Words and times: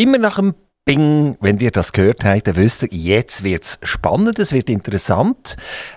Immer 0.00 0.16
nach 0.16 0.36
dem 0.36 0.54
Bing, 0.86 1.36
wenn 1.42 1.58
ihr 1.58 1.70
das 1.70 1.92
gehört 1.92 2.24
habt, 2.24 2.46
dann 2.46 2.56
wisst 2.56 2.84
ihr, 2.84 2.88
jetzt 2.90 3.44
wird 3.44 3.64
es 3.64 3.78
spannend, 3.82 4.38
es 4.38 4.50
wird 4.50 4.70
interessant. 4.70 5.56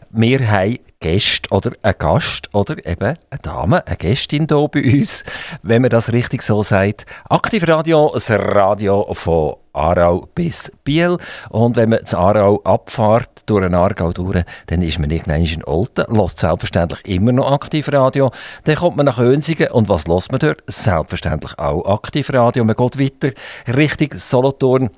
Wir 0.09 0.45
haben 0.51 0.79
Gäste 1.03 1.49
oder 1.51 1.71
einen 1.81 1.95
Gast 1.97 2.49
oder 2.53 2.77
eben 2.85 3.17
eine 3.29 3.39
Dame, 3.41 3.85
eine 3.85 3.97
Gästin 3.97 4.47
hier 4.49 4.67
bei 4.69 4.81
uns, 4.81 5.25
wenn 5.61 5.81
man 5.81 5.91
das 5.91 6.13
richtig 6.13 6.41
so 6.43 6.63
sagt. 6.63 7.05
Aktivradio, 7.29 8.09
das 8.13 8.31
Radio 8.31 9.13
von 9.13 9.55
Aarau 9.73 10.29
bis 10.33 10.71
Biel. 10.85 11.17
Und 11.49 11.75
wenn 11.75 11.89
man 11.89 11.99
das 11.99 12.13
Aarau 12.13 12.61
abfahrt, 12.63 13.41
durch 13.47 13.65
den 13.65 13.75
Aargau 13.75 14.13
durch, 14.13 14.45
dann 14.67 14.81
ist 14.81 14.97
man 14.97 15.11
irgendwann 15.11 15.43
in 15.43 15.65
Olten, 15.65 16.05
lässt 16.15 16.39
selbstverständlich 16.39 17.05
immer 17.05 17.33
noch 17.33 17.51
Aktivradio. 17.51 18.31
Dann 18.63 18.75
kommt 18.75 18.95
man 18.95 19.05
nach 19.05 19.19
Önsingen 19.19 19.71
und 19.71 19.89
was 19.89 20.07
lässt 20.07 20.31
man 20.31 20.39
dort? 20.39 20.63
Selbstverständlich 20.67 21.59
auch 21.59 21.85
Aktivradio. 21.85 22.63
Man 22.63 22.77
geht 22.77 22.97
weiter 22.97 23.33
Richtung 23.75 24.09
Solothurn 24.15 24.89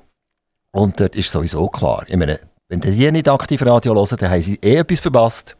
und 0.70 1.00
dort 1.00 1.16
ist 1.16 1.32
sowieso 1.32 1.66
klar, 1.68 2.04
ich 2.06 2.16
meine, 2.16 2.38
wenn 2.68 2.80
die 2.80 3.10
nicht 3.10 3.28
Aktivradio 3.28 3.94
hören, 3.94 4.16
dann 4.18 4.30
haben 4.30 4.42
sie 4.42 4.58
eh 4.62 4.76
etwas 4.76 5.00
verpasst. 5.00 5.56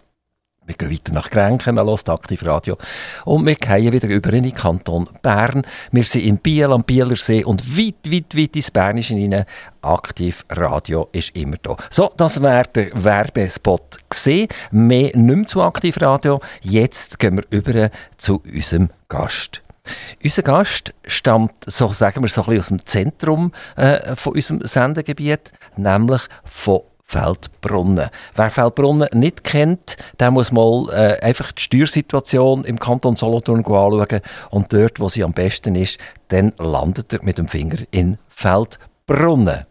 Wir 0.67 0.75
gehen 0.75 0.91
weiter 0.91 1.13
nach 1.13 1.31
Grenken, 1.31 1.77
man 1.77 1.87
hört 1.87 2.09
Aktivradio. 2.09 2.77
Und 3.25 3.47
wir 3.47 3.55
gehen 3.55 3.93
wieder 3.93 4.09
über 4.09 4.33
in 4.33 4.43
den 4.43 4.53
Kanton 4.53 5.09
Bern. 5.23 5.63
Wir 5.93 6.03
sind 6.03 6.25
in 6.25 6.39
Biel 6.39 6.73
am 6.73 6.83
Bielersee 6.83 7.45
und 7.45 7.79
weit, 7.79 8.11
weit, 8.11 8.37
weit 8.37 8.57
ins 8.57 8.73
Bernische 8.73 9.15
hinein. 9.15 9.45
Aktivradio 9.83 11.09
ist 11.13 11.37
immer 11.37 11.57
da. 11.63 11.77
So, 11.91 12.13
das 12.17 12.43
wäre 12.43 12.67
der 12.75 13.05
Werbespot 13.05 13.97
gesehen. 14.11 14.49
Mehr 14.73 15.17
nicht 15.17 15.17
mehr 15.17 15.47
zu 15.47 15.63
Aktivradio. 15.63 16.41
Jetzt 16.63 17.21
gehen 17.21 17.37
wir 17.37 17.45
über 17.51 17.91
zu 18.17 18.43
unserem 18.45 18.91
Gast. 19.09 19.63
Unser 20.21 20.43
Gast 20.43 20.95
stammt, 21.07 21.53
so 21.67 21.93
sagen 21.93 22.23
wir, 22.23 22.29
so 22.29 22.43
ein 22.43 22.47
bisschen 22.47 22.61
aus 22.61 22.69
dem 22.69 22.87
Zentrum 22.87 23.53
äh, 23.77 24.17
von 24.17 24.35
unserem 24.35 24.67
Sendegebiet, 24.67 25.53
nämlich 25.77 26.23
von 26.45 26.81
Feldbrunnen. 27.07 28.11
Wer 28.35 28.51
Feldbrunnen 28.51 29.09
nicht 29.13 29.45
kennt, 29.45 29.97
der 30.19 30.33
muss 30.33 30.51
mal 30.51 30.89
äh, 30.91 31.25
einfach 31.25 31.53
die 31.53 31.63
Steuersituation 31.63 32.65
im 32.65 32.81
Kanton 32.81 33.15
Solothurn 33.15 33.61
anschauen 33.61 34.21
und 34.51 34.73
dort, 34.73 34.99
wo 34.99 35.09
sie 35.09 35.23
am 35.23 35.33
besten 35.33 35.77
ist, 35.77 35.99
dann 36.29 36.53
landet 36.59 37.13
er 37.13 37.23
mit 37.23 37.39
dem 37.39 37.47
Finger 37.47 37.79
in 37.93 38.19
Feldbrunnen. 38.29 39.67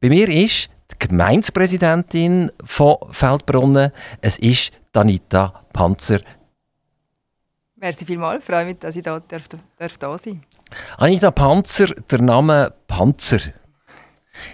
Bei 0.00 0.08
mir 0.08 0.28
ist 0.28 0.70
die 0.90 1.06
Gemeindepräsidentin 1.06 2.50
von 2.64 2.96
Feldbrunnen, 3.12 3.92
es 4.20 4.36
ist 4.40 4.72
Danita 4.90 5.62
Panzer. 5.72 6.20
Merci 7.76 8.04
vielmals, 8.04 8.44
freue 8.44 8.64
mich, 8.64 8.78
dass 8.80 8.96
ich 8.96 9.04
da, 9.04 9.20
darf, 9.20 9.44
darf 9.78 9.98
da 9.98 10.18
sein 10.18 10.42
Anita 10.98 11.30
Panzer, 11.30 11.94
der 12.10 12.20
Name 12.20 12.74
Panzer 12.88 13.40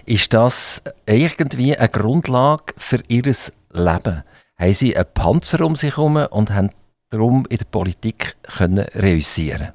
ist 0.05 0.33
das 0.33 0.81
irgendwie 1.05 1.75
eine 1.75 1.89
Grundlage 1.89 2.73
für 2.77 3.01
ihr 3.07 3.23
Leben? 3.23 4.23
Haben 4.59 4.73
sie 4.73 4.95
einen 4.95 5.05
Panzer 5.13 5.65
um 5.65 5.75
sich 5.75 5.97
herum 5.97 6.15
und 6.15 6.51
haben 6.51 6.69
darum 7.09 7.45
in 7.49 7.57
der 7.57 7.65
Politik 7.65 8.35
können 8.43 8.85
reüssieren 8.95 9.73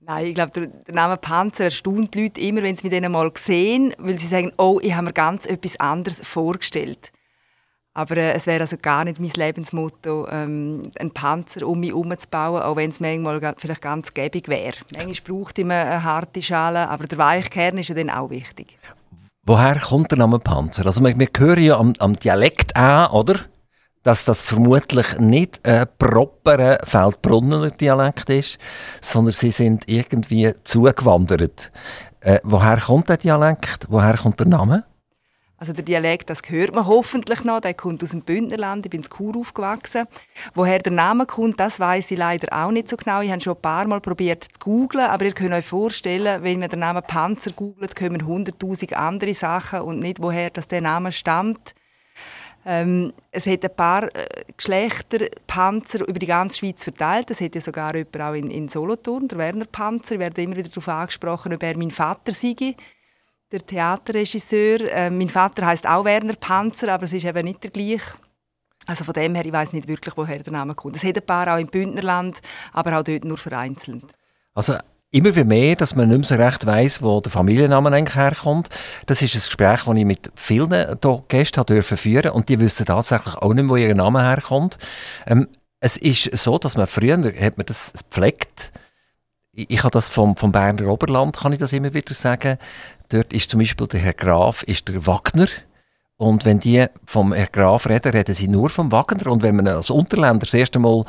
Nein, 0.00 0.28
ich 0.28 0.34
glaube, 0.34 0.70
der, 0.86 0.94
Name 0.94 1.18
Panzer 1.18 1.64
erstaunt 1.64 2.14
die 2.14 2.22
Leute 2.22 2.40
immer, 2.40 2.62
wenn 2.62 2.74
sie 2.74 2.84
mit 2.84 2.94
denen 2.94 3.12
mal 3.12 3.30
sehen, 3.36 3.92
weil 3.98 4.16
sie 4.16 4.26
sagen, 4.26 4.52
oh, 4.56 4.80
ich 4.82 4.94
habe 4.94 5.08
mir 5.08 5.12
ganz 5.12 5.44
etwas 5.44 5.78
anderes 5.80 6.26
vorgestellt. 6.26 7.12
Aber 7.98 8.16
äh, 8.16 8.34
es 8.34 8.46
wäre 8.46 8.60
also 8.60 8.76
gar 8.80 9.02
nicht 9.02 9.18
mein 9.18 9.32
Lebensmotto, 9.34 10.28
ähm, 10.30 10.84
einen 11.00 11.10
Panzer 11.10 11.66
um 11.66 11.80
mich 11.80 11.90
herum 11.90 12.12
auch 12.12 12.76
wenn 12.76 12.90
es 12.90 13.00
manchmal 13.00 13.54
vielleicht 13.56 13.82
ganz 13.82 14.14
gäbig 14.14 14.46
wäre. 14.46 14.76
Manchmal 14.96 15.36
braucht 15.36 15.58
man 15.58 15.72
eine 15.72 16.04
harte 16.04 16.40
Schale, 16.40 16.88
aber 16.88 17.08
der 17.08 17.18
Weichkern 17.18 17.76
ist 17.76 17.88
ja 17.88 17.96
dann 17.96 18.10
auch 18.10 18.30
wichtig. 18.30 18.78
Woher 19.44 19.80
kommt 19.80 20.12
der 20.12 20.18
Name 20.18 20.38
Panzer? 20.38 20.86
Also 20.86 21.02
wir, 21.02 21.18
wir 21.18 21.28
hören 21.36 21.60
ja 21.60 21.76
am, 21.76 21.92
am 21.98 22.16
Dialekt 22.16 22.76
an, 22.76 23.10
oder? 23.10 23.34
Dass 24.04 24.24
das 24.24 24.42
vermutlich 24.42 25.18
nicht 25.18 25.66
ein 25.66 25.88
properer 25.98 26.78
Feldbrunner 26.84 27.70
Dialekt 27.70 28.30
ist, 28.30 28.58
sondern 29.00 29.32
sie 29.32 29.50
sind 29.50 29.88
irgendwie 29.88 30.54
zugewandert. 30.62 31.72
Äh, 32.20 32.38
woher 32.44 32.76
kommt 32.76 33.08
der 33.08 33.16
Dialekt? 33.16 33.86
Woher 33.88 34.16
kommt 34.16 34.38
der 34.38 34.46
Name? 34.46 34.84
Also 35.60 35.72
der 35.72 35.84
Dialekt, 35.84 36.30
das 36.30 36.40
hört 36.46 36.72
man 36.72 36.86
hoffentlich 36.86 37.42
noch, 37.42 37.60
der 37.60 37.74
kommt 37.74 38.04
aus 38.04 38.10
dem 38.10 38.22
Bündnerland, 38.22 38.86
ich 38.86 38.90
bin 38.90 39.02
in 39.02 39.08
Chur 39.08 39.36
aufgewachsen. 39.36 40.06
Woher 40.54 40.78
der 40.78 40.92
Name 40.92 41.26
kommt, 41.26 41.58
das 41.58 41.80
weiß 41.80 42.12
ich 42.12 42.18
leider 42.18 42.46
auch 42.52 42.70
nicht 42.70 42.88
so 42.88 42.96
genau. 42.96 43.22
Ich 43.22 43.32
habe 43.32 43.40
schon 43.40 43.56
ein 43.56 43.60
paar 43.62 43.84
Mal 43.88 44.00
probiert 44.00 44.44
zu 44.44 44.60
googlen, 44.60 45.06
aber 45.06 45.24
ihr 45.24 45.32
könnt 45.32 45.52
euch 45.52 45.66
vorstellen, 45.66 46.44
wenn 46.44 46.60
man 46.60 46.68
den 46.68 46.78
Namen 46.78 47.02
Panzer 47.02 47.50
googelt, 47.50 47.96
kommen 47.96 48.24
hunderttausend 48.24 48.92
andere 48.92 49.34
Sachen 49.34 49.80
und 49.80 49.98
nicht, 49.98 50.22
woher 50.22 50.50
das 50.50 50.68
der 50.68 50.80
Name 50.80 51.10
stammt. 51.10 51.74
Ähm, 52.64 53.12
es 53.32 53.46
hat 53.46 53.64
ein 53.64 53.74
paar 53.74 54.04
äh, 54.14 54.26
Geschlechter 54.56 55.26
Panzer 55.46 56.06
über 56.06 56.18
die 56.18 56.26
ganze 56.26 56.58
Schweiz 56.58 56.84
verteilt. 56.84 57.30
Es 57.30 57.40
hat 57.40 57.54
ja 57.54 57.60
sogar 57.60 57.96
jemand 57.96 58.20
auch 58.20 58.34
in, 58.34 58.50
in 58.50 58.68
Solothurn, 58.68 59.26
der 59.26 59.38
Werner 59.38 59.64
Panzer. 59.64 60.14
Ich 60.14 60.20
werde 60.20 60.42
immer 60.42 60.56
wieder 60.56 60.68
darauf 60.68 60.88
angesprochen, 60.88 61.54
ob 61.54 61.62
er 61.62 61.76
mein 61.76 61.90
Vater 61.90 62.30
sei 62.30 62.54
der 63.50 63.64
Theaterregisseur. 63.64 64.80
Äh, 64.92 65.10
mein 65.10 65.28
Vater 65.28 65.66
heißt 65.66 65.86
auch 65.86 66.04
Werner 66.04 66.34
Panzer, 66.34 66.92
aber 66.92 67.04
es 67.04 67.12
ist 67.12 67.24
eben 67.24 67.44
nicht 67.44 67.62
der 67.62 67.70
gleiche. 67.70 68.14
Also 68.86 69.04
von 69.04 69.14
dem 69.14 69.34
her, 69.34 69.44
ich 69.44 69.52
weiß 69.52 69.72
nicht 69.72 69.86
wirklich, 69.86 70.16
woher 70.16 70.38
der 70.38 70.52
Name 70.52 70.74
kommt. 70.74 70.96
Es 70.96 71.04
hat 71.04 71.16
ein 71.16 71.26
paar 71.26 71.52
auch 71.54 71.58
im 71.58 71.66
Bündnerland, 71.66 72.40
aber 72.72 72.98
auch 72.98 73.02
dort 73.02 73.24
nur 73.24 73.36
vereinzelt. 73.36 74.04
Also 74.54 74.76
immer 75.10 75.32
mehr, 75.44 75.76
dass 75.76 75.94
man 75.94 76.08
nicht 76.08 76.18
mehr 76.18 76.26
so 76.26 76.34
recht 76.42 76.66
weiss, 76.66 77.02
wo 77.02 77.20
der 77.20 77.30
Familienname 77.30 77.90
eigentlich 77.90 78.16
herkommt. 78.16 78.68
Das 79.06 79.22
ist 79.22 79.34
ein 79.34 79.40
Gespräch, 79.40 79.84
das 79.84 79.96
ich 79.96 80.04
mit 80.04 80.30
vielen 80.34 80.70
hier 80.70 81.22
Gästen 81.28 81.66
dürfen 81.66 81.96
führen 81.96 82.30
und 82.32 82.48
die 82.48 82.60
wissen 82.60 82.86
tatsächlich 82.86 83.34
auch 83.36 83.52
nicht, 83.54 83.68
wo 83.68 83.76
ihr 83.76 83.94
Name 83.94 84.22
herkommt. 84.22 84.78
Ähm, 85.26 85.48
es 85.80 85.96
ist 85.96 86.36
so, 86.36 86.58
dass 86.58 86.76
man 86.76 86.86
früher 86.86 87.16
hat 87.40 87.56
man 87.56 87.66
das 87.66 87.92
gepflegt. 87.92 88.72
Ich, 89.58 89.70
ich 89.70 89.78
habe 89.80 89.90
das 89.90 90.08
vom, 90.08 90.36
vom 90.36 90.52
Berner 90.52 90.86
Oberland, 90.86 91.36
kann 91.36 91.52
ich 91.52 91.58
das 91.58 91.72
immer 91.72 91.92
wieder 91.92 92.14
sagen. 92.14 92.58
Dort 93.08 93.32
ist 93.32 93.50
zum 93.50 93.58
Beispiel 93.58 93.88
der 93.88 94.00
Herr 94.00 94.12
Graf, 94.12 94.62
ist 94.62 94.88
der 94.88 95.04
Wagner. 95.04 95.48
Und 96.16 96.44
wenn 96.44 96.60
die 96.60 96.86
vom 97.04 97.32
Herr 97.32 97.48
Graf 97.48 97.88
reden, 97.88 98.12
reden 98.12 98.34
sie 98.34 98.46
nur 98.46 98.70
vom 98.70 98.92
Wagner. 98.92 99.30
Und 99.32 99.42
wenn 99.42 99.56
man 99.56 99.66
als 99.66 99.90
Unterländer 99.90 100.46
das 100.46 100.54
erste 100.54 100.78
Mal 100.78 101.04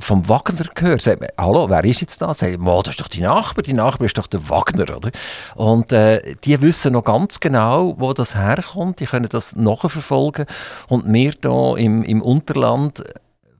vom 0.00 0.28
Wagner 0.28 0.66
gehört, 0.74 1.00
sagt 1.02 1.20
man, 1.20 1.30
hallo, 1.38 1.70
wer 1.70 1.84
ist 1.84 2.02
jetzt 2.02 2.20
das? 2.20 2.40
Sagt 2.40 2.58
man, 2.58 2.82
das 2.82 2.94
ist 2.94 3.00
doch 3.00 3.08
die 3.08 3.20
Nachbar, 3.22 3.62
die 3.62 3.72
Nachbar 3.72 4.06
ist 4.06 4.18
doch 4.18 4.26
der 4.26 4.46
Wagner, 4.50 4.94
oder? 4.94 5.10
Und 5.54 5.92
äh, 5.92 6.34
die 6.44 6.60
wissen 6.60 6.92
noch 6.92 7.04
ganz 7.04 7.40
genau, 7.40 7.94
wo 7.98 8.12
das 8.12 8.34
herkommt, 8.34 9.00
die 9.00 9.06
können 9.06 9.28
das 9.30 9.56
nachverfolgen. 9.56 10.46
Und 10.88 11.10
wir 11.10 11.32
hier 11.40 11.74
im, 11.78 12.02
im 12.02 12.20
Unterland 12.20 13.04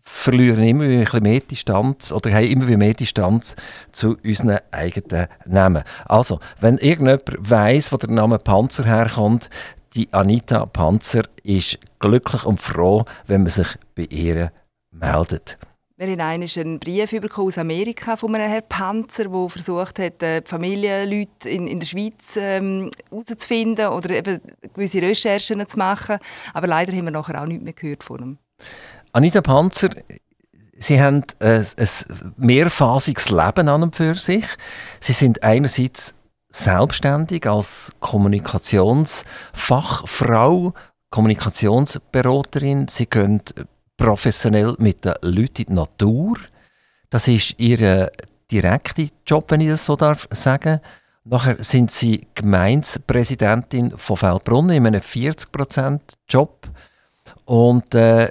verlieren 0.06 0.62
immer 0.62 1.20
mehr 1.20 1.40
Distanz 1.40 2.12
oder 2.12 2.32
haben 2.32 2.46
immer 2.46 2.64
mehr 2.76 2.94
Distanz 2.94 3.56
zu 3.90 4.16
unseren 4.24 4.60
eigenen 4.70 5.26
Namen. 5.44 5.82
Also, 6.06 6.38
wenn 6.60 6.78
irgendjemand 6.78 7.22
weiss, 7.38 7.92
wo 7.92 7.96
der 7.96 8.10
Name 8.10 8.38
Panzer 8.38 8.84
herkommt, 8.84 9.50
die 9.94 10.12
Anita 10.12 10.64
Panzer 10.66 11.24
ist 11.42 11.78
glücklich 11.98 12.44
und 12.44 12.60
froh, 12.60 13.04
wenn 13.26 13.42
man 13.42 13.50
sich 13.50 13.76
bei 13.94 14.04
ihr 14.04 14.52
meldet. 14.92 15.58
Wir 15.98 16.08
haben 16.08 16.20
einen 16.20 16.78
Brief 16.78 17.38
aus 17.38 17.58
Amerika 17.58 18.16
von 18.16 18.34
einem 18.34 18.50
Herrn 18.50 18.68
Panzer, 18.68 19.24
der 19.24 19.48
versucht 19.48 19.98
hat, 19.98 20.20
die 20.20 20.40
Familienleute 20.44 21.48
in, 21.48 21.66
in 21.66 21.80
der 21.80 21.86
Schweiz 21.86 22.36
ähm, 22.36 22.90
herauszufinden 23.10 23.88
oder 23.88 24.10
eben 24.10 24.40
gewisse 24.74 25.00
Recherchen 25.00 25.66
zu 25.66 25.78
machen. 25.78 26.18
Aber 26.52 26.66
leider 26.66 26.92
haben 26.92 27.06
wir 27.06 27.12
nachher 27.12 27.40
auch 27.40 27.46
nichts 27.46 27.64
mehr 27.64 27.72
gehört 27.72 28.04
von 28.04 28.20
ihm. 28.20 28.38
Anita 29.16 29.40
Panzer, 29.40 29.88
Sie 30.76 31.00
haben 31.00 31.24
ein, 31.38 31.66
ein 31.78 31.88
mehrphasiges 32.36 33.30
Leben 33.30 33.66
an 33.66 33.84
und 33.84 33.96
für 33.96 34.16
sich. 34.16 34.44
Sie 35.00 35.14
sind 35.14 35.42
einerseits 35.42 36.14
selbstständig 36.50 37.46
als 37.46 37.90
Kommunikationsfachfrau, 38.00 40.74
Kommunikationsberaterin. 41.08 42.88
Sie 42.88 43.06
gehen 43.06 43.40
professionell 43.96 44.74
mit 44.76 45.06
den 45.06 45.14
Leuten 45.22 45.62
in 45.62 45.68
die 45.68 45.72
Natur. 45.72 46.36
Das 47.08 47.26
ist 47.26 47.58
Ihr 47.58 48.12
direkter 48.50 49.06
Job, 49.26 49.50
wenn 49.50 49.62
ich 49.62 49.70
das 49.70 49.86
so 49.86 49.96
darf 49.96 50.28
sagen. 50.30 50.82
Nachher 51.24 51.56
sind 51.64 51.90
Sie 51.90 52.26
Gemeindepräsidentin 52.34 53.96
von 53.96 54.18
Feldbrunnen 54.18 54.76
in 54.76 54.86
einem 54.86 55.00
40%-Job. 55.00 56.68
Und 57.46 57.94
äh, 57.94 58.30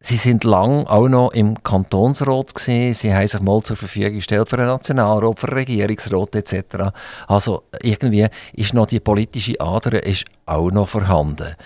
Sie 0.00 0.16
sind 0.16 0.44
lang 0.44 0.86
auch 0.86 1.08
noch 1.08 1.32
im 1.32 1.60
Kantonsrat 1.62 2.54
gesehen. 2.54 2.94
Sie 2.94 3.12
haben 3.12 3.26
sich 3.26 3.40
mal 3.40 3.62
zur 3.62 3.76
Verfügung 3.76 4.14
gestellt 4.14 4.48
für 4.48 4.56
einen 4.56 4.68
Nationalrat, 4.68 5.40
für 5.40 5.48
einen 5.48 5.58
Regierungsrat 5.58 6.36
etc. 6.36 6.92
Also 7.26 7.64
irgendwie 7.82 8.28
ist 8.52 8.74
noch 8.74 8.86
die 8.86 9.00
politische 9.00 9.60
Ader 9.60 10.00
ist 10.04 10.24
auch 10.46 10.70
noch 10.70 10.88
vorhanden. 10.88 11.56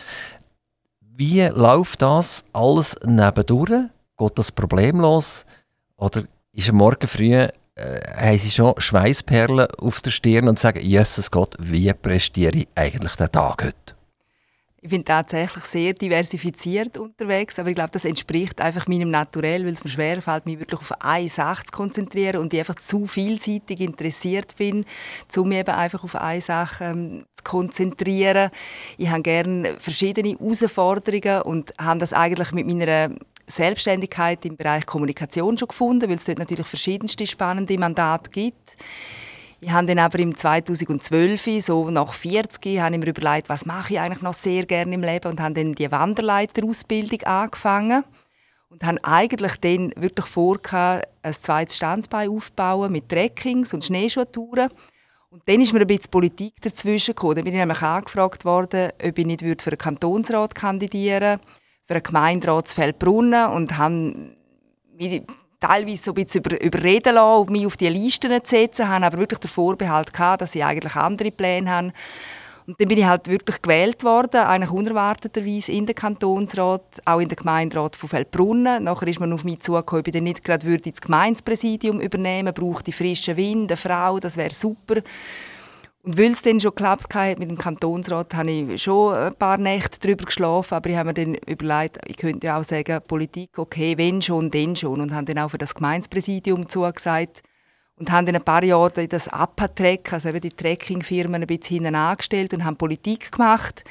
Wie 1.01 1.43
läuft 1.43 2.01
das 2.01 2.47
alles 2.55 2.97
nebendurch? 3.05 3.91
Geht 4.17 4.39
das 4.39 4.51
problemlos? 4.51 5.45
Oder 5.99 6.25
ist 6.53 6.71
am 6.71 6.77
Morgen 6.77 7.07
früh 7.07 7.35
äh, 7.35 7.51
haben 8.17 8.39
Sie 8.39 8.51
schon 8.51 8.75
Schweißperlen 8.79 9.67
auf 9.79 10.01
der 10.01 10.11
Stirn 10.11 10.49
und 10.49 10.59
sagen, 10.59 10.81
Jesus 10.81 11.31
Gott, 11.31 11.55
wie 11.59 11.93
prestiere 11.93 12.57
ich 12.57 12.69
eigentlich 12.75 13.15
den 13.17 13.31
Tag 13.31 13.65
heute? 13.65 14.02
Ich 14.85 14.91
bin 14.91 15.05
tatsächlich 15.05 15.65
sehr 15.65 15.93
diversifiziert 15.93 16.99
unterwegs, 16.99 17.57
aber 17.61 17.69
ich 17.69 17.77
glaube, 17.77 17.93
das 17.93 18.05
entspricht 18.05 18.61
einfach 18.61 18.89
meinem 18.89 19.13
Naturell, 19.13 19.65
weil 19.65 19.75
es 19.75 19.85
mir 19.85 19.91
schwerfällt, 19.91 20.45
mich 20.45 20.59
wirklich 20.59 20.81
auf 20.81 21.01
eine 21.01 21.29
Sache 21.29 21.67
zu 21.67 21.71
konzentrieren 21.71 22.41
und 22.41 22.53
ich 22.53 22.59
einfach 22.59 22.75
zu 22.75 23.07
vielseitig 23.07 23.79
interessiert 23.79 24.57
bin, 24.57 24.85
um 25.37 25.49
mich 25.49 25.59
eben 25.59 25.71
einfach 25.71 26.03
auf 26.03 26.17
eine 26.17 26.41
Sache 26.41 26.83
ähm, 26.83 27.25
zu 27.33 27.45
konzentrieren. 27.45 28.51
Ich 28.99 29.09
habe 29.09 29.23
gerne 29.23 29.77
verschiedene 29.79 30.31
Herausforderungen 30.31 31.43
und 31.43 31.73
habe 31.79 32.01
das 32.01 32.13
eigentlich 32.13 32.51
mit 32.51 32.67
meiner 32.67 33.11
Selbstständigkeit 33.47 34.45
im 34.45 34.57
Bereich 34.57 34.85
Kommunikation 34.85 35.57
schon 35.57 35.69
gefunden, 35.69 36.09
weil 36.09 36.17
es 36.17 36.25
dort 36.25 36.41
natürlich 36.41 36.67
verschiedenste 36.67 37.25
spannende 37.25 37.79
Mandate 37.79 38.33
gibt. 38.33 38.77
Ich 39.65 39.71
habe 39.71 39.87
dann 39.87 40.01
aber 40.01 40.19
im 40.19 40.37
2012, 40.37 41.65
so 41.65 41.89
nach 41.89 42.15
40, 42.15 42.81
habe 42.81 42.97
ich 42.97 43.01
mir 43.01 43.11
überlegt, 43.11 43.49
was 43.49 43.65
mache 43.65 43.93
ich 43.93 44.01
eigentlich 44.01 44.21
noch 44.21 44.35
sehr 44.35 44.67
gerne 44.67 44.93
im 44.93 45.03
Leben 45.03 45.31
und 45.31 45.41
habe 45.41 45.55
dann 45.55 45.77
die 45.77 45.89
Wanderleiterausbildung 45.89 47.23
angefangen 47.23 48.03
und 48.71 48.83
habe 48.83 48.99
eigentlich 49.05 49.57
dann 49.61 49.93
wirklich 49.95 50.27
vor, 50.27 50.59
ein 50.73 51.03
zweites 51.33 51.77
Standbein 51.77 52.29
aufzubauen 52.29 52.91
mit 52.91 53.09
Trekkings 53.09 53.73
und 53.73 53.85
Schneeschuhtouren. 53.85 54.69
Und 55.31 55.43
dann 55.47 55.61
ist 55.61 55.73
mir 55.73 55.83
ein 55.83 55.87
bisschen 55.87 56.11
Politik 56.11 56.55
dazwischen 56.61 57.15
gekommen. 57.15 57.37
Dann 57.37 57.45
bin 57.45 57.55
ich 57.55 57.61
nämlich 57.61 57.83
angefragt 57.83 58.45
worden, 58.45 58.91
ob 59.01 59.17
ich 59.17 59.27
nicht 59.27 59.63
für 59.63 59.71
einen 59.71 59.79
Kantonsrat 59.79 60.57
kandidieren 60.57 61.39
würde, 61.39 61.41
für 61.87 61.95
einen 61.95 62.03
Gemeinderat 62.03 62.69
Feldbrunnen 62.69 63.53
und 63.53 63.79
habe 63.79 64.35
teilweise 65.63 66.03
so 66.03 66.11
ein 66.13 66.25
bisschen 66.25 66.43
über, 66.43 66.61
überreden 66.61 67.15
lassen, 67.15 67.53
mich 67.53 67.67
auf 67.67 67.77
die 67.77 67.89
Listen 67.89 68.33
setzen, 68.45 68.89
habe 68.89 69.07
aber 69.07 69.19
wirklich 69.19 69.39
den 69.39 69.51
Vorbehalt 69.51 70.13
gehabt, 70.13 70.43
dass 70.43 70.55
ich 70.55 70.65
eigentlich 70.65 70.97
andere 70.97 71.31
Pläne 71.31 71.71
habe. 71.71 71.93
Und 72.67 72.81
dann 72.81 72.89
bin 72.89 72.99
ich 72.99 73.05
halt 73.05 73.27
wirklich 73.29 73.61
gewählt 73.61 74.05
worden, 74.05 74.43
eigentlich 74.43 74.71
unerwarteterweise 74.71 75.73
in 75.73 75.85
den 75.85 75.97
Kantonsrat, 75.97 76.83
auch 77.05 77.19
in 77.19 77.29
den 77.29 77.37
Gemeinderat 77.37 77.97
von 77.97 78.09
Feldbrunnen. 78.09 78.85
Nachher 78.85 79.09
ist 79.09 79.19
man 79.19 79.33
auf 79.33 79.43
mich 79.43 79.61
zugekommen, 79.61 80.05
ich 80.07 80.13
dann 80.13 80.23
nicht 80.23 80.45
gerade 80.45 80.67
würde 80.67 80.91
das 80.91 81.01
Gemeindepräsidium 81.01 82.01
übernehmen, 82.01 82.55
brauchte 82.55 82.93
frischen 82.93 83.37
Wind, 83.37 83.73
eine 83.73 83.77
Frau, 83.77 84.21
das 84.21 84.37
wäre 84.37 84.55
super. 84.55 85.03
Und 86.05 86.19
weil 86.19 86.33
es 86.33 86.43
dann 86.43 86.59
schon 86.59 86.75
geklappt 86.75 87.15
hat 87.15 87.39
mit 87.39 87.49
dem 87.49 87.59
Kantonsrat, 87.59 88.35
habe 88.35 88.51
ich 88.51 88.83
schon 88.83 89.15
ein 89.15 89.35
paar 89.37 89.57
Nächte 89.57 90.01
darüber 90.01 90.25
geschlafen, 90.25 90.75
aber 90.75 90.91
ich 90.91 90.97
habe 90.97 91.11
mir 91.11 91.15
dann 91.15 91.35
überlegt, 91.47 91.99
ich 92.07 92.17
könnte 92.17 92.49
ja 92.49 92.59
auch 92.59 92.65
sagen, 92.65 93.01
Politik, 93.07 93.57
okay, 93.57 93.97
wenn 93.97 94.21
schon, 94.21 94.51
dann 94.51 94.75
schon. 94.75 95.01
Und 95.01 95.15
habe 95.15 95.33
dann 95.33 95.45
auch 95.45 95.51
für 95.51 95.59
das 95.59 95.77
Gemeinspräsidium 95.77 96.69
zugesagt 96.69 97.43
und 97.97 98.11
habe 98.11 98.27
dann 98.27 98.35
ein 98.35 98.45
paar 98.45 98.65
Jahre 98.65 99.07
das 99.07 99.29
APA-Trek, 99.29 100.13
also 100.13 100.31
eben 100.31 100.41
die 100.41 100.51
Trekkingfirmen, 100.51 101.41
ein 101.41 101.47
bisschen 101.47 101.85
hinten 101.85 101.95
angestellt 101.95 102.53
und 102.53 102.65
habe 102.65 102.75
Politik 102.75 103.31
gemacht. 103.31 103.85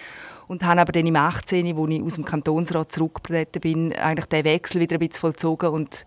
Und 0.50 0.66
habe 0.66 0.82
aber 0.82 0.92
dann 0.92 1.06
im 1.06 1.16
18., 1.16 1.78
wo 1.78 1.88
ich 1.88 2.02
aus 2.02 2.16
dem 2.16 2.26
Kantonsrat 2.26 2.92
zurückgetreten 2.92 3.62
bin, 3.62 3.94
eigentlich 3.94 4.26
den 4.26 4.44
Wechsel 4.44 4.82
wieder 4.82 4.98
ein 4.98 5.00
bisschen 5.00 5.22
vollzogen 5.22 5.70
und 5.70 6.04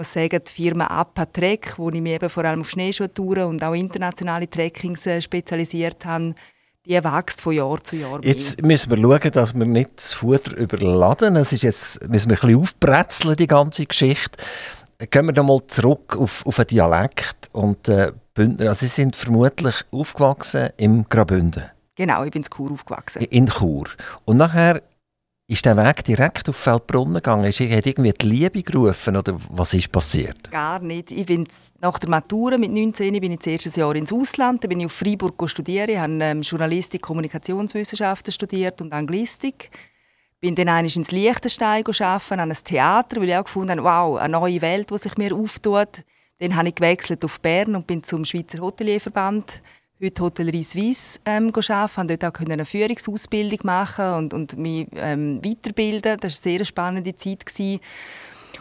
muss 0.00 0.12
sagen, 0.14 0.40
die 0.46 0.50
Firma 0.50 0.86
APA 0.86 1.26
Trek, 1.26 1.74
wo 1.76 1.90
ich 1.90 2.00
mich 2.00 2.12
eben 2.12 2.30
vor 2.30 2.44
allem 2.44 2.62
auf 2.62 2.70
Schneeschuhtouren 2.70 3.44
und 3.44 3.62
auch 3.62 3.74
internationale 3.74 4.48
Trekkings 4.48 5.06
äh, 5.06 5.20
spezialisiert 5.20 6.06
habe, 6.06 6.34
die 6.86 6.92
wächst 6.92 7.42
von 7.42 7.52
Jahr 7.52 7.84
zu 7.84 7.96
Jahr. 7.96 8.18
Mehr. 8.18 8.30
Jetzt 8.30 8.62
müssen 8.62 8.90
wir 8.90 8.96
schauen, 8.96 9.32
dass 9.32 9.54
wir 9.54 9.66
nicht 9.66 9.90
das 9.96 10.14
Futter 10.14 10.56
überladen. 10.56 11.36
Es 11.36 11.52
ist 11.52 11.62
jetzt, 11.62 12.08
müssen 12.08 12.30
wir 12.30 12.38
ein 12.38 12.40
bisschen 12.40 12.62
aufbrezeln, 12.62 13.36
die 13.36 13.46
ganze 13.46 13.84
Geschichte. 13.84 14.42
Gehen 14.98 15.26
wir 15.26 15.32
nochmal 15.32 15.60
zurück 15.66 16.16
auf, 16.16 16.46
auf 16.46 16.56
den 16.56 16.66
Dialekt 16.68 17.50
und 17.52 17.86
äh, 17.88 18.12
Bündner. 18.32 18.70
Also 18.70 18.80
Sie 18.80 18.86
sind 18.86 19.16
vermutlich 19.16 19.84
aufgewachsen 19.90 20.70
im 20.78 21.06
Graubünden. 21.10 21.64
Genau, 21.96 22.24
ich 22.24 22.30
bin 22.30 22.42
in 22.42 22.48
Chur 22.48 22.72
aufgewachsen. 22.72 23.22
In 23.24 23.46
Chur. 23.48 23.84
Und 24.24 24.38
nachher 24.38 24.80
ist 25.50 25.64
der 25.64 25.76
Weg 25.76 26.04
direkt 26.04 26.48
auf 26.48 26.54
Feldbrunnen 26.54 27.14
gegangen? 27.14 27.44
Ist, 27.44 27.58
hat 27.58 27.84
irgendwie 27.84 28.12
die 28.12 28.26
Liebe 28.28 28.62
gerufen 28.62 29.16
oder 29.16 29.36
was 29.48 29.74
ist 29.74 29.90
passiert? 29.90 30.48
Gar 30.52 30.78
nicht. 30.78 31.10
Ich 31.10 31.26
bin 31.26 31.48
nach 31.80 31.98
der 31.98 32.08
Matura 32.08 32.56
mit 32.56 32.70
19 32.70 33.20
bin 33.20 33.32
ich 33.32 33.38
das 33.38 33.46
erste 33.48 33.80
Jahr 33.80 33.96
ins 33.96 34.12
Ausland. 34.12 34.62
Da 34.62 34.68
bin 34.68 34.78
ich 34.78 34.86
auf 34.86 34.92
Freiburg 34.92 35.50
studiert. 35.50 35.90
Ich 35.90 35.98
habe 35.98 36.12
ähm, 36.20 36.42
Journalistik, 36.42 37.02
Kommunikationswissenschaften 37.02 38.32
studiert 38.32 38.80
und 38.80 38.92
Anglistik. 38.92 39.70
Bin 40.40 40.54
dann 40.54 40.68
einmal 40.68 40.84
ins 40.84 41.10
Liechtenstein 41.10 41.82
arbeiten, 41.84 42.40
an 42.40 42.52
ein 42.52 42.56
Theater, 42.64 43.20
weil 43.20 43.30
ich 43.30 43.36
auch 43.36 43.44
gefunden 43.44 43.72
habe, 43.72 43.82
wow, 43.82 44.20
eine 44.20 44.32
neue 44.32 44.62
Welt, 44.62 44.88
die 44.92 44.98
sich 44.98 45.16
mir 45.18 45.34
auftut. 45.34 46.04
Dann 46.38 46.54
habe 46.54 46.68
ich 46.68 46.76
gewechselt 46.76 47.24
auf 47.24 47.40
Bern 47.40 47.74
und 47.74 47.88
bin 47.88 48.04
zum 48.04 48.24
Schweizer 48.24 48.60
Hotelierverband 48.60 49.62
heute 50.02 50.22
Hotellerie 50.22 50.62
Suisse 50.62 51.20
ähm, 51.24 51.52
arbeiten, 51.54 52.08
dort 52.08 52.24
auch 52.24 52.40
eine 52.40 52.64
Führungsausbildung 52.64 53.60
machen 53.64 54.14
und, 54.14 54.34
und 54.34 54.56
mich 54.56 54.86
ähm, 54.96 55.44
weiterbilden. 55.44 56.18
Das 56.20 56.44
war 56.44 56.50
eine 56.50 56.58
sehr 56.58 56.64
spannende 56.64 57.14
Zeit. 57.14 57.44
Gewesen. 57.44 57.80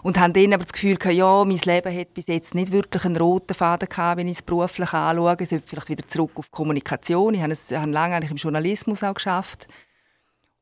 Und 0.02 0.20
haben 0.20 0.34
dann 0.34 0.54
aber 0.54 0.64
das 0.64 0.74
Gefühl 0.74 0.96
gehabt, 0.96 1.16
ja, 1.16 1.44
mein 1.46 1.58
Leben 1.58 1.98
hat 1.98 2.14
bis 2.14 2.28
jetzt 2.28 2.56
nicht 2.56 2.72
wirklich 2.72 3.04
einen 3.04 3.18
roten 3.18 3.54
Faden 3.54 3.90
gehabt, 3.90 4.18
wenn 4.18 4.28
ich 4.28 4.38
es 4.38 4.42
beruflich 4.42 4.94
anschaue. 4.94 5.38
Ich 5.40 5.50
sollte 5.50 5.68
vielleicht 5.68 5.90
wieder 5.90 6.08
zurück 6.08 6.32
auf 6.36 6.52
Kommunikation. 6.52 7.34
Ich 7.34 7.42
habe, 7.42 7.54
es, 7.54 7.72
habe 7.72 7.92
lange 7.92 8.16
eigentlich 8.16 8.32
im 8.32 8.38
Journalismus 8.38 9.04
auch 9.04 9.14
geschafft. 9.14 9.68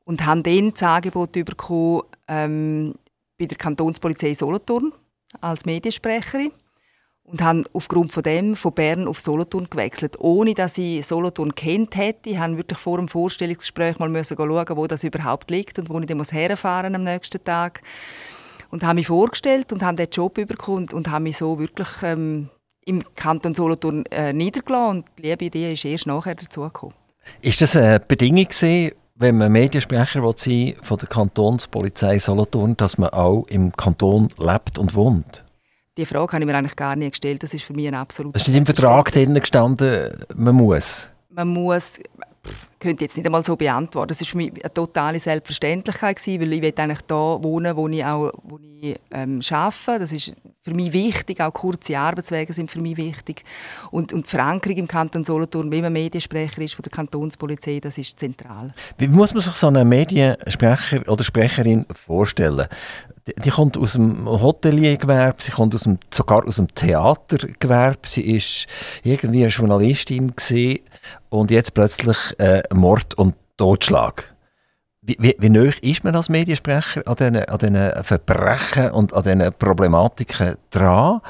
Und 0.04 0.24
habe 0.24 0.42
dann 0.42 0.72
das 0.72 0.82
Angebot 0.82 1.32
bekommen, 1.32 2.02
ähm, 2.26 2.94
bei 3.38 3.46
der 3.46 3.58
Kantonspolizei 3.58 4.34
Solothurn 4.34 4.92
als 5.40 5.66
Mediensprecherin 5.66 6.50
und 7.30 7.42
habe 7.42 7.64
aufgrund 7.72 8.12
von 8.12 8.22
dem 8.22 8.56
von 8.56 8.72
Bern 8.72 9.06
auf 9.06 9.20
Solothurn 9.20 9.68
gewechselt, 9.68 10.16
ohne 10.18 10.54
dass 10.54 10.78
ich 10.78 11.06
Solothurn 11.06 11.54
kennt 11.54 11.96
hätte. 11.96 12.30
Ich 12.30 12.38
musste 12.38 12.56
wirklich 12.56 12.78
vor 12.78 12.96
dem 12.98 13.08
Vorstellungsgespräch 13.08 13.98
mal 13.98 14.08
müssen 14.08 14.36
schauen, 14.36 14.76
wo 14.76 14.86
das 14.86 15.04
überhaupt 15.04 15.50
liegt 15.50 15.78
und 15.78 15.90
wo 15.90 15.98
ich 16.00 16.06
dann 16.06 16.22
herfahren 16.24 16.94
am 16.94 17.04
nächsten 17.04 17.42
Tag. 17.42 17.82
Und 18.70 18.82
habe 18.82 18.96
mich 18.96 19.06
vorgestellt 19.06 19.72
und 19.72 19.82
habe 19.82 19.96
den 19.96 20.10
Job 20.10 20.34
bekommen 20.34 20.88
und 20.92 21.10
habe 21.10 21.24
mich 21.24 21.38
so 21.38 21.58
wirklich 21.58 21.88
ähm, 22.02 22.48
im 22.84 23.02
Kanton 23.14 23.54
Solothurn 23.54 24.04
äh, 24.06 24.32
niedergelassen 24.32 24.98
und 24.98 25.06
die 25.18 25.22
liebe 25.22 25.44
Idee 25.46 25.72
ist 25.72 25.84
erst 25.84 26.06
nachher 26.06 26.34
dazugekommen. 26.34 26.94
Ist 27.42 27.60
das 27.60 27.76
eine 27.76 28.00
Bedingung 28.00 28.44
gewesen, 28.44 28.92
wenn 29.14 29.36
man 29.36 29.52
Mediensprecher 29.52 30.22
sein 30.36 30.74
von 30.82 30.98
der 30.98 31.08
Kantonspolizei 31.08 32.18
Solothurn, 32.18 32.76
dass 32.76 32.98
man 32.98 33.10
auch 33.10 33.44
im 33.48 33.72
Kanton 33.72 34.28
lebt 34.38 34.78
und 34.78 34.94
wohnt? 34.94 35.44
Die 35.98 36.06
Frage 36.06 36.32
habe 36.32 36.44
ich 36.44 36.46
mir 36.46 36.56
eigentlich 36.56 36.76
gar 36.76 36.94
nicht 36.94 37.10
gestellt. 37.10 37.42
Das 37.42 37.52
ist 37.52 37.64
für 37.64 37.72
mich 37.72 37.88
ein 37.88 37.94
absolut. 37.94 38.36
Es 38.36 38.42
steht 38.42 38.54
im 38.54 38.64
Vertrag 38.64 39.10
drin 39.10 39.34
gestanden, 39.34 40.24
man 40.32 40.54
muss. 40.54 41.08
Man 41.28 41.48
muss, 41.48 41.98
pff, 42.46 42.68
könnte 42.78 43.04
jetzt 43.04 43.16
nicht 43.16 43.26
einmal 43.26 43.44
so 43.44 43.56
beantworten. 43.56 44.08
Das 44.08 44.20
war 44.20 44.26
für 44.26 44.36
mich 44.36 44.52
eine 44.62 44.72
totale 44.72 45.18
Selbstverständlichkeit 45.18 46.16
gewesen, 46.16 46.40
weil 46.40 46.52
ich 46.52 46.78
eigentlich 46.78 47.02
da 47.02 47.42
wohnen, 47.42 47.76
wo 47.76 47.88
ich 47.88 48.04
auch, 48.04 48.32
wo 48.42 48.58
ich 48.58 48.96
ähm, 49.10 49.40
arbeite. 49.50 49.98
Das 50.00 50.12
ist 50.12 50.34
für 50.62 50.74
mich 50.74 50.92
wichtig. 50.92 51.40
Auch 51.40 51.52
kurze 51.52 51.98
Arbeitswege 51.98 52.52
sind 52.52 52.70
für 52.70 52.80
mich 52.80 52.96
wichtig. 52.96 53.44
Und, 53.90 54.12
und 54.12 54.26
die 54.26 54.30
Verankerung 54.30 54.76
im 54.76 54.88
Kanton 54.88 55.24
Solothurn, 55.24 55.72
wie 55.72 55.82
man 55.82 55.92
Mediensprecher 55.92 56.62
ist 56.62 56.74
von 56.74 56.82
der 56.82 56.92
Kantonspolizei, 56.92 57.80
das 57.80 57.98
ist 57.98 58.18
zentral. 58.18 58.72
Wie 58.98 59.08
muss 59.08 59.34
man 59.34 59.42
sich 59.42 59.54
so 59.54 59.68
einen 59.68 59.88
Mediensprecher 59.88 61.02
oder 61.08 61.24
Sprecherin 61.24 61.86
vorstellen? 61.92 62.68
die 63.44 63.50
kommt 63.50 63.76
aus 63.76 63.92
dem 63.92 64.26
Hoteliergewerbe, 64.26 65.36
sie 65.42 65.52
kommt 65.52 65.74
aus 65.74 65.82
dem, 65.82 65.98
sogar 66.12 66.46
aus 66.46 66.56
dem 66.56 66.72
Theatergewerbe. 66.74 68.00
Sie 68.06 68.22
ist 68.22 68.66
irgendwie 69.02 69.42
eine 69.42 69.48
Journalistin 69.48 70.32
und 71.30 71.50
jetzt 71.50 71.74
plötzlich 71.74 72.16
äh, 72.38 72.62
Mord 72.72 73.14
und 73.14 73.34
Totschlag. 73.56 74.34
Wie, 75.00 75.16
wie, 75.18 75.36
wie 75.38 75.48
nah 75.48 75.70
ist 75.80 76.04
man 76.04 76.14
als 76.14 76.28
Mediensprecher 76.28 77.02
an 77.06 77.14
diesen, 77.14 77.36
an 77.36 77.58
diesen 77.58 78.04
Verbrechen 78.04 78.90
und 78.90 79.12
an 79.14 79.22
diesen 79.22 79.52
Problematiken 79.54 80.56
dran? 80.70 81.20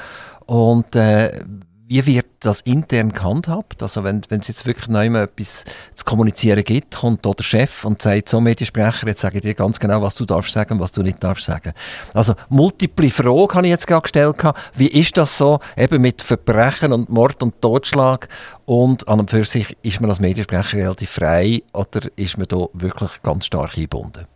Und 0.45 0.95
äh, 0.95 1.43
wie 1.89 2.05
wird 2.05 2.27
das 2.41 2.61
intern 2.61 3.11
gehandhabt? 3.11 3.81
Also 3.81 4.03
wenn, 4.03 4.21
es 4.29 4.47
jetzt 4.47 4.65
wirklich 4.67 4.87
noch 4.89 5.01
immer 5.01 5.23
etwas 5.23 5.65
zu 5.95 6.05
kommunizieren 6.05 6.63
gibt, 6.63 6.95
kommt 6.95 7.25
da 7.25 7.31
der 7.31 7.43
Chef 7.43 7.83
und 7.83 7.99
sagt, 7.99 8.29
so 8.29 8.39
Mediensprecher, 8.39 9.07
jetzt 9.07 9.21
sage 9.21 9.37
ich 9.37 9.41
dir 9.41 9.55
ganz 9.55 9.79
genau, 9.79 9.99
was 10.03 10.13
du 10.13 10.23
darfst 10.23 10.53
sagen 10.53 10.75
und 10.75 10.79
was 10.81 10.91
du 10.91 11.01
nicht 11.01 11.23
darfst 11.23 11.45
sagen. 11.45 11.73
Also 12.13 12.35
multiple 12.47 13.09
Fragen 13.09 13.55
habe 13.55 13.65
ich 13.65 13.71
jetzt 13.71 13.87
gerade 13.87 14.03
gestellt. 14.03 14.35
Wie 14.75 14.87
ist 14.87 15.17
das 15.17 15.35
so 15.35 15.59
eben 15.75 15.99
mit 15.99 16.21
Verbrechen 16.21 16.93
und 16.93 17.09
Mord 17.09 17.41
und 17.41 17.59
Totschlag? 17.59 18.29
Und 18.65 19.07
an 19.07 19.21
und 19.21 19.31
für 19.31 19.43
sich 19.43 19.75
ist 19.81 19.99
man 19.99 20.11
als 20.11 20.19
Mediensprecher 20.19 20.77
relativ 20.77 21.09
frei 21.09 21.63
oder 21.73 22.01
ist 22.15 22.37
man 22.37 22.47
da 22.47 22.67
wirklich 22.73 23.23
ganz 23.23 23.47
stark 23.47 23.75
eingebunden? 23.75 24.27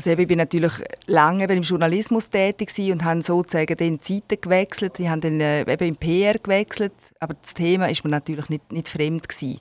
Also 0.00 0.12
ich 0.12 0.28
bin 0.28 0.38
natürlich 0.38 0.72
lange 1.08 1.44
im 1.44 1.60
Journalismus 1.60 2.30
tätig 2.30 2.70
und 2.90 3.04
habe 3.04 3.20
sozusagen 3.20 3.76
den 3.76 4.00
Zeiten 4.00 4.40
gewechselt. 4.40 4.98
Ich 4.98 5.08
habe 5.08 5.20
dann 5.20 5.38
äh, 5.42 5.70
eben 5.70 5.88
im 5.88 5.96
PR 5.96 6.38
gewechselt, 6.38 6.94
aber 7.18 7.34
das 7.34 7.52
Thema 7.52 7.84
ist 7.90 8.02
mir 8.02 8.10
natürlich 8.10 8.48
nicht, 8.48 8.72
nicht 8.72 8.88
fremd 8.88 9.28
gewesen. 9.28 9.60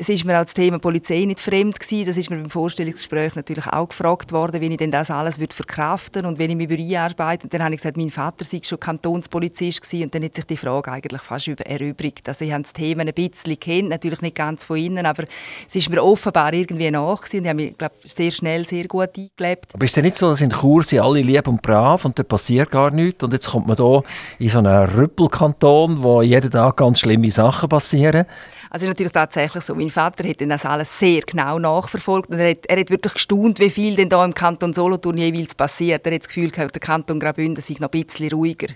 Es 0.00 0.08
ist 0.08 0.24
mir 0.24 0.40
auch 0.40 0.44
das 0.44 0.54
Thema 0.54 0.78
Polizei 0.78 1.26
nicht 1.26 1.40
fremd 1.40 1.78
gewesen. 1.78 2.06
Das 2.06 2.16
ist 2.16 2.30
mir 2.30 2.36
beim 2.36 2.48
Vorstellungsgespräch 2.48 3.34
natürlich 3.34 3.66
auch 3.66 3.86
gefragt 3.86 4.32
worden, 4.32 4.62
wie 4.62 4.68
ich 4.68 4.76
denn 4.78 4.90
das 4.90 5.10
alles 5.10 5.38
würde 5.38 5.54
verkraften 5.54 6.24
und 6.24 6.38
wenn 6.38 6.48
ich 6.48 6.56
mich 6.56 6.70
einarbeiten 6.70 7.44
würde. 7.44 7.58
Dann 7.58 7.64
habe 7.64 7.74
ich 7.74 7.82
gesagt, 7.82 7.98
mein 7.98 8.08
Vater 8.08 8.46
sei 8.46 8.62
schon 8.64 8.80
Kantonspolizist 8.80 9.82
gewesen 9.82 10.04
und 10.04 10.14
dann 10.14 10.24
hat 10.24 10.34
sich 10.34 10.46
die 10.46 10.56
Frage 10.56 10.90
eigentlich 10.90 11.20
fast 11.20 11.48
erübrigt. 11.48 12.26
Also 12.30 12.46
ich 12.46 12.52
habe 12.52 12.62
das 12.62 12.72
Thema 12.72 13.02
ein 13.02 13.12
bisschen 13.12 13.60
kennt, 13.60 13.90
natürlich 13.90 14.22
nicht 14.22 14.36
ganz 14.36 14.64
von 14.64 14.78
innen, 14.78 15.04
aber 15.04 15.24
es 15.68 15.76
ist 15.76 15.90
mir 15.90 16.02
offenbar 16.02 16.54
irgendwie 16.54 16.90
nach 16.90 17.20
und 17.20 17.34
ich 17.34 17.46
habe 17.46 17.54
mich, 17.54 17.76
glaube 17.76 17.96
sehr 18.02 18.30
schnell 18.30 18.66
sehr 18.66 18.88
gut 18.88 19.10
eingelebt. 19.18 19.74
Aber 19.74 19.84
ist 19.84 19.98
es 19.98 20.02
nicht 20.02 20.16
so, 20.16 20.30
dass 20.30 20.40
in 20.40 20.48
Chur 20.48 20.82
sind 20.82 21.00
alle 21.00 21.20
lieb 21.20 21.46
und 21.46 21.60
brav 21.60 22.06
und 22.06 22.18
da 22.18 22.22
passiert 22.22 22.70
gar 22.70 22.90
nichts 22.90 23.22
und 23.22 23.34
jetzt 23.34 23.50
kommt 23.50 23.66
man 23.66 23.76
hier 23.76 24.02
in 24.38 24.48
so 24.48 24.60
einen 24.60 24.88
Rüppelkanton, 24.88 26.02
wo 26.02 26.22
jeden 26.22 26.50
Tag 26.50 26.78
ganz 26.78 27.00
schlimme 27.00 27.30
Sachen 27.30 27.68
passieren? 27.68 28.24
Also 28.70 28.86
ist 28.86 28.90
natürlich 28.90 29.12
tatsächlich 29.12 29.64
so. 29.64 29.74
Mein 29.74 29.90
Vater 29.90 30.26
hat 30.28 30.40
das 30.40 30.64
alles 30.64 30.98
sehr 30.98 31.22
genau 31.22 31.58
nachverfolgt 31.58 32.30
und 32.30 32.38
er 32.38 32.50
hat, 32.50 32.66
er 32.66 32.78
hat 32.78 32.90
wirklich 32.90 33.14
gestaunt, 33.14 33.58
wie 33.58 33.70
viel 33.70 33.96
denn 33.96 34.08
da 34.08 34.24
im 34.24 34.32
Kanton 34.32 34.72
Solothurn 34.72 35.18
jeweils 35.18 35.56
passiert. 35.56 36.06
Er 36.06 36.14
hat 36.14 36.20
das 36.22 36.28
Gefühl 36.28 36.50
gehabt, 36.50 36.74
der 36.74 36.80
Kanton 36.80 37.18
Graubünden 37.18 37.62
sei 37.62 37.74
noch 37.80 37.90
ein 37.92 38.04
bisschen 38.04 38.30
ruhiger. 38.30 38.68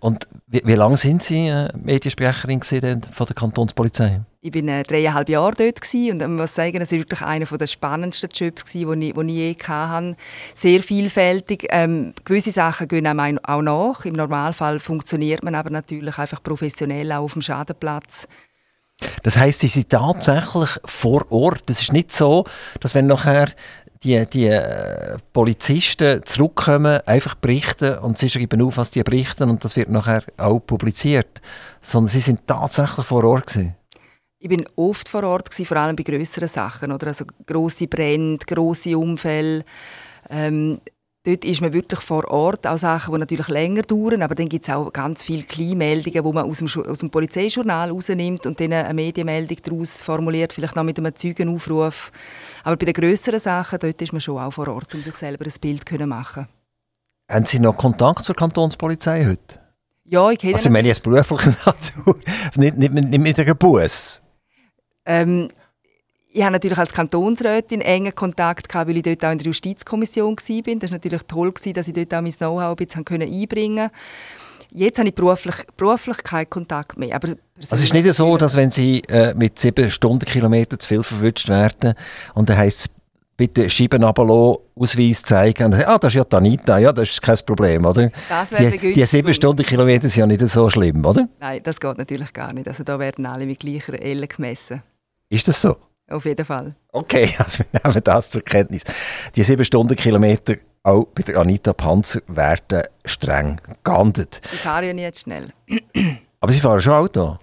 Und 0.00 0.26
wie, 0.48 0.62
wie 0.64 0.74
lange 0.74 0.96
sind 0.96 1.22
Sie 1.22 1.48
äh, 1.48 1.68
Mediensprecherin 1.76 2.60
von 2.60 3.26
der 3.26 3.34
Kantonspolizei? 3.34 4.20
Ich 4.40 4.52
war 4.52 4.62
äh, 4.68 4.82
dreieinhalb 4.82 5.28
Jahre 5.28 5.54
dort 5.56 5.80
gewesen, 5.80 6.10
und 6.10 6.22
ich 6.22 6.28
muss 6.28 6.54
sagen, 6.54 6.80
es 6.80 6.90
war 6.90 6.98
wirklich 6.98 7.22
einer 7.22 7.44
der 7.46 7.66
spannendsten 7.68 8.30
Jobs, 8.32 8.64
die 8.64 8.82
ich, 8.82 9.16
ich 9.16 9.30
je 9.30 9.56
hatte. 9.68 10.12
Sehr 10.54 10.82
vielfältig. 10.82 11.68
Ähm, 11.70 12.14
gewisse 12.24 12.50
Sachen 12.50 12.88
gehen 12.88 13.06
einem 13.06 13.38
auch 13.44 13.62
nach. 13.62 14.04
Im 14.04 14.14
Normalfall 14.14 14.80
funktioniert 14.80 15.44
man 15.44 15.54
aber 15.54 15.70
natürlich 15.70 16.18
einfach 16.18 16.42
professionell 16.42 17.12
auch 17.12 17.22
auf 17.22 17.34
dem 17.34 17.42
Schadenplatz. 17.42 18.26
Das 19.22 19.36
heißt, 19.36 19.60
sie 19.60 19.68
sind 19.68 19.88
tatsächlich 19.90 20.70
vor 20.84 21.30
Ort. 21.30 21.68
Es 21.68 21.82
ist 21.82 21.92
nicht 21.92 22.12
so, 22.12 22.44
dass 22.80 22.94
wenn 22.94 23.06
nachher 23.06 23.48
die, 24.02 24.24
die 24.26 24.46
äh, 24.46 25.16
Polizisten 25.32 26.24
zurückkommen, 26.24 27.00
einfach 27.06 27.34
berichten 27.36 27.98
und 27.98 28.18
sie 28.18 28.28
schreiben 28.28 28.62
auf, 28.62 28.76
was 28.76 28.90
die 28.90 29.02
berichten 29.02 29.48
und 29.48 29.64
das 29.64 29.76
wird 29.76 29.90
nachher 29.90 30.24
auch 30.36 30.60
publiziert. 30.60 31.40
Sondern 31.80 32.08
sie 32.08 32.20
sind 32.20 32.46
tatsächlich 32.46 33.06
vor 33.06 33.24
Ort 33.24 33.48
gewesen. 33.48 33.76
Ich 34.38 34.48
bin 34.48 34.64
oft 34.74 35.08
vor 35.08 35.22
Ort 35.22 35.50
gewesen, 35.50 35.66
vor 35.66 35.76
allem 35.76 35.94
bei 35.94 36.02
größeren 36.02 36.48
Sachen, 36.48 36.90
oder 36.90 37.08
also 37.08 37.24
große 37.46 37.86
Brände, 37.86 38.44
große 38.44 38.98
Unfälle. 38.98 39.64
Ähm, 40.28 40.80
Dort 41.24 41.44
ist 41.44 41.60
man 41.60 41.72
wirklich 41.72 42.00
vor 42.00 42.28
Ort, 42.28 42.66
auch 42.66 42.78
Sachen, 42.78 43.14
die 43.14 43.20
natürlich 43.20 43.46
länger 43.46 43.82
dauern, 43.82 44.22
aber 44.22 44.34
dann 44.34 44.48
gibt 44.48 44.64
es 44.64 44.74
auch 44.74 44.92
ganz 44.92 45.22
viele 45.22 45.44
Kleinmeldungen, 45.44 46.24
die 46.24 46.32
man 46.32 46.50
aus 46.50 46.58
dem, 46.58 46.68
aus 46.84 46.98
dem 46.98 47.10
Polizeijournal 47.10 47.90
rausnimmt 47.90 48.44
und 48.44 48.58
dann 48.58 48.72
eine 48.72 48.92
Medienmeldung 48.92 49.56
daraus 49.62 50.02
formuliert, 50.02 50.52
vielleicht 50.52 50.74
noch 50.74 50.82
mit 50.82 50.98
einem 50.98 51.14
Zeugenaufruf. 51.14 52.10
Aber 52.64 52.76
bei 52.76 52.86
den 52.86 52.94
grösseren 52.94 53.38
Sachen, 53.38 53.78
dort 53.78 54.02
ist 54.02 54.12
man 54.12 54.20
schon 54.20 54.38
auch 54.38 54.50
vor 54.50 54.66
Ort, 54.66 54.92
um 54.94 55.00
sich 55.00 55.14
selber 55.14 55.44
ein 55.44 55.52
Bild 55.60 55.88
zu 55.88 56.06
machen. 56.08 56.48
Haben 57.30 57.44
Sie 57.44 57.60
noch 57.60 57.76
Kontakt 57.76 58.24
zur 58.24 58.34
Kantonspolizei 58.34 59.24
heute? 59.24 59.60
Ja, 60.04 60.28
ich 60.28 60.40
kenne 60.40 60.54
Also 60.54 60.68
ich 60.68 60.72
meine 60.72 60.88
jetzt 60.88 61.04
beruflicher 61.04 61.54
Natur, 61.66 62.18
nicht, 62.56 62.76
nicht, 62.76 62.92
nicht 62.92 63.18
mit 63.20 63.38
einem 63.38 63.56
Bus? 63.56 64.20
Ähm, 65.06 65.48
ich 66.32 66.42
habe 66.42 66.52
natürlich 66.52 66.78
als 66.78 66.92
Kantonsrätin 66.92 67.80
engen 67.80 68.14
Kontakt 68.14 68.68
gehabt, 68.68 68.88
weil 68.88 68.96
ich 68.96 69.02
dort 69.02 69.24
auch 69.24 69.32
in 69.32 69.38
der 69.38 69.46
Justizkommission 69.46 70.36
war. 70.36 70.74
Das 70.76 70.90
war 70.90 70.96
natürlich 70.96 71.22
toll, 71.24 71.52
dass 71.74 71.88
ich 71.88 71.94
dort 71.94 72.14
auch 72.14 72.22
mein 72.22 72.32
Know-how 72.32 72.78
ein 72.78 72.86
bisschen 72.86 73.22
einbringen 73.22 73.90
konnte. 73.90 73.94
Jetzt 74.74 74.98
habe 74.98 75.08
ich 75.08 75.14
beruflich, 75.14 75.56
beruflich 75.76 76.16
keinen 76.22 76.48
Kontakt 76.48 76.98
mehr. 76.98 77.14
Aber 77.16 77.28
also 77.28 77.76
es 77.76 77.84
ist 77.84 77.92
nicht 77.92 78.10
so, 78.14 78.38
dass 78.38 78.56
wenn 78.56 78.70
Sie 78.70 79.02
äh, 79.08 79.34
mit 79.34 79.58
sieben 79.58 79.90
Stundenkilometern 79.90 80.78
zu 80.78 80.88
viel 80.88 81.02
verwünscht 81.02 81.48
werden 81.50 81.92
und 82.34 82.48
dann 82.48 82.56
heisst 82.56 82.80
es, 82.80 82.90
bitte 83.36 83.68
Scheiben 83.68 84.02
Ausweis 84.04 85.22
zeigen. 85.22 85.64
Und, 85.64 85.74
ah, 85.86 85.98
das 85.98 86.12
ist 86.12 86.16
ja 86.16 86.24
Tanita, 86.24 86.78
ja, 86.78 86.92
das 86.92 87.10
ist 87.10 87.20
kein 87.22 87.36
Problem, 87.44 87.84
oder? 87.84 88.10
Das 88.28 88.50
die, 88.50 88.94
die 88.94 89.04
sieben 89.04 89.34
Stundenkilometer 89.34 90.08
sind 90.08 90.20
ja 90.20 90.26
nicht 90.26 90.48
so 90.48 90.70
schlimm, 90.70 91.04
oder? 91.04 91.28
Nein, 91.40 91.60
das 91.62 91.78
geht 91.78 91.98
natürlich 91.98 92.32
gar 92.32 92.52
nicht. 92.52 92.68
Also 92.68 92.84
da 92.84 92.98
werden 92.98 93.26
alle 93.26 93.44
mit 93.44 93.58
gleicher 93.58 94.00
Elle 94.00 94.26
gemessen. 94.26 94.82
Ist 95.28 95.48
das 95.48 95.60
so? 95.60 95.76
Auf 96.12 96.24
jeden 96.24 96.44
Fall. 96.44 96.74
Okay, 96.92 97.34
also 97.38 97.64
wir 97.70 97.80
nehmen 97.84 98.04
das 98.04 98.30
zur 98.30 98.42
Kenntnis. 98.42 98.82
Die 99.34 99.42
sieben 99.42 99.64
Stundenkilometer 99.64 100.56
auch 100.82 101.04
bei 101.14 101.22
der 101.22 101.36
Anita 101.38 101.72
Panzer 101.72 102.20
werden 102.26 102.82
streng 103.04 103.60
geahndet. 103.84 104.40
Ich 104.52 104.60
fahre 104.60 104.86
ja 104.86 104.92
nicht 104.92 105.20
schnell. 105.20 105.48
Aber 106.40 106.52
Sie 106.52 106.60
fahren 106.60 106.80
schon 106.80 106.92
Auto? 106.92 107.38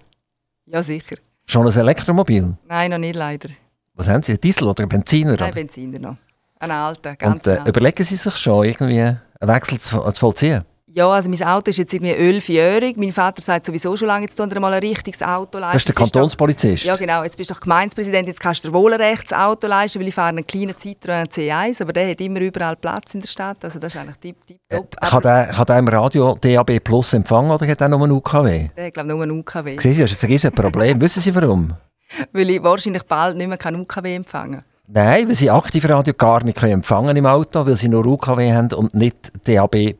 Ja, 0.66 0.82
sicher. 0.82 1.16
Schon 1.46 1.66
ein 1.66 1.76
Elektromobil? 1.76 2.54
Nein, 2.68 2.90
noch 2.90 2.98
nicht 2.98 3.16
leider. 3.16 3.48
Was 3.94 4.08
haben 4.08 4.22
Sie, 4.22 4.32
ein 4.32 4.40
Diesel 4.40 4.68
oder 4.68 4.82
ein 4.82 4.88
Benziner? 4.88 5.36
Nein, 5.38 5.54
Benziner 5.54 5.98
noch. 5.98 6.16
Ein 6.58 6.70
alter, 6.70 7.16
ganz 7.16 7.46
Und 7.46 7.46
äh, 7.46 7.62
überlegen 7.66 8.04
Sie 8.04 8.16
sich 8.16 8.36
schon, 8.36 8.64
irgendwie 8.64 9.00
einen 9.00 9.20
Wechsel 9.40 9.80
zu, 9.80 9.98
zu 10.10 10.20
vollziehen? 10.20 10.64
Ja, 10.92 11.08
also 11.08 11.28
mein 11.28 11.42
Auto 11.42 11.70
ist 11.70 11.78
jetzt 11.78 11.92
irgendwie 11.94 12.12
elfjährig. 12.12 12.96
Mein 12.96 13.12
Vater 13.12 13.42
sagt 13.42 13.66
sowieso 13.66 13.96
schon 13.96 14.08
lange, 14.08 14.26
jetzt 14.26 14.36
tun 14.36 14.48
mal 14.60 14.72
ein 14.72 14.80
richtiges 14.80 15.22
Auto 15.22 15.58
leisten. 15.58 15.72
Das 15.74 15.82
ist 15.82 15.88
der 15.88 15.94
Kantonspolizist? 15.94 16.84
Ja, 16.84 16.96
genau. 16.96 17.22
Jetzt 17.22 17.36
bist 17.36 17.50
du 17.50 17.54
doch 17.54 17.60
Gemeindepräsident, 17.60 18.26
jetzt 18.26 18.40
kannst 18.40 18.64
du 18.64 18.68
dir 18.68 18.74
wohl 18.74 18.92
ein 18.92 19.00
rechtes 19.00 19.32
Auto 19.32 19.68
leisten, 19.68 20.00
weil 20.00 20.08
ich 20.08 20.14
fahre 20.14 20.30
einen 20.30 20.46
kleinen 20.46 20.74
Citroën 20.74 21.30
C1, 21.30 21.80
aber 21.80 21.92
der 21.92 22.10
hat 22.10 22.20
immer 22.20 22.40
überall 22.40 22.76
Platz 22.76 23.14
in 23.14 23.20
der 23.20 23.28
Stadt. 23.28 23.64
Also 23.64 23.78
das 23.78 23.94
ist 23.94 24.00
eigentlich 24.00 24.16
tipp, 24.16 24.46
tipp, 24.46 24.58
top. 24.68 24.96
Äh, 25.00 25.06
kann, 25.06 25.22
der, 25.22 25.46
kann 25.46 25.66
der 25.66 25.78
im 25.78 25.88
Radio 25.88 26.34
DAB 26.40 26.80
Plus 26.80 27.12
empfangen 27.12 27.50
oder 27.50 27.66
hat 27.66 27.80
er 27.80 27.88
nur 27.88 28.02
einen 28.02 28.12
UKW? 28.12 28.68
Der 28.76 28.86
hat, 28.86 28.94
glaube 28.94 29.08
ich, 29.08 29.14
nur 29.14 29.22
einen 29.22 29.38
UKW. 29.38 29.78
Sehen 29.78 29.92
Sie, 29.92 30.00
das 30.00 30.22
ist 30.22 30.44
ein 30.44 30.52
Problem. 30.52 31.00
Wissen 31.00 31.20
Sie 31.20 31.34
warum? 31.34 31.74
weil 32.32 32.50
ich 32.50 32.62
wahrscheinlich 32.62 33.02
bald 33.04 33.36
nicht 33.36 33.48
mehr 33.48 33.80
UKW 33.80 34.16
empfangen 34.16 34.52
kann. 34.52 34.64
Nein, 34.92 35.28
weil 35.28 35.34
sie 35.36 35.50
Aktivradio 35.50 36.14
gar 36.14 36.42
nicht 36.42 36.60
empfangen 36.62 37.16
im 37.16 37.26
Auto, 37.26 37.64
weil 37.64 37.76
sie 37.76 37.88
nur 37.88 38.04
UKW 38.04 38.52
haben 38.52 38.72
und 38.72 38.92
nicht 38.92 39.30
DAB+. 39.44 39.94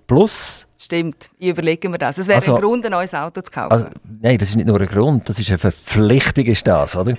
Stimmt, 0.77 1.31
ich 1.39 1.51
überlege 1.51 1.89
mir 1.89 1.99
das. 1.99 2.19
Es 2.19 2.27
wäre 2.27 2.39
also, 2.39 2.57
ein 2.57 2.61
Grund, 2.61 2.85
ein 2.87 2.91
neues 2.91 3.15
Auto 3.15 3.41
zu 3.41 3.53
kaufen. 3.53 3.73
Also, 3.73 3.87
nein, 4.21 4.39
das 4.39 4.49
ist 4.49 4.57
nicht 4.57 4.67
nur 4.67 4.81
ein 4.81 4.89
Grund, 4.89 5.29
das 5.29 5.39
ist 5.39 5.49
eine 5.49 5.59
Verpflichtung, 5.59 6.45
ist 6.47 6.67
das, 6.67 6.97
oder? 6.97 7.15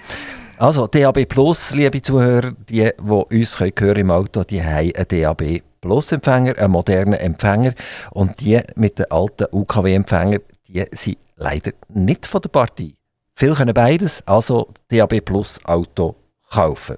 Also, 0.58 0.88
DAB+, 0.88 1.26
liebe 1.74 2.02
Zuhörer, 2.02 2.52
die, 2.68 2.90
die 3.00 3.38
uns 3.38 3.56
können 3.56 3.74
hören 3.80 3.98
im 3.98 4.12
Auto, 4.12 4.44
die 4.44 4.62
haben 4.62 4.92
einen 4.94 5.08
DAB 5.08 5.62
Plus-Empfänger, 5.80 6.58
einen 6.58 6.72
modernen 6.72 7.14
Empfänger 7.14 7.74
und 8.12 8.40
die 8.42 8.60
mit 8.76 9.00
den 9.00 9.10
alten 9.10 9.48
UKW-Empfänger, 9.50 10.40
die 10.68 10.86
sind 10.92 11.18
leider 11.38 11.72
nicht 11.88 12.26
von 12.26 12.42
der 12.42 12.50
Partie. 12.50 12.96
Viele 13.34 13.54
können 13.54 13.74
beides, 13.74 14.28
also 14.28 14.68
DAB 14.90 15.22
Plus 15.22 15.64
Auto 15.66 16.16
kaufen. 16.52 16.98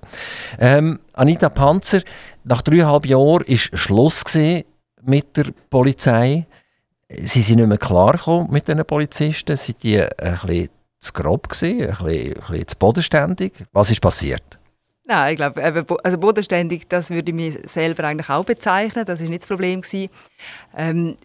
Ähm, 0.60 1.00
Anita 1.14 1.50
Panzer, 1.50 2.02
nach 2.44 2.62
dreieinhalb 2.62 3.06
Jahren 3.06 3.46
war 3.48 3.58
Schluss 3.58 4.24
mit 5.02 5.38
der 5.38 5.46
Polizei. 5.70 6.46
Sie 7.10 7.42
sind 7.42 7.58
nicht 7.58 7.68
mehr 7.68 7.78
klar 7.78 8.48
mit 8.50 8.68
den 8.68 8.84
Polizisten. 8.86 9.56
Sind 9.56 9.84
die 9.84 9.98
bisschen 10.18 10.70
zu 11.00 11.14
grob 11.14 11.48
bisschen 11.48 12.68
zu 12.68 12.78
bodenständig? 12.78 13.54
Was 13.72 13.92
ist 13.92 14.02
passiert? 14.02 14.60
Nein, 15.06 15.34
ich 15.34 15.38
glaube, 15.38 15.86
also 16.04 16.18
bodenständig, 16.18 16.88
das 16.88 17.10
würde 17.10 17.32
ich 17.32 17.36
mir 17.36 17.52
selber 17.68 18.06
eigentlich 18.06 18.30
auch 18.30 18.46
bezeichnen. 18.46 19.06
Das 19.06 19.20
ist 19.20 19.30
nicht 19.30 19.42
das 19.42 19.50
Problem. 19.50 19.82
Ähm, 20.76 21.18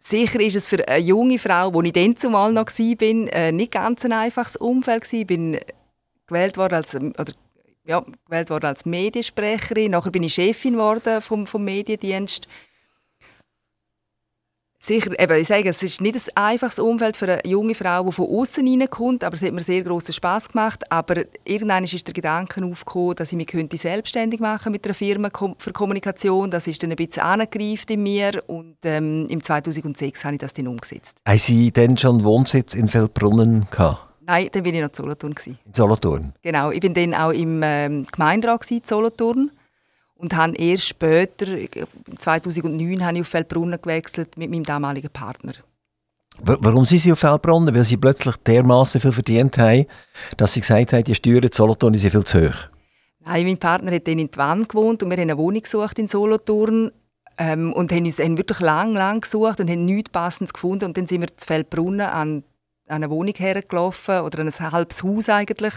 sicher 0.00 0.40
ist 0.40 0.54
es 0.54 0.66
für 0.66 0.86
eine 0.86 0.98
junge 0.98 1.38
Frau, 1.38 1.74
wo 1.74 1.82
ich 1.82 1.92
dann 1.92 2.16
zumal 2.16 2.52
noch 2.52 2.66
war, 2.66 3.32
äh, 3.34 3.52
nicht 3.52 3.72
ganz 3.72 4.04
ein 4.04 4.12
einfaches 4.12 4.56
Umfeld 4.56 5.12
Ich 5.12 5.26
bin 5.26 5.58
gewählt 6.28 6.56
worden 6.56 6.74
als 6.74 6.94
oder 6.94 7.32
ja, 7.90 8.04
gewählt 8.24 8.50
worden 8.50 8.66
als 8.66 8.86
Mediensprecherin. 8.86 9.90
Nachher 9.90 10.12
bin 10.12 10.22
ich 10.22 10.34
Chefin 10.34 10.74
geworden 10.74 11.20
vom, 11.20 11.46
vom 11.46 11.64
Mediendienst. 11.64 12.46
Sicher, 14.82 15.10
eben, 15.20 15.38
ich 15.38 15.48
sage, 15.48 15.68
es 15.68 15.82
ist 15.82 16.00
nicht 16.00 16.14
ein 16.14 16.22
einfaches 16.36 16.78
Umfeld 16.78 17.14
für 17.14 17.26
eine 17.26 17.40
junge 17.44 17.74
Frau, 17.74 18.04
die 18.04 18.12
von 18.12 18.26
außen 18.26 18.66
reinkommt, 18.66 19.24
aber 19.24 19.34
es 19.34 19.42
hat 19.42 19.52
mir 19.52 19.62
sehr 19.62 19.82
großen 19.82 20.14
Spaß 20.14 20.48
gemacht. 20.48 20.90
Aber 20.90 21.22
irgendwann 21.44 21.84
ist 21.84 22.06
der 22.06 22.14
Gedanke 22.14 22.64
aufgekommen, 22.64 23.16
dass 23.16 23.30
ich 23.30 23.36
mich 23.36 23.48
könnte 23.48 23.76
selbstständig 23.76 24.40
machen 24.40 24.72
mit 24.72 24.86
einer 24.86 24.94
Firma 24.94 25.28
für 25.58 25.72
Kommunikation. 25.72 26.50
Das 26.50 26.66
ist 26.66 26.82
dann 26.82 26.92
ein 26.92 26.96
bisschen 26.96 27.24
angegriffen 27.24 27.90
in 27.90 28.02
mir 28.04 28.42
und 28.46 28.76
ähm, 28.84 29.26
im 29.28 29.44
2006 29.44 30.24
habe 30.24 30.36
ich 30.36 30.40
das 30.40 30.54
dann 30.54 30.68
umgesetzt. 30.68 31.18
Haben 31.28 31.38
Sie 31.38 31.70
denn 31.72 31.98
schon 31.98 32.24
Wohnsitz 32.24 32.74
in 32.74 32.88
Feldbrunnen 32.88 33.66
gehabt? 33.70 34.09
Nein, 34.30 34.48
dann 34.52 34.64
war 34.64 34.72
ich 34.72 34.80
noch 34.80 34.88
in 34.88 34.94
Solothurn. 34.94 35.34
In 35.44 35.74
Solothurn? 35.74 36.32
Genau, 36.40 36.70
ich 36.70 36.78
bin 36.78 36.94
dann 36.94 37.14
auch 37.14 37.32
im 37.32 37.62
ähm, 37.64 38.06
Gemeinderat 38.12 38.70
in 38.70 38.80
Solothurn 38.86 39.50
und 40.14 40.36
habe 40.36 40.54
erst 40.54 40.86
später, 40.86 41.46
2009, 42.16 43.04
habe 43.04 43.16
ich 43.16 43.22
auf 43.22 43.26
Feldbrunnen 43.26 43.82
gewechselt 43.82 44.36
mit 44.36 44.48
meinem 44.48 44.62
damaligen 44.62 45.10
Partner. 45.10 45.54
Warum 46.38 46.84
sind 46.84 47.00
Sie 47.00 47.10
auf 47.10 47.18
Feldbrunnen? 47.18 47.74
Weil 47.74 47.84
Sie 47.84 47.96
plötzlich 47.96 48.36
dermaßen 48.36 49.00
viel 49.00 49.10
verdient 49.10 49.58
haben, 49.58 49.86
dass 50.36 50.52
Sie 50.52 50.60
gesagt 50.60 50.92
haben, 50.92 51.02
die 51.02 51.16
Steuern 51.16 51.42
in 51.42 51.52
Solothurn 51.52 51.94
sind 51.94 52.12
viel 52.12 52.24
zu 52.24 52.48
hoch. 52.48 52.68
Nein, 53.26 53.44
mein 53.44 53.58
Partner 53.58 53.90
hat 53.90 54.06
dann 54.06 54.20
in 54.20 54.30
der 54.30 54.38
Wand 54.38 54.68
gewohnt 54.68 55.02
und 55.02 55.10
wir 55.10 55.16
haben 55.16 55.22
eine 55.22 55.38
Wohnung 55.38 55.62
gesucht 55.62 55.98
in 55.98 56.06
Solothurn 56.06 56.92
ähm, 57.36 57.72
und 57.72 57.90
haben 57.90 58.04
uns 58.04 58.20
haben 58.20 58.38
wirklich 58.38 58.60
lang, 58.60 58.94
lang 58.94 59.22
gesucht 59.22 59.58
und 59.58 59.68
haben 59.68 59.84
nichts 59.86 60.10
Passendes 60.10 60.52
gefunden 60.52 60.84
und 60.84 60.96
dann 60.96 61.08
sind 61.08 61.20
wir 61.20 61.36
zu 61.36 61.48
Feldbrunnen 61.48 62.02
an, 62.06 62.44
an 62.90 62.96
eine 62.96 63.10
Wohnung 63.10 63.34
hergelaufen 63.34 64.20
oder 64.20 64.40
ein 64.40 64.72
halbes 64.72 65.02
Haus 65.02 65.28
eigentlich 65.28 65.74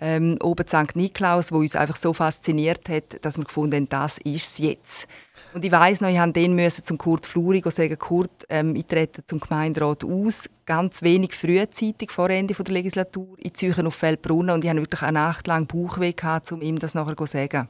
ähm, 0.00 0.36
oben 0.42 0.66
St. 0.66 0.96
Niklaus, 0.96 1.52
wo 1.52 1.58
uns 1.58 1.76
einfach 1.76 1.96
so 1.96 2.12
fasziniert 2.12 2.88
hat, 2.88 3.24
dass 3.24 3.36
wir 3.36 3.44
gefunden 3.44 3.76
haben, 3.76 3.88
das 3.88 4.18
ist 4.18 4.52
es 4.52 4.58
jetzt. 4.58 5.08
Und 5.52 5.64
ich 5.64 5.70
weiss 5.70 6.00
noch, 6.00 6.08
ich 6.08 6.16
musste 6.16 6.32
den 6.32 6.84
zum 6.84 6.98
Kurt 6.98 7.26
Fluri 7.26 7.62
sagen, 7.70 7.98
Kurt, 7.98 8.44
ähm, 8.48 8.74
ich 8.74 8.86
trete 8.86 9.24
zum 9.24 9.38
Gemeinderat 9.38 10.04
aus, 10.04 10.50
ganz 10.66 11.02
wenig 11.02 11.34
frühzeitig 11.34 12.10
vor 12.10 12.28
Ende 12.28 12.54
der 12.54 12.72
Legislatur, 12.72 13.36
in 13.38 13.54
Zürich 13.54 13.78
auf 13.78 13.94
Feldbrunnen 13.94 14.54
und 14.54 14.64
ich 14.64 14.70
hatte 14.70 14.80
wirklich 14.80 15.02
eine 15.02 15.20
Nacht 15.20 15.46
lang 15.46 15.66
Bauchweh, 15.66 16.12
gehabt, 16.12 16.50
um 16.50 16.60
ihm 16.60 16.78
das 16.78 16.94
nachher 16.94 17.16
zu 17.16 17.26
sagen. 17.26 17.68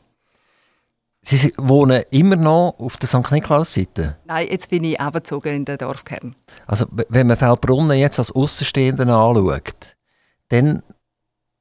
Sie 1.27 1.53
wohnen 1.57 2.03
immer 2.11 2.37
noch 2.37 2.75
auf 2.79 2.99
der 2.99 3.09
St. 3.09 3.31
Niklaus-Seite? 3.31 4.17
Nein, 4.27 4.49
jetzt 4.51 4.69
bin 4.69 4.85
ich 4.85 5.01
abgezogen 5.01 5.55
in 5.55 5.65
den 5.65 5.79
Dorfkern. 5.79 6.37
Also 6.67 6.87
wenn 6.91 7.27
man 7.27 7.37
Feldbrunnen 7.37 7.97
jetzt 7.99 8.19
als 8.19 8.31
Außenstehenden 8.31 9.09
anschaut, 9.09 9.97
dann 10.51 10.83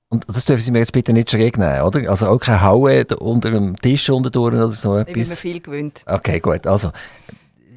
und 0.10 0.26
das 0.28 0.46
dürfen 0.46 0.62
Sie 0.62 0.70
mir 0.70 0.78
jetzt 0.78 0.92
bitte 0.92 1.12
nicht 1.12 1.32
schräg 1.32 1.58
nehmen, 1.58 1.82
oder? 1.82 2.08
Also 2.08 2.28
auch 2.28 2.38
keine 2.38 2.62
Haue 2.62 3.04
unter 3.18 3.50
dem 3.50 3.76
Tisch 3.78 4.12
unterdurch 4.12 4.54
oder 4.54 4.72
so 4.72 4.96
etwas? 4.96 5.08
Ich 5.08 5.14
bin 5.14 5.28
mir 5.28 5.36
viel 5.36 5.60
gewöhnt. 5.60 6.04
Okay, 6.06 6.40
gut. 6.40 6.68
Also, 6.68 6.92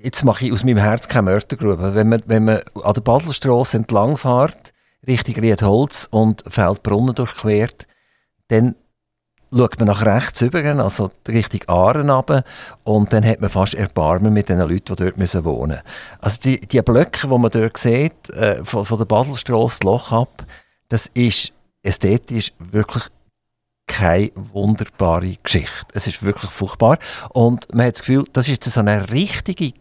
jetzt 0.03 0.23
mache 0.23 0.45
ich 0.45 0.53
aus 0.53 0.63
meinem 0.63 0.77
Herz 0.77 1.09
keine 1.09 1.31
Mördergrube. 1.31 1.95
Wenn 1.95 2.11
man, 2.11 2.23
wenn 2.27 2.45
man 2.45 2.61
an 2.83 2.93
der 2.93 3.01
Badelstrasse 3.01 3.79
entlang 3.79 4.19
fährt, 4.19 4.75
Richtung 5.07 5.37
Riedholz 5.37 6.09
und 6.11 6.45
Feldbrunnen 6.47 7.15
durchquert, 7.15 7.87
dann 8.49 8.75
schaut 9.53 9.79
man 9.79 9.89
nach 9.89 10.05
rechts 10.05 10.43
über, 10.43 10.63
also 10.83 11.11
Richtung 11.29 11.61
Aaren 11.67 12.11
runter, 12.11 12.45
und 12.85 13.13
dann 13.13 13.25
hat 13.25 13.41
man 13.41 13.51
fast 13.51 13.75
Erbarmen 13.75 14.33
mit 14.33 14.49
den 14.49 14.59
Leuten, 14.59 14.95
die 14.97 15.11
dort 15.13 15.45
wohnen 15.45 15.69
müssen. 15.69 15.83
Also 16.21 16.41
die, 16.43 16.61
die 16.61 16.83
Blöcke, 16.83 17.29
die 17.29 17.39
man 17.39 17.51
dort 17.51 17.77
sieht, 17.79 18.31
äh, 18.31 18.65
von, 18.65 18.85
von 18.85 18.99
der 18.99 19.05
Badelstrasse 19.05 19.85
Loch 19.85 20.13
ab, 20.13 20.45
das 20.89 21.07
ist 21.15 21.53
ästhetisch 21.83 22.53
wirklich 22.59 23.05
keine 23.87 24.31
wunderbare 24.35 25.37
Geschichte. 25.43 25.87
Es 25.93 26.07
ist 26.07 26.23
wirklich 26.23 26.51
furchtbar. 26.51 26.99
Und 27.31 27.73
man 27.73 27.87
hat 27.87 27.95
das 27.95 28.01
Gefühl, 28.01 28.25
das 28.33 28.49
ist 28.49 28.65
so 28.65 28.81
eine 28.81 29.11
richtige 29.11 29.73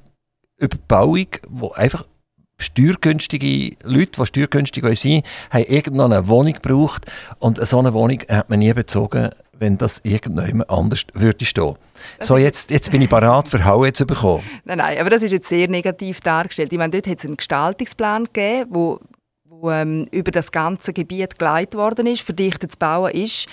Überbauung, 0.58 1.28
wo 1.50 1.72
einfach 1.72 2.06
steuergünstige 2.58 3.76
Leute, 3.84 4.12
die 4.22 4.26
steuergünstig 4.26 5.00
sind, 5.00 5.26
haben 5.50 5.66
irgendwann 5.66 6.14
eine 6.14 6.28
Wohnung 6.28 6.54
gebraucht 6.54 7.06
und 7.40 7.66
so 7.66 7.80
eine 7.80 7.94
Wohnung 7.94 8.20
hat 8.30 8.50
man 8.50 8.60
nie 8.60 8.72
bezogen, 8.74 9.32
wenn 9.60 9.78
das 9.78 10.02
irgendjemand 10.04 10.70
anders 10.70 11.06
würde 11.14 11.46
stehen. 11.46 11.76
Das 12.20 12.28
so, 12.28 12.38
jetzt, 12.38 12.72
jetzt 12.72 12.92
bin 12.92 13.02
ich 13.02 13.10
parat, 13.10 13.48
für 13.48 13.64
Haue 13.66 13.94
zu 13.94 14.06
bekommen. 14.06 14.44
Nein, 14.66 14.78
nein, 14.80 14.98
aber 15.00 15.10
das 15.10 15.24
ist 15.24 15.32
jetzt 15.32 15.48
sehr 15.48 15.68
negativ 15.68 16.22
dargestellt. 16.22 16.72
Ich 16.72 16.78
meine, 16.78 16.92
dort 16.92 17.08
hat 17.08 17.20
es 17.20 17.26
einen 17.26 17.38
Gestaltungsplan 17.38 18.26
gegeben, 18.26 18.70
wo 18.72 19.00
wo 19.62 19.72
ähm, 19.72 20.08
über 20.12 20.32
das 20.32 20.52
ganze 20.52 20.94
Gebiet 20.94 21.40
geleitet 21.40 21.76
worden 21.76 22.08
ist. 22.08 22.22
Verdichtet 22.22 22.74
zu 22.74 22.78
bauen 22.78 23.12
ist, 23.12 23.48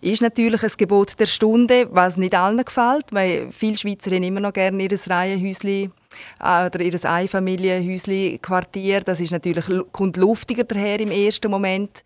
ist 0.00 0.22
natürlich 0.22 0.62
ein 0.62 0.72
Gebot 0.76 1.18
der 1.18 1.26
Stunde, 1.26 1.88
was 1.90 2.16
nicht 2.16 2.34
allen 2.34 2.64
gefällt, 2.64 3.06
weil 3.12 3.50
viele 3.50 3.76
Schweizerinnen 3.76 4.28
immer 4.28 4.40
noch 4.40 4.52
gerne 4.52 4.82
ihr 4.82 4.90
Reihenhäuschen 5.06 5.92
äh, 6.42 6.66
oder 6.66 6.80
ihr 6.80 7.04
Einfamilienhäuschen-Quartier, 7.04 9.00
das 9.00 9.20
ist 9.20 9.32
natürlich, 9.32 9.64
kommt 9.92 10.16
luftiger 10.16 10.64
daher 10.64 11.00
im 11.00 11.10
ersten 11.10 11.50
Moment. 11.50 12.04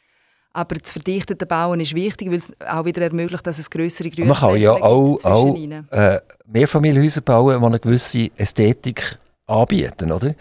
Aber 0.54 0.74
das 0.74 0.92
verdichtete 0.92 1.46
Bauen 1.46 1.80
ist 1.80 1.94
wichtig, 1.94 2.30
weil 2.30 2.38
es 2.38 2.52
auch 2.68 2.84
wieder 2.84 3.02
ermöglicht, 3.02 3.46
dass 3.46 3.58
es 3.58 3.70
größere 3.70 4.10
Größe 4.10 4.28
Man 4.28 4.36
kann 4.36 4.56
ja 4.56 4.72
auch, 4.72 5.24
auch 5.24 5.56
äh, 5.56 6.20
Mehrfamilienhäuser 6.46 7.22
bauen, 7.22 7.58
die 7.58 7.66
eine 7.66 7.78
gewisse 7.78 8.30
Ästhetik 8.36 9.18
anbieten, 9.46 10.12
oder? 10.12 10.34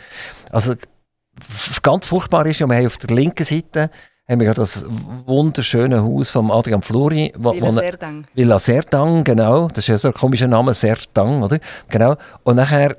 Also 0.51 0.75
ganz 1.81 2.07
furchtbar 2.07 2.45
ist, 2.45 2.59
ja, 2.59 2.67
wir 2.67 2.75
haben 2.75 2.87
auf 2.87 2.97
der 2.97 3.15
linken 3.15 3.43
Seite 3.43 3.89
haben 4.29 4.39
wir 4.39 4.47
ja 4.47 4.53
das 4.53 4.85
wunderschöne 5.25 6.03
Haus 6.03 6.29
von 6.29 6.51
Adrian 6.51 6.81
Flori. 6.81 7.33
Villa 7.35 7.73
Serdang. 7.73 8.25
Villa 8.33 8.59
Serdang, 8.59 9.23
genau. 9.23 9.67
Das 9.67 9.79
ist 9.79 9.87
ja 9.87 9.97
so 9.97 10.07
ein 10.07 10.13
komischer 10.13 10.47
Name, 10.47 10.73
Serdang, 10.73 11.43
oder? 11.43 11.59
Genau. 11.89 12.15
Und 12.43 12.55
nachher 12.55 12.95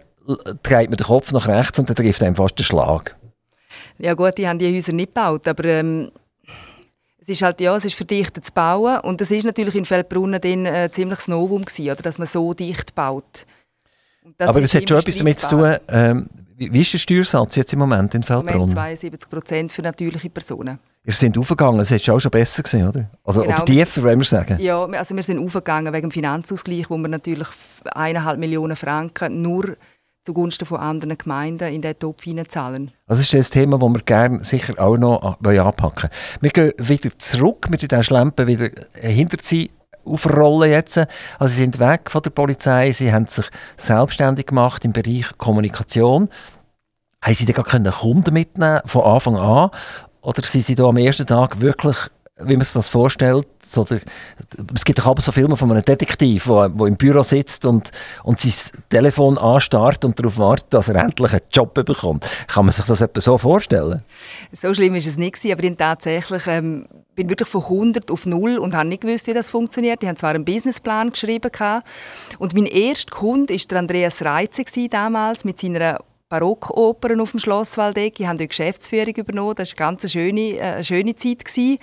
dreht 0.62 0.90
man 0.90 0.97
den 0.99 1.07
Kopf 1.07 1.33
nach 1.33 1.49
rechts 1.49 1.78
und 1.78 1.88
dann 1.88 1.97
trifft 1.97 2.23
einem 2.23 2.37
fast 2.37 2.59
der 2.59 2.64
Schlag. 2.64 3.16
Ja 3.99 4.14
gut, 4.14 4.37
die 4.37 4.47
haben 4.47 4.59
die 4.59 4.75
Häuser 4.75 4.92
nicht 4.92 5.14
gebaut, 5.14 5.47
aber 5.49 5.64
ähm, 5.64 6.11
ist 7.32 7.42
halt, 7.42 7.60
ja, 7.60 7.76
es 7.76 7.84
ist 7.84 7.94
verdichtet 7.94 8.44
zu 8.44 8.52
bauen 8.52 9.00
und 9.00 9.20
das 9.20 9.30
ist 9.30 9.44
natürlich 9.44 9.74
in 9.74 9.84
Feldbrunnen 9.84 10.40
dann 10.40 10.66
äh, 10.66 10.90
ziemlich 10.90 11.26
Novum 11.26 11.64
gewesen, 11.64 11.90
oder, 11.90 12.02
dass 12.02 12.18
man 12.18 12.28
so 12.28 12.54
dicht 12.54 12.94
baut. 12.94 13.46
Aber 14.38 14.62
es 14.62 14.74
hat 14.74 14.88
schon 14.88 14.98
etwas 14.98 15.18
damit 15.18 15.40
zu 15.40 15.48
tun, 15.48 15.76
ähm, 15.88 16.28
wie, 16.57 16.72
wie 16.72 16.80
ist 16.80 16.92
der 16.92 16.98
Steuersatz 16.98 17.57
jetzt 17.57 17.72
im 17.72 17.80
Moment 17.80 18.14
in 18.14 18.22
Feldbrunnen? 18.22 18.59
Moment 18.59 18.72
72 18.72 19.28
Prozent 19.28 19.72
für 19.72 19.83
natürliche 19.83 20.30
Personen. 20.30 20.78
Ihr 21.04 21.12
seid 21.12 21.37
aufgegangen, 21.37 21.80
es 21.80 21.90
hätte 21.90 22.12
auch 22.12 22.20
schon 22.20 22.30
besser 22.30 22.62
gesehen, 22.62 22.88
oder? 22.88 23.11
Also, 23.24 23.42
genau, 23.42 23.54
oder 23.54 23.64
tiefer, 23.64 24.04
wollen 24.04 24.20
wir 24.20 24.24
sagen? 24.24 24.59
Ja, 24.61 24.85
also 24.85 25.16
wir 25.16 25.22
sind 25.24 25.44
aufgegangen 25.44 25.92
wegen 25.92 26.09
dem 26.09 26.12
Finanzausgleich, 26.12 26.88
wo 26.88 26.96
wir 26.96 27.09
natürlich 27.09 27.48
eineinhalb 27.92 28.38
Millionen 28.38 28.76
Franken 28.76 29.42
nur 29.42 29.76
zugunsten 30.24 30.66
von 30.66 30.78
anderen 30.78 31.18
Gemeinden 31.18 31.72
in 31.72 31.82
den 31.82 31.98
Topf 31.98 32.24
zahlen. 32.48 32.92
Das 33.06 33.18
ist 33.18 33.35
das 33.35 33.50
Thema, 33.50 33.78
das 33.78 33.90
wir 33.90 34.02
gerne 34.02 34.44
sicher 34.44 34.74
auch 34.78 34.96
noch 34.96 35.20
anpacken 35.40 36.11
wollen. 36.11 36.40
Wir 36.40 36.50
gehen 36.50 36.72
wieder 36.78 37.11
zurück, 37.18 37.68
mit 37.70 37.90
den 37.90 38.04
Schlempen 38.04 38.46
wieder 38.46 38.70
hinterziehen 38.94 39.70
aufrollen 40.04 40.70
jetzt. 40.70 40.98
Also 41.38 41.54
sie 41.54 41.61
sind 41.61 41.78
weg 41.78 42.11
von 42.11 42.22
der 42.22 42.30
Polizei, 42.30 42.92
sie 42.92 43.12
haben 43.12 43.26
sich 43.26 43.46
selbstständig 43.76 44.46
gemacht 44.46 44.85
im 44.85 44.92
Bereich 44.92 45.26
Kommunikation. 45.38 46.28
Haben 47.22 47.35
sie 47.35 47.44
dann 47.44 47.62
gar 47.62 47.92
Kunden 47.92 48.35
mitnehmen 48.35 48.80
von 48.85 49.04
Anfang 49.04 49.37
an? 49.37 49.70
Oder 50.22 50.42
sind 50.44 50.64
sie 50.64 50.74
da 50.74 50.85
am 50.85 50.96
ersten 50.96 51.26
Tag 51.26 51.61
wirklich 51.61 51.96
wie 52.40 52.57
man 52.57 52.64
sich 52.64 52.75
das 52.75 52.88
vorstellt. 52.88 53.47
So 53.62 53.85
der, 53.85 54.01
es 54.75 54.85
gibt 54.85 54.99
doch 54.99 55.07
aber 55.07 55.21
so 55.21 55.33
Filme 55.33 55.57
von 55.57 55.71
einem 55.71 55.85
Detektiv, 55.85 56.45
der 56.45 56.64
im 56.87 56.97
Büro 56.97 57.23
sitzt 57.23 57.64
und, 57.64 57.90
und 58.25 58.40
sein 58.40 58.81
Telefon 58.88 59.38
anstarrt 59.38 60.05
und 60.05 60.18
darauf 60.18 60.38
wartet, 60.38 60.73
dass 60.73 60.88
er 60.88 60.97
endlich 60.97 61.33
einen 61.33 61.42
Job 61.53 61.75
bekommt. 61.75 62.27
Kann 62.49 62.64
man 62.64 62.73
sich 62.73 62.85
das 62.85 63.01
etwa 63.01 63.21
so 63.21 63.38
vorstellen? 63.38 64.03
So 64.53 64.73
schlimm 64.73 64.95
ist 64.95 65.07
es 65.07 65.16
nicht, 65.16 65.45
aber 65.51 65.62
ich 65.62 65.77
tatsächlich 65.77 66.47
ähm, 66.47 66.87
bin 67.14 67.29
wirklich 67.29 67.49
von 67.49 67.62
100 67.62 68.11
auf 68.11 68.27
0 68.27 68.59
und 68.59 68.75
habe 68.75 68.88
nicht 68.88 69.03
gewusst, 69.03 69.27
wie 69.27 69.35
das 69.35 69.51
funktioniert. 69.51 70.03
Ich 70.03 70.09
habe 70.09 70.18
zwar 70.18 70.31
einen 70.31 70.45
Businessplan 70.45 71.12
geschrieben 71.12 71.51
und 72.38 72.55
mein 72.55 72.66
erster 72.66 73.14
Kunde 73.14 73.55
war 73.55 73.79
Andreas 73.79 74.23
Reitze 74.23 74.64
damals 74.88 75.45
mit 75.45 75.61
seiner 75.61 76.01
Barockopern 76.33 77.21
auf 77.21 77.33
dem 77.33 77.40
Schloss 77.40 77.77
Waldeck. 77.77 78.18
Ich 78.18 78.27
habe 78.27 78.38
die 78.38 78.49
Geschäftsführung 78.49 79.14
übernommen. 79.14 79.55
Das 79.55 79.79
war 79.79 79.87
eine 79.87 79.97
ganz 79.99 80.11
schöne, 80.11 80.59
äh, 80.59 80.83
schöne 80.83 81.14
Zeit. 81.14 81.45
Gewesen. 81.45 81.79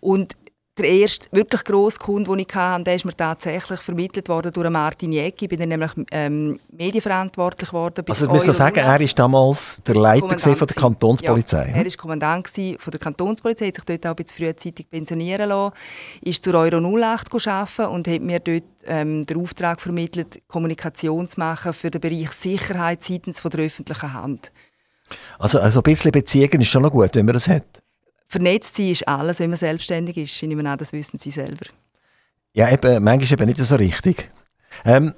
Und 0.00 0.36
der 0.78 0.88
erste 0.88 1.26
wirklich 1.32 1.64
grosse 1.64 1.98
Kunde, 1.98 2.30
den 2.30 2.38
ich 2.40 2.54
hatte, 2.54 2.84
der 2.84 2.94
ist 2.94 3.04
mir 3.04 3.16
tatsächlich 3.16 3.80
vermittelt 3.80 4.28
worden 4.28 4.52
durch 4.52 4.70
Martin 4.70 5.12
Jäcki. 5.12 5.44
Ich 5.44 5.48
bin 5.48 5.60
dann 5.60 5.68
nämlich 5.68 5.90
ähm, 6.10 6.58
medienverantwortlich 6.70 7.70
geworden. 7.70 8.04
Also 8.08 8.26
ich 8.26 8.46
muss 8.46 8.56
sagen, 8.56 8.78
er 8.78 9.00
war 9.00 9.06
damals 9.06 9.80
der 9.86 9.96
Leiter 9.96 10.38
von 10.38 10.66
der 10.66 10.76
Kantonspolizei. 10.76 11.68
Ja, 11.70 11.76
er 11.76 11.84
war 11.84 11.92
Kommandant 11.96 12.48
von 12.48 12.90
der 12.90 13.00
Kantonspolizei, 13.00 13.66
hat 13.66 13.74
sich 13.74 13.84
dort 13.84 14.06
auch 14.06 14.10
ein 14.10 14.16
bisschen 14.16 14.46
frühzeitig 14.46 14.88
pensionieren 14.88 15.48
lassen, 15.48 15.74
ist 16.22 16.44
zur 16.44 16.54
Euro 16.54 16.78
08 16.78 17.46
arbeiten 17.48 17.86
und 17.86 18.08
hat 18.08 18.22
mir 18.22 18.40
dort 18.40 18.62
ähm, 18.86 19.26
den 19.26 19.36
Auftrag 19.40 19.80
vermittelt, 19.80 20.42
Kommunikation 20.48 21.28
zu 21.28 21.40
machen 21.40 21.72
für 21.72 21.90
den 21.90 22.00
Bereich 22.00 22.30
Sicherheit 22.32 23.02
seitens 23.02 23.40
von 23.40 23.50
der 23.50 23.64
öffentlichen 23.64 24.12
Hand. 24.12 24.52
Also, 25.38 25.58
also 25.58 25.80
ein 25.80 25.82
bisschen 25.82 26.12
Beziehungen 26.12 26.60
ist 26.60 26.68
schon 26.68 26.82
noch 26.82 26.92
gut, 26.92 27.14
wenn 27.14 27.26
man 27.26 27.34
das 27.34 27.48
hat. 27.48 27.82
Vernetzt 28.28 28.76
sein 28.76 28.88
ist 28.88 29.08
alles, 29.08 29.40
wenn 29.40 29.50
man 29.50 29.58
selbstständig 29.58 30.16
ist. 30.18 30.42
Ich 30.42 30.48
nehme 30.48 30.68
an, 30.68 30.78
das 30.78 30.92
wissen 30.92 31.18
Sie 31.18 31.30
selber. 31.30 31.66
Ja, 32.52 32.70
eben, 32.70 33.02
manchmal 33.02 33.32
eben 33.32 33.46
nicht 33.46 33.58
so 33.58 33.76
richtig. 33.76 34.30
Ähm, 34.84 35.14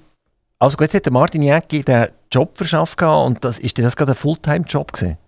also 0.59 0.77
gut, 0.77 0.95
hat 0.95 1.11
Martin 1.11 1.43
Jäcki 1.43 1.83
den 1.83 2.09
Job 2.31 2.57
verschafft 2.57 3.03
und 3.03 3.45
das, 3.45 3.59
ist 3.59 3.79
das 3.79 3.97
gerade 3.97 4.13
ein 4.13 4.17
Fulltime-Job 4.17 4.93
gewesen? 4.93 5.19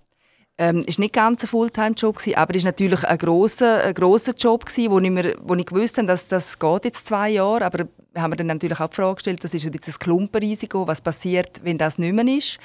Ähm, 0.59 0.85
ist 0.87 0.99
nicht 0.99 1.14
ganz 1.14 1.42
ein 1.42 1.49
Fulltime-Job 1.49 2.21
aber 2.37 2.55
ist 2.55 2.64
natürlich 2.64 3.03
ein 3.03 3.18
grosser, 3.18 3.83
ein 3.83 3.95
grosser 3.95 4.35
Job 4.35 4.66
gewesen, 4.66 4.90
wo 4.90 5.01
ich, 5.01 5.11
mir, 5.11 5.35
wo 5.42 5.55
ich 5.55 5.66
gewusst 5.66 5.97
habe, 5.97 6.07
dass 6.07 6.29
das 6.29 6.59
geht 6.59 6.85
jetzt 6.85 7.07
zwei 7.07 7.31
Jahre, 7.31 7.64
aber 7.64 7.87
wir 8.12 8.23
haben 8.23 8.37
dann 8.37 8.47
natürlich 8.49 8.79
auch 8.79 8.90
die 8.90 8.97
Frage 8.97 9.14
gestellt, 9.14 9.42
das 9.42 9.55
ist 9.55 9.64
ein 9.64 9.73
bisschen 9.73 9.95
ein 9.95 9.99
Klumpenrisiko, 9.99 10.87
was 10.87 11.01
passiert, 11.01 11.62
wenn 11.64 11.79
das 11.79 11.99
nicht 11.99 12.12
mehr 12.12 12.27
ist. 12.27 12.59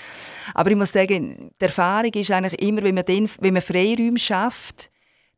Aber 0.54 0.70
ich 0.70 0.76
muss 0.76 0.92
sagen, 0.92 1.52
die 1.60 1.66
Erfahrung 1.66 2.12
ist 2.14 2.30
eigentlich 2.30 2.62
immer, 2.62 2.84
wenn 2.84 2.96
man, 2.96 3.06
den, 3.06 3.30
wenn 3.40 3.54
man 3.54 3.62
Freiräume 3.62 4.20
schafft, 4.20 4.92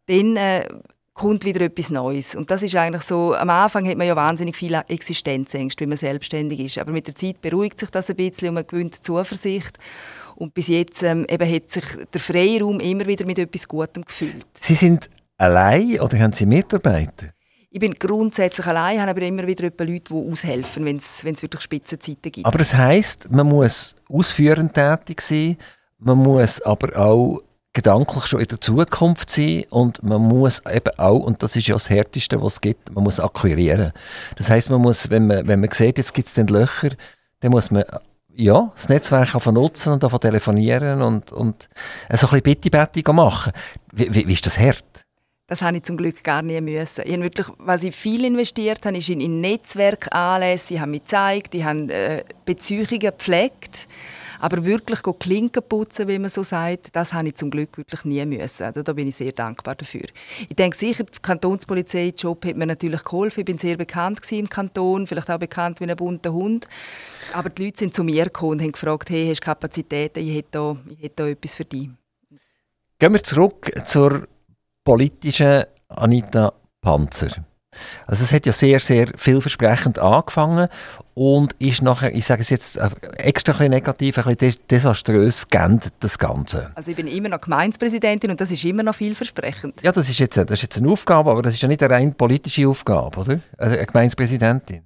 dann 0.09 0.35
äh, 0.35 0.67
kommt 1.13 1.43
wieder 1.43 1.61
etwas 1.61 1.89
Neues. 1.89 2.33
Und 2.33 2.49
das 2.49 2.63
ist 2.63 2.75
eigentlich 2.75 3.03
so, 3.03 3.35
am 3.35 3.49
Anfang 3.49 3.85
hat 3.87 3.97
man 3.97 4.07
ja 4.07 4.15
wahnsinnig 4.15 4.55
viele 4.55 4.83
Existenzängste, 4.87 5.81
wenn 5.81 5.89
man 5.89 5.97
selbstständig 5.97 6.59
ist. 6.61 6.77
Aber 6.77 6.91
mit 6.91 7.07
der 7.07 7.15
Zeit 7.15 7.41
beruhigt 7.41 7.77
sich 7.77 7.89
das 7.89 8.09
ein 8.09 8.15
bisschen 8.15 8.49
und 8.49 8.53
man 8.55 8.65
gewinnt 8.65 9.03
Zuversicht. 9.03 9.77
Und 10.35 10.53
bis 10.53 10.69
jetzt 10.69 11.03
ähm, 11.03 11.25
eben 11.29 11.53
hat 11.53 11.69
sich 11.69 11.83
der 12.13 12.21
Freiraum 12.21 12.79
immer 12.79 13.05
wieder 13.05 13.25
mit 13.25 13.37
etwas 13.37 13.67
Gutem 13.67 14.05
gefüllt. 14.05 14.47
Sie 14.61 14.75
sind 14.75 15.09
allein 15.37 15.99
oder 15.99 16.17
haben 16.19 16.31
Sie 16.31 16.45
Mitarbeiter? 16.45 17.33
Ich 17.69 17.79
bin 17.79 17.93
grundsätzlich 17.93 18.65
allein, 18.65 18.99
habe 18.99 19.11
aber 19.11 19.21
immer 19.21 19.45
wieder 19.45 19.65
Leute, 19.65 19.99
die 20.09 20.13
aushelfen, 20.13 20.85
wenn 20.85 20.95
es 20.95 21.23
wirklich 21.23 21.61
Spitzenzeiten 21.61 22.31
gibt. 22.31 22.45
Aber 22.45 22.57
das 22.57 22.73
heisst, 22.73 23.29
man 23.29 23.47
muss 23.47 23.93
ausführend 24.09 24.73
tätig 24.73 25.21
sein, 25.21 25.57
man 25.99 26.17
muss 26.17 26.61
aber 26.61 26.97
auch 26.97 27.41
gedanklich 27.81 28.25
schon 28.25 28.39
in 28.39 28.47
der 28.47 28.61
Zukunft 28.61 29.29
sein 29.29 29.65
und 29.69 30.03
man 30.03 30.21
muss 30.21 30.61
eben 30.69 30.97
auch, 30.97 31.19
und 31.19 31.43
das 31.43 31.55
ist 31.55 31.67
ja 31.67 31.75
das 31.75 31.89
Härteste, 31.89 32.41
was 32.41 32.53
es 32.53 32.61
gibt, 32.61 32.93
man 32.93 33.03
muss 33.03 33.19
akquirieren. 33.19 33.91
Das 34.37 34.49
heißt, 34.49 34.69
man 34.69 34.81
muss, 34.81 35.09
wenn 35.09 35.27
man, 35.27 35.47
wenn 35.47 35.59
man 35.59 35.71
sieht, 35.71 35.97
jetzt 35.97 36.13
gibt 36.13 36.27
es 36.27 36.33
den 36.33 36.47
Löcher, 36.47 36.89
dann 37.41 37.51
muss 37.51 37.71
man 37.71 37.83
ja, 38.35 38.71
das 38.75 38.87
Netzwerk 38.87 39.33
davon 39.33 39.55
nutzen 39.55 39.93
und 39.93 40.03
davon 40.03 40.19
telefonieren 40.19 41.01
und, 41.01 41.31
und 41.31 41.67
so 41.67 42.27
ein 42.27 42.41
bisschen 42.41 42.41
Bitte-Betti 42.41 43.03
machen. 43.11 43.51
Wie, 43.91 44.13
wie, 44.13 44.27
wie 44.27 44.33
ist 44.33 44.45
das 44.45 44.57
hart? 44.57 45.05
Das 45.47 45.63
habe 45.63 45.77
ich 45.77 45.83
zum 45.83 45.97
Glück 45.97 46.23
gar 46.23 46.43
nie 46.43 46.61
müssen. 46.61 47.03
Ich 47.05 47.19
wirklich, 47.19 47.47
was 47.57 47.83
ich 47.83 47.95
viel 47.95 48.23
investiert 48.23 48.85
habe, 48.85 48.97
ist 48.97 49.09
in, 49.09 49.19
in 49.19 49.41
Netzwerkanlässe. 49.41 50.75
Ich 50.75 50.79
habe 50.79 50.91
mich 50.91 51.01
gezeigt, 51.01 51.55
ich 51.55 51.63
habe 51.63 51.91
äh, 51.91 52.23
Beziehungen 52.45 52.99
gepflegt. 52.99 53.87
Aber 54.39 54.63
wirklich 54.63 55.01
Klinken 55.19 55.63
putzen, 55.67 56.07
wie 56.07 56.19
man 56.19 56.29
so 56.29 56.43
sagt, 56.43 56.95
das 56.95 57.13
habe 57.13 57.27
ich 57.27 57.35
zum 57.35 57.51
Glück 57.51 57.77
wirklich 57.77 58.05
nie 58.05 58.25
müssen. 58.25 58.63
Also, 58.63 58.83
da 58.83 58.93
bin 58.93 59.07
ich 59.07 59.15
sehr 59.15 59.31
dankbar 59.31 59.75
dafür. 59.75 60.05
Ich 60.47 60.55
denke 60.55 60.77
sicher, 60.77 61.03
der 61.03 61.21
Kantonspolizei-Job 61.21 62.45
hat 62.45 62.55
mir 62.55 62.65
natürlich 62.65 63.03
geholfen. 63.03 63.41
Ich 63.41 63.45
bin 63.45 63.57
sehr 63.57 63.77
bekannt 63.77 64.19
im 64.31 64.49
Kanton, 64.49 65.07
vielleicht 65.07 65.29
auch 65.29 65.39
bekannt 65.39 65.79
wie 65.79 65.89
ein 65.89 65.95
bunter 65.95 66.33
Hund. 66.33 66.67
Aber 67.33 67.49
die 67.49 67.65
Leute 67.65 67.79
sind 67.79 67.93
zu 67.93 68.03
mir 68.03 68.25
gekommen 68.25 68.53
und 68.53 68.61
haben 68.61 68.71
gefragt, 68.71 69.09
hey, 69.09 69.27
hast 69.27 69.41
du 69.41 69.45
Kapazitäten? 69.45 70.19
Ich 70.19 70.35
hätte 70.35 70.49
da, 70.51 70.77
ich 70.89 71.03
hätte 71.03 71.15
da 71.15 71.27
etwas 71.27 71.55
für 71.55 71.65
dich. 71.65 71.89
Gehen 72.97 73.13
wir 73.13 73.23
zurück 73.23 73.71
zur 73.85 74.27
politischen 74.83 75.65
Anita 75.87 76.53
Panzer. 76.81 77.45
Also 78.07 78.23
es 78.23 78.33
hat 78.33 78.45
ja 78.45 78.53
sehr, 78.53 78.79
sehr 78.79 79.07
vielversprechend 79.15 79.99
angefangen 79.99 80.67
und 81.13 81.53
ist 81.59 81.81
nachher, 81.81 82.13
ich 82.15 82.25
sage 82.25 82.41
es 82.41 82.49
jetzt 82.49 82.79
extra 83.17 83.57
ein 83.59 83.69
negativ, 83.69 84.17
ein 84.17 84.35
bisschen 84.35 84.61
desaströs 84.69 85.47
geendet, 85.47 85.93
das 85.99 86.17
Ganze. 86.17 86.71
Also 86.75 86.91
ich 86.91 86.97
bin 86.97 87.07
immer 87.07 87.29
noch 87.29 87.41
Gemeindepräsidentin 87.41 88.31
und 88.31 88.41
das 88.41 88.51
ist 88.51 88.63
immer 88.65 88.83
noch 88.83 88.95
vielversprechend. 88.95 89.81
Ja, 89.83 89.91
das 89.91 90.09
ist 90.09 90.19
jetzt, 90.19 90.37
das 90.37 90.49
ist 90.49 90.63
jetzt 90.63 90.77
eine 90.77 90.89
Aufgabe, 90.89 91.31
aber 91.31 91.41
das 91.41 91.53
ist 91.53 91.61
ja 91.61 91.67
nicht 91.67 91.83
eine 91.83 91.93
rein 91.93 92.15
politische 92.15 92.67
Aufgabe, 92.67 93.19
oder? 93.19 93.39
Eine 93.57 93.85
Gemeindepräsidentin. 93.85 94.81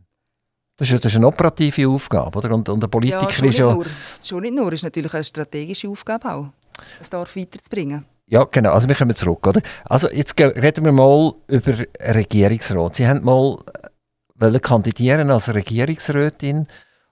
Das 0.77 0.89
ist, 0.89 1.05
das 1.05 1.11
ist 1.11 1.15
eine 1.15 1.27
operative 1.27 1.87
Aufgabe, 1.87 2.37
oder? 2.39 2.53
Und, 2.53 2.67
und 2.67 2.83
ein 2.83 2.89
Politiker 2.89 3.23
ja, 3.23 3.29
schon 3.29 3.47
ist 3.47 3.59
ja... 3.59 3.73
Nur, 3.73 3.85
schon 4.21 4.41
nicht 4.41 4.55
nur, 4.55 4.67
es 4.69 4.79
ist 4.79 4.83
natürlich 4.83 5.13
eine 5.13 5.23
strategische 5.23 5.87
Aufgabe 5.87 6.33
auch, 6.33 6.47
das 6.99 7.09
Dorf 7.09 7.35
weiterzubringen. 7.35 8.05
Ja, 8.33 8.47
genau. 8.49 8.71
Also 8.73 8.87
wir 8.87 8.95
kommen 8.95 9.15
zurück, 9.15 9.45
oder? 9.45 9.61
Also 9.85 10.09
jetzt 10.09 10.39
reden 10.39 10.85
wir 10.85 10.91
mal 10.91 11.35
über 11.45 11.73
Regierungsrat. 11.99 12.95
Sie 12.95 13.07
haben 13.07 13.23
mal 13.23 13.59
wollen 14.33 14.59
kandidieren 14.59 15.29
als 15.29 15.53
Regierungsrätin 15.53 16.65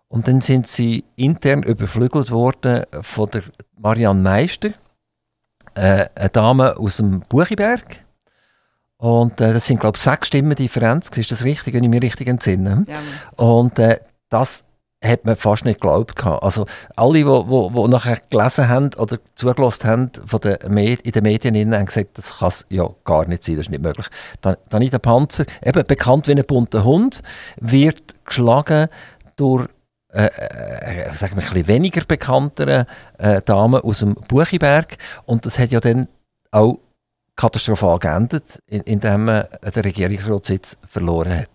und 0.08 0.28
dann 0.28 0.42
sind 0.42 0.66
sie 0.68 1.04
intern 1.18 1.62
überflügelt 1.62 2.32
worden 2.32 2.86
von 3.04 3.30
der 3.30 3.44
Marianne 3.78 4.20
Meister, 4.20 4.70
äh, 5.76 6.08
eine 6.16 6.30
Dame 6.30 6.76
aus 6.78 6.98
dem 6.98 7.20
Buchiberg. 7.30 8.04
Und 8.98 9.40
äh, 9.42 9.54
das 9.54 9.68
sind, 9.68 9.80
glaube 9.80 9.98
ich, 9.98 10.02
sechs 10.02 10.30
Stimmen 10.30 10.56
Differenz. 10.56 11.16
Ist 11.16 11.32
das 11.32 11.44
richtig, 11.44 11.76
wenn 11.76 11.84
ich 11.84 11.90
mich 11.92 12.02
richtig 12.02 12.30
entsinne? 12.30 12.84
Ja. 12.88 12.98
Und 13.36 13.78
äh, 13.78 14.00
das 14.30 14.64
hat 15.04 15.26
man 15.26 15.36
fast 15.36 15.66
nicht 15.66 15.82
geglaubt. 15.82 16.24
Also 16.26 16.66
alle, 16.96 17.20
die 17.20 17.26
wo, 17.26 17.74
wo 17.74 17.88
nachher 17.88 18.22
gelesen 18.30 18.70
haben 18.70 18.92
oder 18.98 19.18
zugelassen 19.36 19.90
haben 19.90 20.12
von 20.26 20.40
den 20.42 20.58
Med 20.70 21.02
in 21.02 21.12
den 21.12 21.24
Medien, 21.24 21.76
haben 21.76 21.86
gesagt, 21.86 22.18
das 22.18 22.40
kann 22.40 22.52
ja 22.70 22.88
gar 23.04 23.28
nicht 23.28 23.44
sein, 23.44 23.56
das 23.56 23.66
ist 23.66 23.72
nicht 23.72 23.82
möglich. 23.82 24.08
Dann, 24.42 24.58
Danita 24.70 25.00
Panzer, 25.00 25.46
eben 25.64 25.84
bekannt 25.86 26.28
wie 26.28 26.34
ein 26.34 26.46
bunter 26.46 26.84
Hund, 26.84 27.22
wird 27.60 28.14
geschlagen 28.26 28.88
durch 29.36 29.68
äh, 30.14 30.26
äh, 30.26 31.14
sagen 31.14 31.38
wir, 31.38 31.50
ein 31.50 31.68
weniger 31.68 32.04
bekanntere 32.06 32.86
äh, 33.18 33.42
Damen 33.42 33.82
aus 33.82 34.00
dem 34.00 34.16
Buchiberg 34.16 34.98
und 35.26 35.46
das 35.46 35.58
hat 35.58 35.72
ja 35.72 35.80
dann 35.80 36.10
auch 36.52 36.80
katastrophal 37.38 37.98
geendet, 37.98 38.62
indem 38.68 39.26
man 39.26 39.46
den 39.64 39.82
Regierungsratssitz 39.84 40.78
verloren 40.86 41.40
hat. 41.40 41.50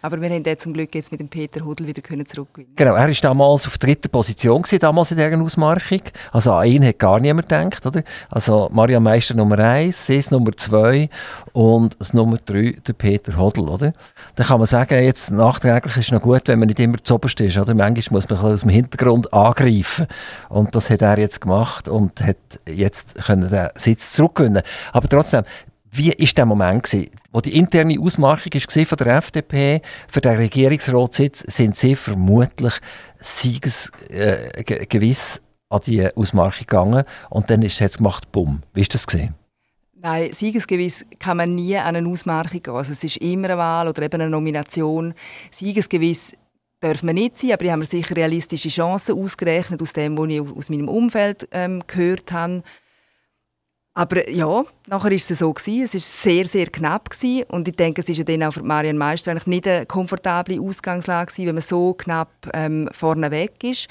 Aber 0.00 0.20
wir 0.20 0.30
haben 0.30 0.44
jetzt 0.44 0.62
zum 0.62 0.72
Glück 0.72 0.94
jetzt 0.94 1.10
mit 1.10 1.20
dem 1.20 1.28
Peter 1.28 1.64
Hudel 1.64 1.86
wieder 1.88 2.02
können 2.02 2.24
zurückgewinnen. 2.24 2.74
Genau, 2.76 2.94
er 2.94 3.08
war 3.08 3.14
damals 3.20 3.66
auf 3.66 3.78
dritter 3.78 4.08
Position 4.08 4.62
gewesen, 4.62 4.78
damals 4.78 5.10
in 5.10 5.16
dieser 5.16 5.42
Ausmarchung. 5.42 6.02
Also 6.30 6.52
an 6.52 6.68
ihn 6.68 6.86
hat 6.86 6.98
gar 7.00 7.18
niemand 7.18 7.48
gedacht, 7.48 7.84
oder? 7.84 8.04
Also 8.30 8.68
Maria 8.72 9.00
Meister 9.00 9.34
Nummer 9.34 9.58
1, 9.58 10.06
sie 10.06 10.16
ist 10.16 10.30
Nummer 10.30 10.52
2 10.52 11.08
und 11.52 11.98
das 11.98 12.14
Nummer 12.14 12.38
3 12.44 12.76
der 12.86 12.92
Peter 12.92 13.36
Hodl? 13.36 13.66
Dann 14.36 14.46
kann 14.46 14.58
man 14.58 14.66
sagen, 14.66 15.02
jetzt 15.02 15.32
nachträglich 15.32 15.96
ist 15.96 16.06
es 16.06 16.12
noch 16.12 16.22
gut, 16.22 16.42
wenn 16.46 16.60
man 16.60 16.68
nicht 16.68 16.78
immer 16.78 16.98
zuoberst 17.02 17.40
ist, 17.40 17.58
oder? 17.58 17.74
Manchmal 17.74 18.16
muss 18.16 18.28
man 18.28 18.38
aus 18.38 18.60
dem 18.60 18.70
Hintergrund 18.70 19.32
angreifen. 19.32 20.06
Und 20.48 20.74
das 20.74 20.90
hat 20.90 21.02
er 21.02 21.18
jetzt 21.18 21.40
gemacht 21.40 21.88
und 21.88 22.20
hat 22.20 22.36
jetzt 22.68 23.16
können 23.26 23.50
den 23.50 23.68
Sitz 23.74 24.12
zurückgewinnen. 24.12 24.62
Aber 24.92 25.08
trotzdem, 25.08 25.42
wie 25.98 26.10
war 26.10 26.28
der 26.36 26.46
Moment, 26.46 26.84
gewesen, 26.84 27.10
wo 27.32 27.40
die 27.40 27.56
interne 27.56 28.00
Ausmachung 28.00 28.52
war 28.54 28.86
von 28.86 28.98
der 28.98 29.16
FDP 29.16 29.82
für 30.08 30.20
den 30.20 30.36
Regierungsratssitz, 30.36 31.40
sind 31.40 31.76
sie 31.76 31.94
vermutlich 31.94 32.74
siegesgewiss 33.18 33.92
äh, 35.36 35.40
an 35.70 35.80
die 35.86 36.08
Ausmachung 36.16 36.60
gegangen 36.60 37.04
und 37.30 37.50
dann 37.50 37.62
ist 37.62 37.80
es 37.80 37.98
gemacht, 37.98 38.32
bumm. 38.32 38.62
Wie 38.72 38.80
war 38.80 38.88
das? 38.90 39.06
Gewesen? 39.06 39.34
Nein, 40.00 40.32
siegesgewiss 40.32 41.04
kann 41.18 41.38
man 41.38 41.56
nie 41.56 41.76
an 41.76 41.96
eine 41.96 42.08
Ausmachung 42.08 42.62
gehen. 42.62 42.74
Also 42.74 42.92
es 42.92 43.02
ist 43.02 43.16
immer 43.16 43.48
eine 43.48 43.58
Wahl 43.58 43.88
oder 43.88 44.02
eben 44.02 44.20
eine 44.20 44.30
Nomination. 44.30 45.12
Siegesgewiss 45.50 46.34
darf 46.80 47.02
man 47.02 47.16
nicht 47.16 47.36
sein, 47.36 47.52
aber 47.52 47.64
ich 47.64 47.70
habe 47.70 47.80
mir 47.80 47.86
sicher 47.86 48.14
realistische 48.14 48.68
Chancen 48.68 49.20
ausgerechnet 49.20 49.82
aus 49.82 49.92
dem, 49.92 50.16
was 50.16 50.28
ich 50.28 50.40
aus 50.40 50.70
meinem 50.70 50.88
Umfeld 50.88 51.48
ähm, 51.50 51.82
gehört 51.86 52.30
habe. 52.30 52.62
Aber 53.98 54.30
ja, 54.30 54.64
nachher 54.86 55.10
war 55.10 55.12
es 55.12 55.26
so 55.26 55.52
gewesen. 55.52 55.82
Es 55.82 55.94
war 55.94 56.00
sehr, 56.00 56.44
sehr 56.44 56.66
knapp 56.68 57.10
gewesen. 57.10 57.46
und 57.48 57.66
ich 57.66 57.74
denke, 57.74 58.00
es 58.00 58.08
ist 58.08 58.18
ja 58.18 58.22
dann 58.22 58.44
auch 58.44 58.52
für 58.52 58.62
Marianne 58.62 58.96
Meister 58.96 59.32
eigentlich 59.32 59.48
nicht 59.48 59.66
eine 59.66 59.86
komfortable 59.86 60.60
Ausgangslage 60.60 61.32
gewesen, 61.32 61.48
wenn 61.48 61.56
man 61.56 61.62
so 61.62 61.94
knapp 61.94 62.30
ähm, 62.54 62.88
vorne 62.92 63.32
weg 63.32 63.64
ist. 63.64 63.88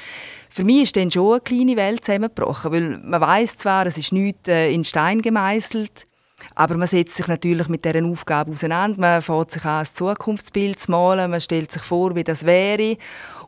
Für 0.49 0.63
mich 0.63 0.83
ist 0.83 0.95
dann 0.95 1.11
schon 1.11 1.33
eine 1.33 1.41
kleine 1.41 1.75
Welt 1.75 2.05
zusammengebrochen, 2.05 2.71
weil 2.71 2.99
man 3.03 3.19
weiß 3.19 3.57
zwar, 3.57 3.85
es 3.85 3.97
ist 3.97 4.13
nichts 4.13 4.47
äh, 4.47 4.71
in 4.71 4.85
Stein 4.85 5.21
gemeißelt, 5.21 6.07
aber 6.55 6.77
man 6.77 6.87
setzt 6.87 7.17
sich 7.17 7.27
natürlich 7.27 7.67
mit 7.67 7.83
dieser 7.83 8.05
Aufgabe 8.05 8.53
auseinander. 8.53 9.01
Man 9.01 9.21
fängt 9.21 9.51
sich 9.51 9.65
an, 9.65 9.79
ein 9.79 9.85
Zukunftsbild 9.87 10.79
zu 10.79 10.91
malen. 10.91 11.31
Man 11.31 11.41
stellt 11.41 11.73
sich 11.73 11.81
vor, 11.81 12.15
wie 12.15 12.23
das 12.23 12.45
wäre. 12.45 12.95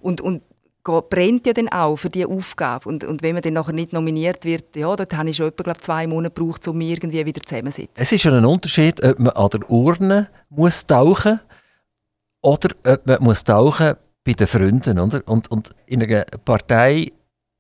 Und, 0.02 0.20
und 0.20 0.42
brennt 0.84 1.46
ja 1.46 1.54
dann 1.54 1.70
auch 1.70 1.98
für 1.98 2.10
diese 2.10 2.28
Aufgabe. 2.28 2.90
Und, 2.90 3.04
und 3.04 3.22
wenn 3.22 3.34
man 3.34 3.42
dann 3.42 3.54
nachher 3.54 3.74
nicht 3.74 3.94
nominiert 3.94 4.46
wird, 4.46 4.76
ja, 4.76 4.96
dort 4.96 5.16
habe 5.16 5.30
ich 5.30 5.38
schon 5.38 5.48
etwa, 5.48 5.64
glaub, 5.64 5.82
zwei 5.82 6.08
Monate 6.08 6.34
gebraucht, 6.34 6.68
um 6.68 6.78
mich 6.78 6.92
irgendwie 6.92 7.26
wieder 7.26 7.42
zusammenzusetzen. 7.42 7.94
Es 7.96 8.12
ist 8.12 8.22
schon 8.22 8.34
ein 8.34 8.46
Unterschied, 8.46 9.04
ob 9.04 9.20
man 9.20 9.34
an 9.34 9.50
der 9.50 9.70
Urne 9.70 10.30
muss 10.50 10.86
tauchen 10.86 11.40
oder 12.42 12.70
ob 12.86 13.06
man 13.06 13.24
muss 13.24 13.44
tauchen 13.44 13.96
bei 14.24 14.34
den 14.34 14.48
Freunden. 14.48 15.00
Oder? 15.00 15.22
Und, 15.28 15.52
und 15.52 15.72
in 15.86 16.04
einer 16.04 16.26
Partei 16.46 17.12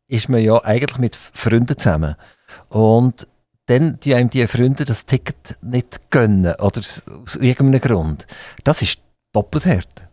ist 0.08 0.30
man 0.30 0.42
ja 0.42 0.64
eigentlich 0.64 0.98
mit 0.98 1.16
Freunden 1.16 1.78
zusammen. 1.78 2.16
Und 2.70 3.28
dann 3.68 4.00
die 4.00 4.16
einem 4.16 4.30
die 4.30 4.48
Freunde 4.48 4.84
das 4.84 5.06
Ticket 5.06 5.58
nicht 5.62 6.10
gönnen 6.10 6.56
oder 6.56 6.80
aus 6.80 7.36
irgendeinem 7.40 7.82
Grund. 7.82 8.26
Das 8.64 8.82
ist 8.82 9.00
doppelt 9.32 9.68
hart. 9.68 10.09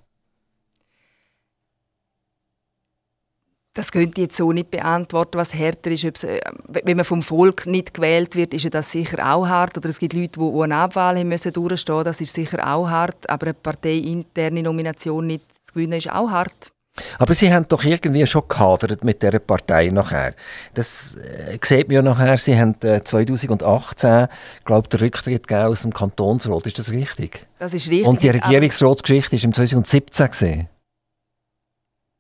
Das 3.76 3.92
könnte 3.92 4.22
ich 4.22 4.28
jetzt 4.28 4.38
so 4.38 4.52
nicht 4.52 4.70
beantworten, 4.70 5.36
was 5.36 5.52
härter 5.52 5.90
ist. 5.90 6.04
Äh, 6.04 6.40
wenn 6.66 6.96
man 6.96 7.04
vom 7.04 7.22
Volk 7.22 7.66
nicht 7.66 7.92
gewählt 7.92 8.34
wird, 8.34 8.54
ist 8.54 8.72
das 8.72 8.90
sicher 8.90 9.34
auch 9.34 9.46
hart. 9.46 9.76
Oder 9.76 9.90
es 9.90 9.98
gibt 9.98 10.14
Leute, 10.14 10.40
die, 10.40 10.62
eine 10.62 10.76
Abwahl 10.76 11.18
haben 11.18 11.28
müssen 11.28 11.52
durchstehen 11.52 12.02
Das 12.02 12.22
ist 12.22 12.32
sicher 12.32 12.66
auch 12.66 12.88
hart. 12.88 13.28
Aber 13.28 13.48
eine 13.48 13.54
parteiinterne 13.54 14.62
Nomination 14.62 15.26
nicht 15.26 15.44
zu 15.66 15.74
gewinnen, 15.74 15.98
ist 15.98 16.10
auch 16.10 16.30
hart. 16.30 16.72
Aber 17.18 17.34
Sie 17.34 17.52
haben 17.52 17.68
doch 17.68 17.84
irgendwie 17.84 18.26
schon 18.26 18.48
gehadert 18.48 19.04
mit 19.04 19.22
dieser 19.22 19.40
Partei 19.40 19.88
nachher. 19.88 20.34
Das 20.72 21.14
äh, 21.16 21.58
sieht 21.62 21.88
man 21.88 21.96
ja 21.96 22.02
nachher. 22.02 22.38
Sie 22.38 22.58
haben 22.58 22.76
äh, 22.82 23.04
2018, 23.04 24.28
glaube 24.64 24.88
den 24.88 25.00
Rücktritt 25.00 25.52
aus 25.52 25.82
dem 25.82 25.92
Kantonsrat. 25.92 26.66
Ist 26.66 26.78
das 26.78 26.90
richtig? 26.90 27.46
Das 27.58 27.74
ist 27.74 27.90
richtig. 27.90 28.06
Und 28.06 28.22
die 28.22 28.30
Regierungsratsgeschichte 28.30 29.36
war 29.36 29.44
im 29.44 29.52
2017. 29.52 30.26
Gewesen. 30.30 30.68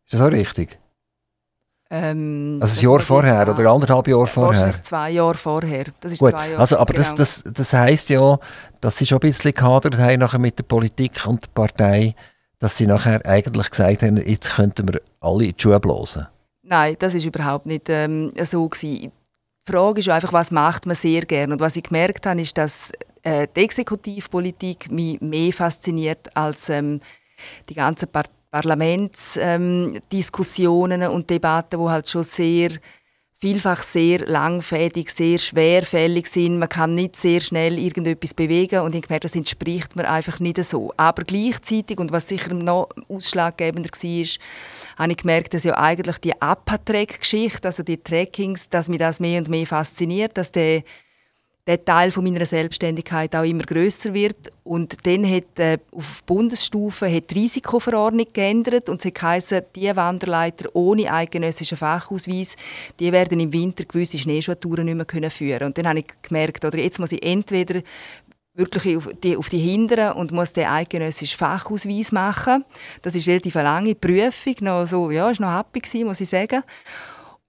Ist 0.04 0.12
das 0.12 0.20
auch 0.20 0.30
richtig? 0.30 0.78
Ähm, 1.88 2.58
also 2.60 2.80
ein 2.80 2.90
Jahr 2.90 3.00
vorher 3.00 3.48
oder 3.48 3.70
anderthalb 3.70 4.08
Jahre 4.08 4.26
vorher? 4.26 4.82
zwei 4.82 5.10
Jahre 5.10 5.36
vorher. 5.36 5.84
Das 6.00 6.12
ist 6.12 6.18
Gut. 6.18 6.30
zwei 6.30 6.48
Jahre 6.48 6.60
also, 6.60 6.78
aber 6.78 6.92
genau. 6.92 7.14
das, 7.14 7.42
das, 7.42 7.52
das 7.52 7.72
heisst 7.72 8.08
ja, 8.08 8.38
dass 8.80 8.96
sie 8.98 9.06
schon 9.06 9.18
ein 9.18 9.20
bisschen 9.20 9.52
gehadert 9.52 9.96
haben 9.96 10.20
nachher 10.20 10.40
mit 10.40 10.58
der 10.58 10.64
Politik 10.64 11.26
und 11.26 11.44
der 11.44 11.50
Partei, 11.50 12.14
dass 12.58 12.76
sie 12.76 12.86
nachher 12.86 13.24
eigentlich 13.24 13.70
gesagt 13.70 14.02
haben, 14.02 14.16
jetzt 14.16 14.56
könnten 14.56 14.88
wir 14.88 15.00
alle 15.20 15.44
in 15.44 15.52
die 15.52 15.62
Schuhe 15.62 15.78
blasen. 15.78 16.26
Nein, 16.62 16.96
das 16.98 17.14
ist 17.14 17.24
überhaupt 17.24 17.66
nicht 17.66 17.88
ähm, 17.88 18.32
so 18.44 18.68
gewesen. 18.68 19.12
Die 19.68 19.72
Frage 19.72 20.00
ist 20.00 20.08
einfach, 20.08 20.32
was 20.32 20.50
macht 20.50 20.86
man 20.86 20.96
sehr 20.96 21.22
gerne 21.22 21.52
und 21.52 21.60
was 21.60 21.76
ich 21.76 21.84
gemerkt 21.84 22.26
habe, 22.26 22.40
ist, 22.40 22.58
dass 22.58 22.90
äh, 23.22 23.46
die 23.54 23.64
Exekutivpolitik 23.64 24.90
mich 24.90 25.20
mehr 25.20 25.52
fasziniert 25.52 26.36
als 26.36 26.68
ähm, 26.68 27.00
die 27.68 27.74
ganze 27.74 28.06
Partei 28.08 28.32
Parlamentsdiskussionen 28.56 31.02
ähm, 31.02 31.10
und 31.10 31.28
Debatten, 31.28 31.78
wo 31.78 31.90
halt 31.90 32.08
schon 32.08 32.24
sehr 32.24 32.70
vielfach 33.38 33.82
sehr 33.82 34.20
langfädig, 34.20 35.10
sehr 35.10 35.36
schwerfällig 35.36 36.26
sind. 36.26 36.58
Man 36.58 36.70
kann 36.70 36.94
nicht 36.94 37.16
sehr 37.16 37.40
schnell 37.40 37.78
irgendetwas 37.78 38.32
bewegen 38.32 38.80
und 38.80 38.94
ich 38.94 39.02
gemerkt, 39.02 39.24
das 39.24 39.36
entspricht 39.36 39.94
mir 39.94 40.08
einfach 40.08 40.40
nicht 40.40 40.64
so. 40.64 40.90
Aber 40.96 41.22
gleichzeitig, 41.22 41.98
und 41.98 42.12
was 42.12 42.28
sicher 42.28 42.54
noch 42.54 42.88
ausschlaggebender 43.10 43.90
war, 43.90 44.26
habe 44.96 45.12
ich 45.12 45.18
gemerkt, 45.18 45.52
dass 45.52 45.64
ja 45.64 45.76
eigentlich 45.76 46.16
die 46.18 46.40
APA-Track-Geschichte, 46.40 47.68
also 47.68 47.82
die 47.82 47.98
Trackings, 47.98 48.70
dass 48.70 48.88
mich 48.88 49.00
das 49.00 49.20
mehr 49.20 49.38
und 49.38 49.50
mehr 49.50 49.66
fasziniert, 49.66 50.38
dass 50.38 50.50
der 50.50 50.82
der 51.66 51.84
Teil 51.84 52.12
von 52.12 52.22
meiner 52.22 52.46
Selbstständigkeit 52.46 53.34
auch 53.34 53.42
immer 53.42 53.64
größer 53.64 54.14
wird 54.14 54.52
und 54.62 55.04
dann 55.04 55.28
hat 55.28 55.58
äh, 55.58 55.78
auf 55.90 56.22
Bundesstufe 56.24 57.12
hat 57.12 57.30
die 57.30 57.40
Risikoverordnung 57.40 58.26
geändert 58.32 58.88
und 58.88 59.04
es 59.04 59.22
heisst, 59.22 59.64
die 59.74 59.94
Wanderleiter 59.94 60.68
ohne 60.74 61.12
eidgenössischen 61.12 61.76
Fachausweis, 61.76 62.54
die 63.00 63.10
werden 63.10 63.40
im 63.40 63.52
Winter 63.52 63.84
gewisse 63.84 64.18
Schneeschuhtouren 64.18 64.84
nicht 64.84 64.94
mehr 64.94 65.06
können 65.06 65.30
führen 65.30 65.66
und 65.66 65.78
dann 65.78 65.88
habe 65.88 65.98
ich 65.98 66.06
gemerkt, 66.22 66.64
oder 66.64 66.78
jetzt 66.78 67.00
muss 67.00 67.12
ich 67.12 67.24
entweder 67.24 67.82
wirklich 68.54 68.96
auf 68.96 69.08
die, 69.22 69.36
auf 69.36 69.48
die 69.48 69.58
Hinteren 69.58 70.12
und 70.12 70.32
muss 70.32 70.52
den 70.52 70.66
eidgenössischen 70.66 71.36
Fachausweis 71.36 72.12
machen. 72.12 72.64
Das 73.02 73.14
ist 73.14 73.28
relativ 73.28 73.56
eine 73.56 73.64
lange 73.64 73.94
Prüfung, 73.94 74.54
noch 74.60 74.86
so, 74.86 75.10
ja, 75.10 75.30
ist 75.30 75.40
noch 75.40 75.58
happy 75.58 75.80
gewesen, 75.80 76.06
muss 76.06 76.20
ich 76.20 76.28
sagen. 76.28 76.62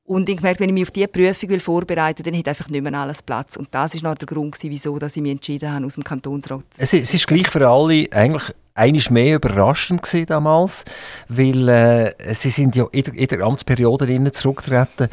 Und 0.07 0.29
ich 0.29 0.37
gemerkt, 0.37 0.61
wenn 0.61 0.69
ich 0.69 0.73
mich 0.73 0.83
auf 0.83 0.91
diese 0.91 1.09
Prüfung 1.09 1.49
will, 1.49 1.83
dann 1.85 2.37
hat 2.37 2.47
einfach 2.47 2.69
nicht 2.69 2.81
mehr 2.81 2.93
alles 2.93 3.21
Platz. 3.21 3.57
Und 3.57 3.67
das 3.71 4.01
war 4.01 4.15
der 4.15 4.25
Grund, 4.25 4.57
wieso 4.61 4.97
ich 4.97 5.21
mich 5.21 5.31
entschieden 5.33 5.69
habe, 5.69 5.85
aus 5.85 5.95
dem 5.95 6.03
Kantonsrat 6.05 6.63
zu 6.69 6.81
es, 6.81 6.93
es 6.93 7.13
ist 7.13 7.27
gleich 7.27 7.49
für 7.49 7.67
alle 7.67 8.07
eigentlich 8.11 8.53
einiges 8.73 9.09
mehr 9.09 9.35
überraschend 9.35 10.01
gewesen 10.01 10.27
damals, 10.27 10.85
weil 11.27 11.67
äh, 11.67 12.33
sie 12.33 12.51
sind 12.51 12.77
ja 12.77 12.85
in 12.89 13.03
der, 13.03 13.13
in 13.15 13.27
der 13.27 13.41
Amtsperiode 13.41 14.31
zurückgetreten. 14.31 15.09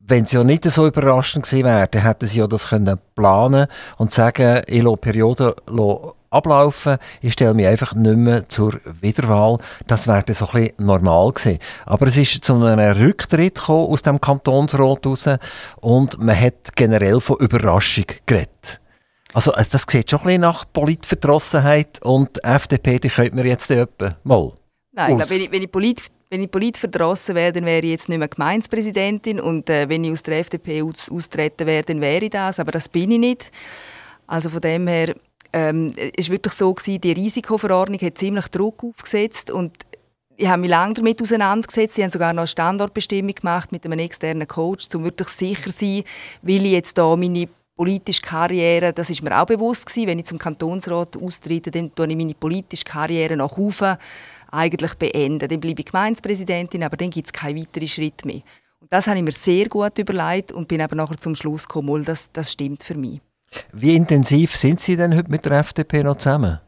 Wenn 0.00 0.26
sie 0.26 0.36
ja 0.36 0.44
nicht 0.44 0.64
so 0.64 0.86
überraschend 0.86 1.46
gewesen 1.46 1.64
wären, 1.64 1.88
dann 1.90 2.02
hätten 2.02 2.26
sie 2.26 2.40
ja 2.40 2.46
das 2.46 2.68
können 2.68 2.98
planen 3.14 3.66
und 3.96 4.12
sagen, 4.12 4.62
ich 4.66 4.82
lasse 4.82 4.98
Periode 4.98 5.56
ablaufen. 6.34 6.96
Ich 7.20 7.34
stelle 7.34 7.54
mich 7.54 7.66
einfach 7.66 7.94
nicht 7.94 8.16
mehr 8.16 8.48
zur 8.48 8.80
Wiederwahl. 9.00 9.58
Das 9.86 10.06
wäre 10.06 10.24
so 10.34 10.46
ein 10.46 10.52
bisschen 10.52 10.86
normal 10.86 11.32
gewesen. 11.32 11.58
Aber 11.86 12.06
es 12.06 12.16
ist 12.16 12.44
zu 12.44 12.54
einem 12.54 12.96
Rücktritt 12.96 13.60
aus 13.68 14.02
dem 14.02 14.20
Kantonsrat 14.20 15.06
raus 15.06 15.28
und 15.80 16.18
man 16.18 16.38
hat 16.38 16.74
generell 16.74 17.20
von 17.20 17.38
Überraschung 17.38 18.06
geredet. 18.26 18.80
Also 19.32 19.52
das 19.52 19.84
sieht 19.88 20.10
schon 20.10 20.20
ein 20.20 20.26
bisschen 20.26 20.40
nach 20.42 20.64
Politverdrossenheit 20.72 22.00
und 22.02 22.42
FDP, 22.44 23.00
die 23.00 23.08
könnte 23.08 23.34
man 23.34 23.44
jetzt 23.46 23.70
etwa 23.70 24.16
mal 24.22 24.52
Nein, 24.92 25.18
ich 25.18 25.30
wenn 25.30 25.40
ich, 25.40 25.50
wenn 25.50 25.62
ich 25.62 25.72
Polit 25.72 26.02
wenn 26.30 26.42
ich 26.42 26.50
politverdrossen 26.50 27.34
wäre, 27.34 27.52
dann 27.52 27.64
wäre 27.64 27.84
ich 27.84 27.90
jetzt 27.90 28.08
nicht 28.08 28.18
mehr 28.18 28.28
Gemeindepräsidentin 28.28 29.40
und 29.40 29.70
äh, 29.70 29.88
wenn 29.88 30.02
ich 30.04 30.12
aus 30.12 30.22
der 30.22 30.40
FDP 30.40 30.82
aus, 30.82 31.08
austreten 31.10 31.66
wäre, 31.66 31.84
dann 31.84 32.00
wäre 32.00 32.24
ich 32.24 32.30
das, 32.30 32.58
aber 32.58 32.72
das 32.72 32.88
bin 32.88 33.10
ich 33.12 33.18
nicht. 33.18 33.52
Also 34.26 34.48
von 34.48 34.60
dem 34.60 34.86
her 34.86 35.14
ähm, 35.54 35.92
es 36.16 36.28
war 36.28 36.32
wirklich 36.32 36.54
so, 36.54 36.74
gewesen, 36.74 37.00
die 37.00 37.12
Risikoverordnung 37.12 38.00
hat 38.00 38.18
ziemlich 38.18 38.48
Druck 38.48 38.82
aufgesetzt 38.82 39.52
und 39.52 39.72
ich 40.36 40.48
habe 40.48 40.62
mich 40.62 40.70
lange 40.70 40.94
damit 40.94 41.22
auseinandergesetzt. 41.22 41.94
Sie 41.94 42.02
haben 42.02 42.10
sogar 42.10 42.32
noch 42.32 42.42
eine 42.42 42.48
Standortbestimmung 42.48 43.34
gemacht 43.36 43.70
mit 43.70 43.84
einem 43.84 44.00
externen 44.00 44.48
Coach, 44.48 44.88
um 44.96 45.04
wirklich 45.04 45.28
sicher 45.28 45.70
zu 45.70 45.70
sein, 45.70 46.02
will 46.42 46.66
ich 46.66 46.72
jetzt 46.72 46.98
da 46.98 47.14
meine 47.14 47.48
politische 47.76 48.22
Karriere, 48.22 48.92
das 48.92 49.10
ist 49.10 49.22
mir 49.22 49.40
auch 49.40 49.46
bewusst 49.46 49.86
gewesen, 49.86 50.08
wenn 50.08 50.18
ich 50.18 50.26
zum 50.26 50.38
Kantonsrat 50.38 51.16
austrete, 51.16 51.70
dann 51.70 51.94
tue 51.94 52.08
ich 52.08 52.16
meine 52.16 52.34
politische 52.34 52.84
Karriere 52.84 53.36
nach 53.36 53.56
oben 53.56 53.96
eigentlich 54.50 54.94
beenden. 54.94 55.48
Dann 55.48 55.60
bleibe 55.60 55.80
ich 55.80 55.86
Gemeindepräsidentin, 55.86 56.82
aber 56.82 56.96
dann 56.96 57.10
gibt 57.10 57.28
es 57.28 57.32
keinen 57.32 57.60
weiteren 57.60 57.88
Schritt 57.88 58.24
mehr. 58.24 58.42
Und 58.80 58.92
das 58.92 59.06
habe 59.06 59.18
ich 59.18 59.24
mir 59.24 59.32
sehr 59.32 59.68
gut 59.68 59.98
überlegt 59.98 60.50
und 60.50 60.66
bin 60.66 60.80
aber 60.80 60.96
nachher 60.96 61.18
zum 61.18 61.36
Schluss 61.36 61.68
gekommen, 61.68 62.04
das, 62.04 62.32
das 62.32 62.52
stimmt 62.52 62.82
für 62.82 62.96
mich. 62.96 63.20
Wie 63.72 63.96
intensiv 63.96 64.56
sind 64.56 64.80
Sie 64.80 64.96
denn 64.96 65.14
heute 65.16 65.30
mit 65.30 65.44
der 65.44 65.52
FDP 65.52 66.02
noch 66.02 66.16
zusammen? 66.16 66.60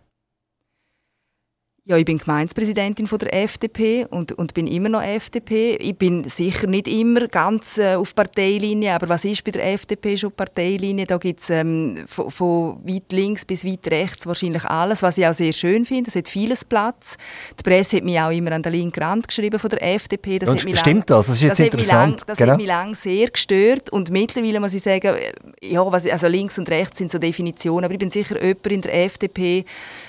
Ja, 1.88 1.96
ich 1.96 2.04
bin 2.04 2.18
Gemeindepräsidentin 2.18 3.06
von 3.06 3.20
der 3.20 3.32
FDP 3.32 4.06
und, 4.10 4.32
und 4.32 4.54
bin 4.54 4.66
immer 4.66 4.88
noch 4.88 5.02
FDP. 5.02 5.76
Ich 5.76 5.96
bin 5.96 6.24
sicher 6.24 6.66
nicht 6.66 6.88
immer 6.88 7.28
ganz 7.28 7.78
äh, 7.78 7.94
auf 7.94 8.12
Parteilinie, 8.12 8.92
aber 8.92 9.08
was 9.08 9.24
ist 9.24 9.44
bei 9.44 9.52
der 9.52 9.72
FDP 9.74 10.16
schon 10.16 10.32
Parteilinie? 10.32 11.06
Da 11.06 11.16
gibt 11.16 11.42
es 11.42 11.48
ähm, 11.48 11.94
von, 12.08 12.28
von, 12.32 12.80
weit 12.84 13.12
links 13.12 13.44
bis 13.44 13.64
weit 13.64 13.86
rechts 13.86 14.26
wahrscheinlich 14.26 14.64
alles, 14.64 15.00
was 15.00 15.16
ich 15.16 15.28
auch 15.28 15.32
sehr 15.32 15.52
schön 15.52 15.84
finde. 15.84 16.10
Es 16.10 16.16
hat 16.16 16.26
vieles 16.26 16.64
Platz. 16.64 17.18
Die 17.56 17.62
Presse 17.62 17.98
hat 17.98 18.04
mich 18.04 18.18
auch 18.18 18.32
immer 18.32 18.50
an 18.50 18.64
den 18.64 18.72
linken 18.72 19.00
Rand 19.00 19.28
geschrieben 19.28 19.60
von 19.60 19.70
der 19.70 19.80
FDP. 19.94 20.40
Das 20.40 20.60
stimmt 20.60 20.84
lang, 20.84 21.04
das? 21.06 21.28
Das 21.28 21.36
ist 21.36 21.42
jetzt 21.42 21.60
das 21.60 21.66
interessant. 21.66 22.18
Lang, 22.18 22.26
das 22.26 22.38
genau. 22.38 22.50
hat 22.50 22.58
mich 22.58 22.66
lange 22.66 22.96
sehr 22.96 23.30
gestört 23.30 23.90
und 23.90 24.10
mittlerweile 24.10 24.58
muss 24.58 24.74
ich 24.74 24.82
sagen, 24.82 25.14
ja, 25.62 25.92
was, 25.92 26.04
also 26.04 26.26
links 26.26 26.58
und 26.58 26.68
rechts 26.68 26.98
sind 26.98 27.12
so 27.12 27.20
Definitionen, 27.20 27.84
aber 27.84 27.94
ich 27.94 28.00
bin 28.00 28.10
sicher 28.10 28.42
jemand 28.42 28.66
in 28.66 28.80
der 28.80 29.04
FDP, 29.04 29.64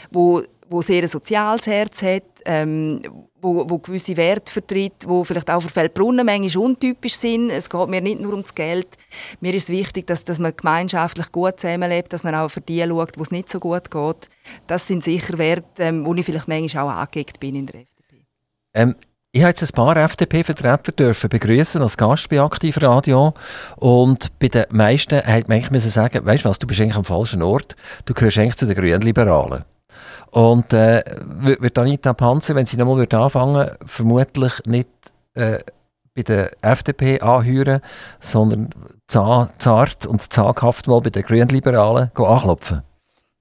wo 0.10 0.42
wo 0.70 0.82
sehr 0.82 1.04
ein 1.04 1.08
soziales 1.08 1.68
Herz 1.68 2.02
hat, 2.02 2.24
ähm, 2.46 3.02
wo, 3.42 3.70
wo 3.70 3.78
gewisse 3.78 4.18
Werte 4.18 4.52
vertritt, 4.52 5.06
wo 5.06 5.24
vielleicht 5.24 5.50
auch 5.50 5.62
für 5.62 5.70
Feldbrunnen 5.70 6.26
manchmal 6.26 6.66
untypisch 6.66 7.16
sind. 7.16 7.50
Es 7.50 7.70
geht 7.70 7.88
mir 7.88 8.02
nicht 8.02 8.20
nur 8.20 8.32
ums 8.32 8.54
Geld. 8.56 8.88
Mir 9.40 9.54
ist 9.54 9.70
wichtig, 9.70 10.08
dass, 10.08 10.26
dass 10.26 10.40
man 10.40 10.56
gemeinschaftlich 10.56 11.32
gut 11.32 11.60
zusammenlebt, 11.60 12.14
dass 12.14 12.24
man 12.24 12.36
auch 12.36 12.50
für 12.50 12.62
die 12.62 12.84
schaut, 12.84 13.18
wo 13.18 13.24
es 13.24 13.32
nicht 13.32 13.50
so 13.50 13.60
gut 13.60 13.92
geht. 13.92 14.30
Das 14.66 14.88
sind 14.88 15.04
sicher 15.04 15.38
Werte, 15.38 15.84
ähm, 15.84 16.06
wo 16.06 16.14
ich 16.16 16.26
vielleicht 16.26 16.48
manchmal 16.48 16.86
auch 16.86 17.02
angeeckt 17.02 17.40
bin 17.40 17.56
in 17.56 17.66
der 17.68 17.82
FDP. 17.82 18.26
Ähm, 18.74 18.96
ich 19.32 19.42
habe 19.42 19.50
jetzt 19.50 19.62
ein 19.62 19.76
paar 19.76 19.98
FDP-Vertreter 19.98 20.94
dürfen 20.94 21.30
begrüßen 21.30 21.82
als 21.82 21.98
Gast 21.98 22.30
bei 22.30 22.42
Aktivradio 22.42 23.34
und 23.76 24.40
bei 24.40 24.48
den 24.48 24.66
meisten 24.72 25.18
hat 25.18 25.48
man 25.48 25.58
eigentlich 25.58 25.84
sagen, 25.84 26.26
weißt 26.26 26.46
du 26.46 26.50
was, 26.50 26.60
du 26.60 26.66
bist 26.66 26.82
eigentlich 26.82 26.96
am 26.96 27.04
falschen 27.04 27.44
Ort. 27.44 27.76
Du 28.06 28.14
gehörst 28.14 28.38
eigentlich 28.38 28.56
zu 28.56 28.66
den 28.66 28.76
Grünen 28.76 29.02
Liberalen. 29.02 29.66
Und 30.32 30.74
äh, 30.74 31.04
wird 31.18 31.78
Anita 31.78 32.14
Panzer, 32.14 32.56
wenn 32.56 32.66
sie 32.66 32.78
nochmal 32.78 33.08
anfangen 33.12 33.72
vermutlich 33.86 34.54
nicht 34.66 34.90
äh, 35.34 35.60
bei 36.16 36.24
der 36.24 36.52
FDP 36.62 37.22
anhören, 37.22 37.82
sondern 38.20 38.70
zart 39.08 40.06
und 40.06 40.22
zaghaft 40.34 40.88
mal 40.88 41.00
bei 41.02 41.10
den 41.10 41.24
Grünliberalen 41.24 42.12
anklopfen? 42.16 42.82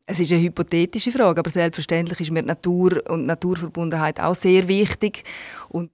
Es 0.09 0.21
ist 0.21 0.33
eine 0.33 0.43
hypothetische 0.43 1.11
Frage, 1.11 1.41
aber 1.41 1.51
selbstverständlich 1.51 2.21
ist 2.21 2.31
mir 2.31 2.43
Natur 2.43 3.03
und 3.09 3.27
Naturverbundenheit 3.27 4.21
auch 4.21 4.37
sehr 4.37 4.69
wichtig. 4.69 5.25
Und 5.69 5.91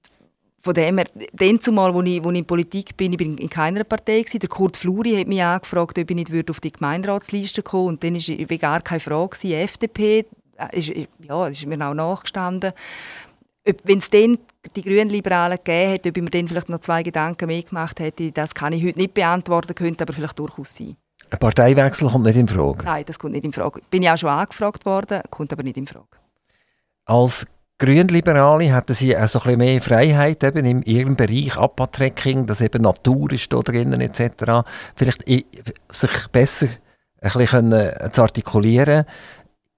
von 0.61 0.75
dem 0.75 0.99
her, 0.99 1.07
dann 1.33 1.61
zumal, 1.61 1.97
als 1.97 2.09
ich, 2.09 2.19
ich 2.19 2.39
in 2.39 2.45
Politik 2.45 2.97
bin, 2.97 3.13
ich 3.13 3.19
bin 3.19 3.39
in 3.39 3.49
keiner 3.49 3.85
Partei 3.85 4.21
gewesen. 4.21 4.41
Der 4.41 4.51
Kurt 4.51 4.77
Fluri 4.77 5.17
hat 5.17 5.29
mich 5.29 5.43
angefragt, 5.43 5.99
ob 5.99 6.11
ich 6.11 6.17
nicht 6.17 6.51
auf 6.51 6.61
die 6.61 6.73
Gemeinderatsliste 6.73 7.63
kommen 7.63 7.89
Und 7.89 8.05
dann 8.05 8.15
war 8.15 8.59
gar 8.59 8.81
keine 8.83 9.01
Frage, 9.01 9.55
FDP, 9.55 10.21
äh, 10.21 10.25
ist, 10.67 10.89
ja, 10.89 11.49
das 11.49 11.51
ist 11.51 11.67
mir 11.67 11.87
auch 11.87 11.95
nachgestanden. 11.95 12.73
Wenn 13.85 13.99
es 13.99 14.11
dann 14.11 14.39
die 14.75 14.83
Grünliberalen 14.83 15.57
gegeben 15.57 15.91
hätte, 15.91 16.09
ob 16.09 16.17
ich 16.17 16.23
mir 16.23 16.31
dann 16.31 16.49
vielleicht 16.49 16.69
noch 16.69 16.81
zwei 16.81 17.03
Gedanken 17.03 17.47
mehr 17.47 17.63
gemacht 17.63 18.01
hätte, 18.01 18.33
das 18.33 18.55
kann 18.55 18.73
ich 18.73 18.85
heute 18.85 18.99
nicht 18.99 19.15
beantworten, 19.15 19.75
könnte 19.75 20.03
aber 20.03 20.13
vielleicht 20.13 20.39
durchaus 20.39 20.77
sein. 20.77 20.97
Ein 21.31 21.39
Parteiwechsel 21.39 22.11
kommt 22.11 22.27
nicht 22.27 22.37
in 22.37 22.49
Frage? 22.49 22.85
Nein, 22.85 23.05
das 23.07 23.19
kommt 23.19 23.33
nicht 23.33 23.45
in 23.45 23.53
Frage. 23.53 23.81
Bin 23.89 24.03
ich 24.03 24.11
auch 24.11 24.19
schon 24.19 24.29
angefragt 24.31 24.85
worden, 24.85 25.23
kommt 25.31 25.53
aber 25.53 25.63
nicht 25.63 25.77
in 25.77 25.87
Frage. 25.87 26.09
Als 27.05 27.47
Grünliberale 27.79 28.73
hätten 28.75 28.95
sie 28.95 29.17
auch 29.17 29.29
so 29.29 29.41
ein 29.41 29.45
bisschen 29.45 29.59
mehr 29.59 29.83
Freiheit 29.83 30.45
eben 30.45 30.65
in 30.65 30.83
ihrem 30.83 31.17
Bereich, 31.17 31.57
Abbatracking, 31.57 32.47
dass 32.47 32.61
eben 32.61 32.83
Natur 32.83 33.33
ist 33.33 33.53
da 33.53 33.61
drinnen 33.61 34.01
etc. 34.01 34.65
Vielleicht 34.95 35.25
sich 35.27 36.29
besser 36.31 36.69
ein 37.21 37.33
bisschen 37.33 38.13
zu 38.13 38.23
artikulieren. 38.23 39.05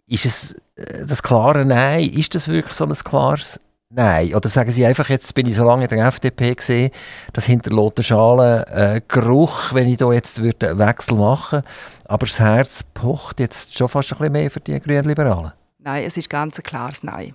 Ist 0.07 0.25
es 0.25 0.53
äh, 0.77 1.07
das 1.07 1.23
klare 1.23 1.65
Nein, 1.65 2.11
ist 2.11 2.35
das 2.35 2.49
wirklich 2.49 2.75
so 2.75 2.85
ein 2.85 2.93
klares 2.93 3.61
Nein? 3.91 4.35
Oder 4.35 4.49
sagen 4.49 4.73
Sie 4.73 4.85
einfach, 4.85 5.09
jetzt 5.09 5.33
bin 5.35 5.47
ich 5.47 5.55
so 5.55 5.65
lange 5.65 5.85
in 5.85 5.89
der 5.89 6.07
FDP 6.07 6.55
gesehen, 6.55 6.91
das 7.33 7.47
hinterlässt 7.47 7.99
den 7.99 8.05
Schalen 8.05 8.65
äh, 8.65 9.01
Geruch, 9.07 9.73
wenn 9.73 9.89
ich 9.89 9.99
da 9.99 10.13
jetzt 10.13 10.43
würde 10.43 10.71
einen 10.71 10.79
Wechsel 10.79 11.17
machen 11.17 11.63
aber 12.07 12.27
das 12.27 12.39
Herz 12.39 12.83
pocht 12.93 13.41
jetzt 13.41 13.77
schon 13.77 13.89
fast 13.89 14.13
ein 14.13 14.19
bisschen 14.19 14.33
mehr 14.33 14.51
für 14.51 14.61
die 14.61 14.79
Grünen 14.79 15.05
Liberalen? 15.05 15.53
Nein, 15.79 16.05
es 16.05 16.17
ist 16.17 16.29
ganz 16.29 16.59
ein 16.59 16.63
klares 16.63 17.03
Nein 17.03 17.35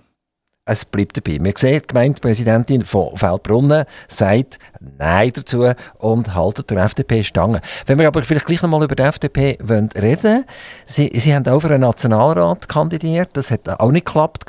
es 0.70 0.84
bleibt 0.84 1.16
dabei. 1.16 1.38
Wir 1.40 1.52
sehen, 1.56 1.82
die 1.82 1.86
Gemeindepräsidentin 1.88 2.84
von 2.84 3.16
Feldbrunnen 3.16 3.84
sagt 4.06 4.58
Nein 4.98 5.32
dazu 5.34 5.72
und 5.98 6.34
haltet 6.34 6.70
der 6.70 6.78
FDP 6.84 7.24
Stange. 7.24 7.60
Wenn 7.86 7.98
wir 7.98 8.06
aber 8.06 8.22
vielleicht 8.22 8.46
gleich 8.46 8.62
noch 8.62 8.70
mal 8.70 8.82
über 8.84 8.94
die 8.94 9.02
FDP 9.02 9.58
wollen 9.62 9.90
reden 10.00 10.44
Sie, 10.84 11.10
Sie 11.14 11.34
haben 11.34 11.46
auch 11.48 11.60
für 11.60 11.68
einen 11.68 11.80
Nationalrat 11.80 12.68
kandidiert, 12.68 13.30
das 13.32 13.50
hat 13.50 13.68
auch 13.68 13.90
nicht 13.90 14.06
geklappt. 14.06 14.44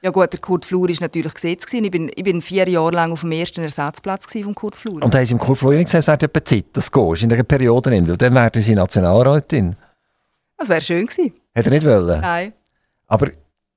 Ja 0.00 0.10
gut, 0.10 0.32
der 0.32 0.40
Kurt 0.40 0.64
Flur 0.64 0.88
war 0.88 0.96
natürlich 1.00 1.34
gesetzt. 1.34 1.72
Ich 1.72 1.90
bin, 1.90 2.10
ich 2.14 2.22
bin 2.22 2.40
vier 2.40 2.68
Jahre 2.68 2.92
lang 2.92 3.12
auf 3.12 3.22
dem 3.22 3.32
ersten 3.32 3.62
Ersatzplatz 3.62 4.26
von 4.32 4.54
Kurt 4.54 4.76
Flur. 4.76 5.02
Und 5.02 5.14
haben 5.14 5.26
Sie 5.26 5.32
im 5.32 5.38
Kurt 5.38 5.58
Flur 5.58 5.72
gesagt, 5.72 6.02
es 6.02 6.06
wäre 6.06 6.20
etwa 6.20 6.44
Zeit, 6.44 6.66
dass 6.72 6.90
du 6.90 7.14
in 7.14 7.32
einer 7.32 7.42
Periode, 7.42 7.90
weil 7.90 8.16
dann 8.16 8.34
wären 8.34 8.62
Sie 8.62 8.74
Nationalrätin. 8.74 9.76
Das 10.56 10.68
wäre 10.68 10.80
schön 10.80 11.06
gewesen. 11.06 11.34
Hätte 11.54 11.70
er 11.70 11.74
nicht 11.74 11.86
wollen? 11.86 12.20
Nein. 12.20 12.52
Aber 13.06 13.28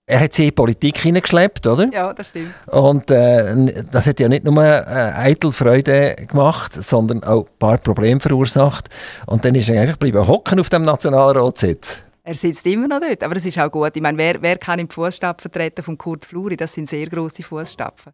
er 0.05 0.19
hat 0.19 0.33
sie 0.33 0.43
in 0.43 0.47
die 0.47 0.51
Politik 0.51 0.97
hineingeschleppt, 0.97 1.67
oder? 1.67 1.89
Ja, 1.93 2.13
das 2.13 2.29
stimmt. 2.29 2.53
Und 2.67 3.09
äh, 3.11 3.83
das 3.91 4.07
hat 4.07 4.19
ja 4.19 4.27
nicht 4.27 4.43
nur 4.43 4.61
äh, 4.63 4.83
eitel 4.85 5.51
Freude 5.51 6.15
gemacht, 6.27 6.73
sondern 6.73 7.23
auch 7.23 7.45
ein 7.45 7.57
paar 7.59 7.77
Probleme 7.77 8.19
verursacht. 8.19 8.89
Und 9.25 9.45
dann 9.45 9.55
ist 9.55 9.69
er 9.69 9.81
einfach 9.81 9.97
bleiben 9.97 10.27
hocken 10.27 10.59
auf 10.59 10.69
dem 10.69 10.81
Nationalratssitz. 10.83 11.99
Er 12.23 12.35
sitzt 12.35 12.65
immer 12.65 12.87
noch 12.87 12.99
dort, 12.99 13.23
aber 13.23 13.35
es 13.37 13.45
ist 13.45 13.57
auch 13.57 13.71
gut. 13.71 13.91
Ich 13.95 14.01
meine, 14.01 14.17
wer, 14.17 14.41
wer 14.41 14.57
kann 14.57 14.79
im 14.79 14.89
Fußstapfen 14.89 15.51
treten 15.51 15.81
von 15.81 15.97
Kurt 15.97 16.25
Fluri? 16.25 16.55
Das 16.55 16.73
sind 16.73 16.89
sehr 16.89 17.07
große 17.07 17.41
Fußstapfen. 17.41 18.13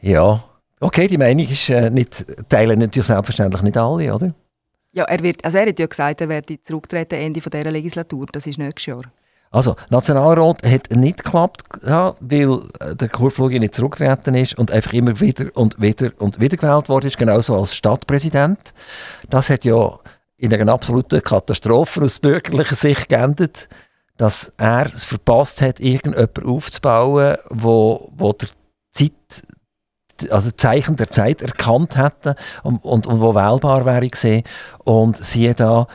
Ja, 0.00 0.42
okay, 0.78 1.08
die 1.08 1.18
Meinung 1.18 1.46
ist 1.46 1.68
äh, 1.68 1.90
nicht, 1.90 2.24
teilen 2.48 2.78
natürlich 2.78 3.06
selbstverständlich 3.06 3.62
nicht 3.62 3.76
alle, 3.76 4.14
oder? 4.14 4.34
Ja, 4.92 5.04
er, 5.04 5.22
wird, 5.22 5.44
also 5.44 5.58
er 5.58 5.66
hat 5.66 5.78
ja 5.78 5.86
gesagt, 5.86 6.20
er 6.20 6.28
werde 6.28 6.60
zurücktreten 6.62 7.14
Ende 7.14 7.40
dieser 7.40 7.70
Legislatur. 7.70 8.26
Das 8.32 8.46
ist 8.46 8.58
nächstes 8.58 8.86
Jahr. 8.86 9.02
Also, 9.52 9.74
Nationalrat 9.88 10.62
hat 10.64 10.92
nicht 10.92 11.24
geklappt, 11.24 11.62
ja, 11.84 12.14
weil 12.20 12.60
äh, 12.78 12.94
der 12.94 13.08
Kurflug 13.08 13.50
nicht 13.50 13.74
zurückgetreten 13.74 14.36
ist 14.36 14.56
und 14.56 14.70
einfach 14.70 14.92
immer 14.92 15.20
wieder 15.20 15.46
und 15.54 15.80
wieder 15.80 16.12
und 16.18 16.40
wieder 16.40 16.56
gewählt 16.56 16.88
worden 16.88 17.08
ist, 17.08 17.18
genauso 17.18 17.56
als 17.56 17.74
Stadtpräsident. 17.74 18.72
Das 19.28 19.50
hat 19.50 19.64
ja 19.64 19.98
in 20.36 20.54
einer 20.54 20.72
absoluten 20.72 21.20
Katastrophe 21.20 22.02
aus 22.02 22.20
bürgerlicher 22.20 22.76
Sicht 22.76 23.08
geendet, 23.08 23.68
dass 24.16 24.52
er 24.56 24.86
es 24.86 25.04
verpasst 25.04 25.62
hat, 25.62 25.80
irgendjemanden 25.80 26.44
aufzubauen, 26.44 27.36
wo, 27.48 28.12
wo 28.16 28.32
der 28.32 28.50
Zeit, 28.92 29.12
also 30.30 30.50
Zeichen 30.52 30.94
der 30.94 31.10
Zeit 31.10 31.42
erkannt 31.42 31.96
hätte 31.96 32.36
und, 32.62 32.84
und, 32.84 33.08
und 33.08 33.20
wo 33.20 33.34
wählbar 33.34 33.84
wäre 33.84 34.08
gesehen. 34.08 34.44
Und 34.84 35.16
siehe 35.16 35.54
da, 35.54 35.88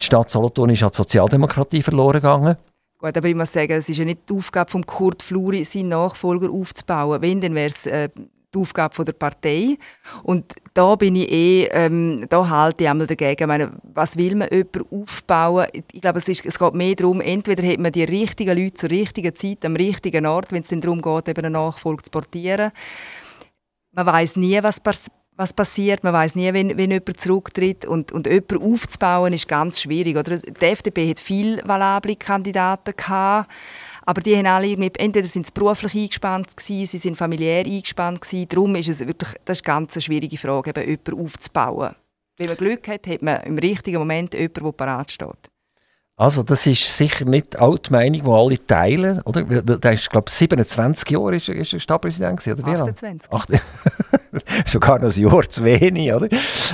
die 0.00 0.06
Stadt 0.06 0.30
Solothurn 0.30 0.70
ist 0.70 0.82
an 0.82 0.90
die 0.90 0.96
Sozialdemokratie 0.96 1.82
verloren 1.82 2.20
gegangen. 2.20 2.56
Gut, 2.98 3.16
aber 3.16 3.28
ich 3.28 3.34
muss 3.36 3.52
sagen, 3.52 3.72
es 3.72 3.88
ist 3.88 3.98
ja 3.98 4.04
nicht 4.04 4.28
die 4.28 4.34
Aufgabe 4.34 4.70
von 4.70 4.84
Kurt 4.84 5.22
Fluri, 5.22 5.64
seinen 5.64 5.90
Nachfolger 5.90 6.50
aufzubauen. 6.50 7.22
Wenn, 7.22 7.40
dann 7.40 7.54
wäre 7.54 7.68
es 7.68 7.86
äh, 7.86 8.08
die 8.52 8.58
Aufgabe 8.58 8.94
von 8.94 9.04
der 9.04 9.12
Partei. 9.12 9.78
Und 10.24 10.54
da 10.74 10.96
bin 10.96 11.14
ich 11.14 11.30
eh, 11.30 11.64
ähm, 11.70 12.26
da 12.28 12.48
halte 12.48 12.84
ich 12.84 12.90
einmal 12.90 13.06
dagegen. 13.06 13.40
Ich 13.40 13.46
meine, 13.46 13.72
was 13.82 14.16
will 14.16 14.34
man 14.34 14.48
jemanden 14.50 14.84
aufbauen? 14.90 15.68
Ich 15.72 16.00
glaube, 16.00 16.18
es, 16.18 16.28
ist, 16.28 16.44
es 16.44 16.58
geht 16.58 16.74
mehr 16.74 16.96
darum, 16.96 17.20
entweder 17.20 17.66
hat 17.66 17.78
man 17.78 17.92
die 17.92 18.04
richtigen 18.04 18.58
Leute 18.58 18.74
zur 18.74 18.90
richtigen 18.90 19.34
Zeit, 19.34 19.64
am 19.64 19.76
richtigen 19.76 20.26
Ort, 20.26 20.50
wenn 20.50 20.62
es 20.62 20.68
dann 20.68 20.80
darum 20.80 21.00
geht, 21.00 21.28
eben 21.28 21.44
einen 21.44 21.52
Nachfolger 21.52 22.02
zu 22.02 22.10
portieren. 22.10 22.72
Man 23.92 24.06
weiß 24.06 24.36
nie, 24.36 24.60
was 24.62 24.80
passiert 24.80 25.17
was 25.38 25.52
passiert. 25.52 26.02
Man 26.02 26.12
weiß 26.12 26.34
nie, 26.34 26.52
wenn, 26.52 26.76
wenn 26.76 26.90
jemand 26.90 27.20
zurücktritt. 27.20 27.86
Und, 27.86 28.12
und 28.12 28.26
jemanden 28.26 28.60
aufzubauen, 28.60 29.32
ist 29.32 29.48
ganz 29.48 29.80
schwierig. 29.80 30.16
Oder? 30.16 30.36
Die 30.36 30.64
FDP 30.64 31.08
hat 31.08 31.20
viele 31.20 31.66
valable 31.66 32.16
Kandidaten 32.16 32.92
gehabt, 32.94 33.50
aber 34.04 34.20
die 34.20 34.36
haben 34.36 34.46
alle 34.46 34.66
irgendwie, 34.66 34.90
entweder 34.98 35.28
sind 35.28 35.46
sie 35.46 35.52
beruflich 35.52 35.94
eingespannt 35.94 36.56
gewesen, 36.56 36.86
sie 36.86 36.98
sind 36.98 37.16
familiär 37.16 37.64
eingespannt 37.64 38.20
gewesen. 38.20 38.48
Darum 38.48 38.74
ist 38.74 38.88
es 38.88 39.06
wirklich, 39.06 39.30
das 39.44 39.58
ist 39.58 39.64
ganz 39.64 39.94
eine 39.94 40.02
schwierige 40.02 40.38
Frage, 40.38 40.70
eben 40.70 40.88
jemanden 40.88 41.24
aufzubauen. 41.24 41.94
Wenn 42.38 42.48
man 42.48 42.56
Glück 42.56 42.88
hat, 42.88 43.06
hat 43.06 43.22
man 43.22 43.42
im 43.42 43.58
richtigen 43.58 43.98
Moment 43.98 44.34
jemanden, 44.34 44.64
der 44.64 44.72
parat 44.72 45.10
steht. 45.10 45.50
Also 46.18 46.42
das 46.42 46.66
ist 46.66 46.82
sicher 46.96 47.24
nicht 47.24 47.54
die 47.54 47.92
Meinung, 47.92 48.24
die 48.24 48.30
alle 48.30 48.66
teilen, 48.66 49.20
oder? 49.22 49.42
Der 49.44 49.92
ist, 49.92 50.10
glaube 50.10 50.24
ich, 50.28 50.34
27 50.34 51.10
Jahre 51.10 51.36
ist, 51.36 51.48
ist 51.48 51.72
er 51.72 51.78
Stadtpräsident 51.78 52.40
gewesen, 52.40 52.58
oder 52.58 52.72
wie 52.72 52.76
28. 52.76 53.30
Ach, 53.32 53.46
sogar 54.66 54.98
noch 54.98 55.14
ein 55.14 55.22
Jahr 55.22 55.48
zu 55.48 55.64
wenig, 55.64 56.12
oder? 56.12 56.28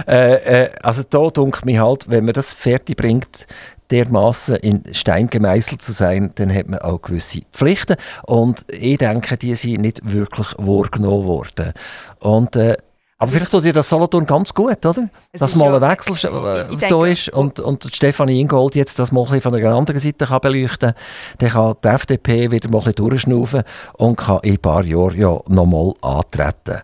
Äh, 0.09 0.65
äh, 0.65 0.71
also 0.83 1.03
da 1.09 1.29
denke 1.29 1.67
mir 1.67 1.83
halt, 1.83 2.11
wenn 2.11 2.25
man 2.25 2.33
das 2.33 2.55
fertig 2.55 2.97
bringt, 2.97 3.47
dermaßen 3.91 4.57
in 4.57 4.83
Stein 4.93 5.29
gemeißelt 5.29 5.83
zu 5.83 5.93
sein, 5.93 6.31
dann 6.37 6.53
hat 6.53 6.69
man 6.69 6.81
auch 6.81 7.03
gewisse 7.03 7.43
Pflichten 7.53 7.97
und 8.23 8.65
ich 8.69 8.97
denke, 8.97 9.37
die 9.37 9.55
sind 9.55 9.83
nicht 9.83 10.01
wirklich 10.11 10.55
wahrgenommen 10.57 11.27
worden. 11.27 11.75
Und 12.19 12.57
äh, 12.57 12.79
aber 13.25 13.33
vielleicht 13.33 13.51
tut 13.51 13.65
dir 13.65 13.73
das 13.73 13.89
Solothurn 13.89 14.27
ganz 14.27 14.53
gut, 14.53 14.85
oder? 14.85 15.09
Es 15.33 15.41
Dass 15.41 15.57
mal 15.57 15.75
ein 15.75 15.81
Wechsel 15.81 16.15
äh, 16.15 16.89
da 16.89 17.07
ist 17.07 17.29
und, 17.31 17.59
und 17.61 17.89
Stefanie 17.95 18.41
Ingold 18.41 18.75
jetzt 18.75 18.99
das 18.99 19.13
mal 19.13 19.41
von 19.41 19.55
einer 19.55 19.75
anderen 19.75 20.01
Seite 20.01 20.27
kann 20.27 20.41
beleuchten 20.41 20.93
kann. 20.93 21.03
Dann 21.39 21.51
kann 21.51 21.75
die 21.83 21.89
FDP 21.89 22.51
wieder 22.51 22.71
mal 22.71 22.83
ein 22.85 22.95
durchschnaufen 22.95 23.63
und 23.95 24.17
kann 24.17 24.41
in 24.43 24.53
ein 24.53 24.59
paar 24.59 24.85
Jahren 24.85 25.17
ja 25.17 25.39
nochmal 25.49 25.95
antreten. 26.03 26.83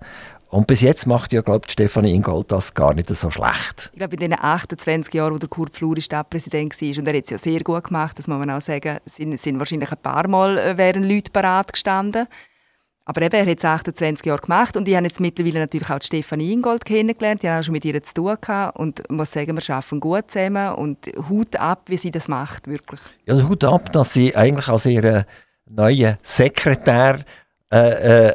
Und 0.48 0.66
bis 0.66 0.80
jetzt 0.80 1.06
macht 1.06 1.32
ja, 1.32 1.42
glaube 1.42 1.70
Stefanie 1.70 2.12
Ingold 2.12 2.50
das 2.50 2.74
gar 2.74 2.92
nicht 2.92 3.08
so 3.08 3.30
schlecht. 3.30 3.90
Ich 3.92 3.98
glaube, 3.98 4.16
in 4.16 4.20
den 4.20 4.32
28 4.32 5.14
Jahren, 5.14 5.34
wo 5.34 5.38
der 5.38 5.48
Kurt 5.48 5.76
Fluri 5.76 6.00
Stadtpräsident 6.00 6.72
war, 6.80 6.98
und 6.98 7.06
er 7.06 7.16
hat 7.16 7.24
es 7.24 7.30
ja 7.30 7.38
sehr 7.38 7.60
gut 7.60 7.84
gemacht, 7.84 8.18
das 8.18 8.26
muss 8.26 8.38
man 8.38 8.50
auch 8.50 8.60
sagen, 8.60 8.98
sind, 9.04 9.38
sind 9.38 9.60
wahrscheinlich 9.60 9.92
ein 9.92 9.98
paar 10.02 10.26
Mal 10.26 10.58
äh, 10.58 10.76
wären 10.76 11.08
Leute 11.08 11.30
parat 11.30 11.72
gestanden. 11.72 12.26
Aber 13.10 13.22
eben, 13.22 13.34
er 13.34 13.50
hat 13.50 13.58
es 13.58 13.64
28 13.64 14.24
Jahre 14.24 14.40
gemacht 14.40 14.76
und 14.76 14.86
ich 14.86 14.94
habe 14.94 15.04
jetzt 15.04 15.18
mittlerweile 15.18 15.58
natürlich 15.58 15.90
auch 15.90 16.00
Stefanie 16.00 16.52
Ingold 16.52 16.84
kennengelernt. 16.84 17.42
Ich 17.42 17.50
habe 17.50 17.58
auch 17.58 17.64
schon 17.64 17.72
mit 17.72 17.84
ihr 17.84 18.00
zu 18.04 18.14
tun 18.14 18.36
gehabt 18.40 18.78
und 18.78 19.10
muss 19.10 19.32
sagen, 19.32 19.56
wir 19.56 19.74
arbeiten 19.74 19.98
gut 19.98 20.30
zusammen 20.30 20.74
und 20.76 20.98
Hut 21.28 21.56
ab, 21.56 21.82
wie 21.86 21.96
sie 21.96 22.12
das 22.12 22.28
macht, 22.28 22.68
wirklich. 22.68 23.00
Ja, 23.26 23.34
Hut 23.48 23.64
ab, 23.64 23.92
dass 23.92 24.12
sie 24.12 24.36
eigentlich 24.36 24.68
als 24.68 24.86
ihre 24.86 25.26
neue 25.68 26.18
Sekretär 26.22 27.24
äh, 27.72 28.30
äh, 28.30 28.34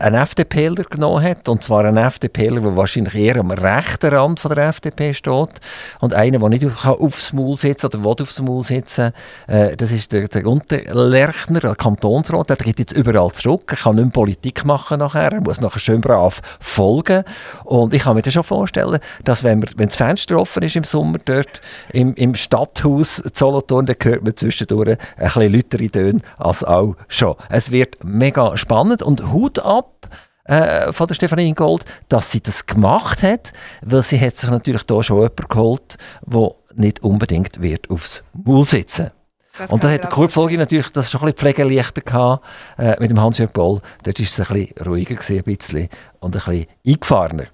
einen 0.00 0.16
FDPler 0.16 0.82
genommen 0.82 1.22
hat. 1.22 1.48
Und 1.48 1.62
zwar 1.62 1.84
einen 1.84 1.96
FDPler, 1.96 2.60
der 2.60 2.76
wahrscheinlich 2.76 3.14
eher 3.14 3.36
am 3.36 3.52
rechten 3.52 4.12
Rand 4.12 4.40
von 4.40 4.52
der 4.52 4.66
FDP 4.66 5.14
steht. 5.14 5.60
Und 6.00 6.12
einer, 6.12 6.40
der 6.40 6.48
nicht 6.48 6.66
auf, 6.66 6.84
aufs 6.84 7.32
Maul 7.32 7.56
sitzen 7.56 7.86
oder 7.86 8.02
will 8.02 8.16
aufs 8.20 8.40
Maul 8.40 8.64
sitzen 8.64 9.12
äh, 9.46 9.76
das 9.76 9.92
ist 9.92 10.10
der, 10.10 10.26
der 10.26 10.44
Unterlerchner, 10.44 11.60
der 11.60 11.76
Kantonsrat. 11.76 12.50
Der 12.50 12.56
geht 12.56 12.80
jetzt 12.80 12.90
überall 12.94 13.30
zurück. 13.30 13.62
Er 13.68 13.76
kann 13.76 13.94
nicht 13.94 14.06
mehr 14.06 14.12
Politik 14.12 14.64
machen 14.64 14.98
nachher. 14.98 15.30
Er 15.30 15.40
muss 15.40 15.60
nachher 15.60 15.78
schön 15.78 16.00
brav 16.00 16.42
folgen. 16.58 17.22
Und 17.62 17.94
ich 17.94 18.02
kann 18.02 18.16
mir 18.16 18.22
das 18.22 18.34
schon 18.34 18.42
vorstellen, 18.42 18.98
dass 19.22 19.44
wenn, 19.44 19.60
man, 19.60 19.68
wenn 19.76 19.86
das 19.86 19.94
Fenster 19.94 20.36
offen 20.36 20.64
ist 20.64 20.74
im 20.74 20.82
Sommer 20.82 21.18
dort 21.24 21.60
im, 21.92 22.12
im 22.14 22.34
Stadthaus 22.34 23.22
Solothurn, 23.34 23.86
dann 23.86 23.96
hört 24.02 24.24
man 24.24 24.36
zwischendurch 24.36 24.88
ein 24.88 24.98
bisschen 25.16 25.52
lautere 25.52 25.90
Töne 25.90 26.20
als 26.38 26.64
auch 26.64 26.96
schon. 27.06 27.36
Es 27.48 27.70
wird 27.70 28.02
mega 28.02 28.56
spannend 28.56 28.63
und 28.70 29.32
Hut 29.32 29.58
ab 29.58 30.08
äh, 30.44 30.92
von 30.92 31.06
der 31.06 31.14
Stefanie 31.14 31.48
Ingold, 31.48 31.84
dass 32.08 32.30
sie 32.30 32.40
das 32.40 32.66
gemacht 32.66 33.22
hat, 33.22 33.52
weil 33.82 34.02
sie 34.02 34.20
hat 34.20 34.36
sich 34.36 34.50
natürlich 34.50 34.84
da 34.84 35.02
schon 35.02 35.18
jemanden 35.18 35.48
geholt, 35.48 35.96
der 36.26 36.50
nicht 36.74 37.02
unbedingt 37.02 37.62
wird 37.62 37.90
aufs 37.90 38.22
Maul 38.32 38.64
sitzen 38.64 39.10
das 39.56 39.70
und 39.70 39.84
da 39.84 39.90
hat 39.90 40.02
der 40.02 40.10
Kurpflogi 40.10 40.56
natürlich 40.56 40.90
das 40.90 41.10
schon 41.10 41.20
ein 41.20 41.26
bisschen 41.26 41.38
pflegeleichter 41.38 42.00
gehabt, 42.00 42.44
äh, 42.76 42.96
mit 42.98 43.10
dem 43.10 43.20
Hans-Jörg 43.20 43.52
Boll. 43.52 43.80
Dort 44.02 44.18
war 44.18 44.24
es 44.24 44.40
ein 44.40 44.46
bisschen 44.46 44.86
ruhiger 44.86 45.14
gewesen, 45.14 45.36
ein 45.36 45.44
bisschen, 45.44 45.88
und 46.20 46.34
ein 46.34 46.42
bisschen 46.44 46.66
eingefahrener. 46.86 47.46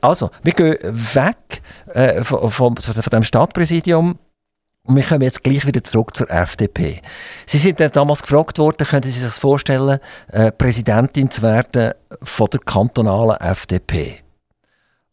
Also, 0.00 0.30
wir 0.42 0.52
gehen 0.52 0.78
weg 0.82 1.62
äh, 1.92 2.22
von, 2.22 2.50
von, 2.50 2.76
von 2.76 3.02
dem 3.12 3.24
Stadtpräsidium 3.24 4.18
und 4.90 4.96
wir 4.96 5.04
kommen 5.04 5.22
jetzt 5.22 5.44
gleich 5.44 5.64
wieder 5.64 5.84
zurück 5.84 6.16
zur 6.16 6.28
FDP. 6.28 7.00
Sie 7.46 7.58
sind 7.58 7.78
dann 7.78 7.92
damals 7.92 8.22
gefragt 8.22 8.58
worden, 8.58 8.84
können 8.84 9.04
Sie 9.04 9.10
sich 9.10 9.22
das 9.22 9.38
vorstellen, 9.38 10.00
äh, 10.32 10.50
Präsidentin 10.50 11.30
zu 11.30 11.42
werden 11.42 11.92
von 12.22 12.48
der 12.50 12.58
kantonalen 12.58 13.36
FDP? 13.36 14.16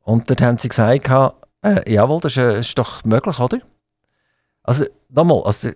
Und 0.04 0.28
dort 0.32 0.42
haben 0.42 0.58
Sie 0.58 0.70
gesagt, 0.70 1.08
äh, 1.62 1.94
jawohl, 1.94 2.22
das 2.22 2.32
ist, 2.32 2.38
äh, 2.38 2.60
ist, 2.60 2.76
doch 2.76 3.04
möglich, 3.06 3.40
oder? 3.40 3.60
Also, 4.64 4.86
nochmal, 5.10 5.44
also, 5.46 5.70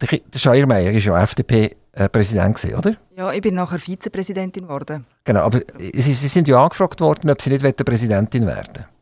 der, 0.00 0.18
der 0.32 0.38
Scheiermeier 0.38 0.90
war 0.90 0.98
ja 0.98 1.22
FDP-Präsident, 1.22 2.64
äh, 2.64 2.74
oder? 2.74 2.96
Ja, 3.18 3.32
ich 3.32 3.42
bin 3.42 3.54
nachher 3.54 3.78
Vizepräsidentin 3.78 4.62
geworden. 4.62 5.04
Genau, 5.24 5.40
aber 5.40 5.60
Sie, 5.78 6.00
Sie 6.00 6.28
sind 6.28 6.48
ja 6.48 6.62
angefragt 6.62 7.02
worden, 7.02 7.28
ob 7.28 7.42
Sie 7.42 7.50
nicht 7.50 7.84
Präsidentin 7.84 8.46
werden 8.46 8.76
wollen. 8.76 9.01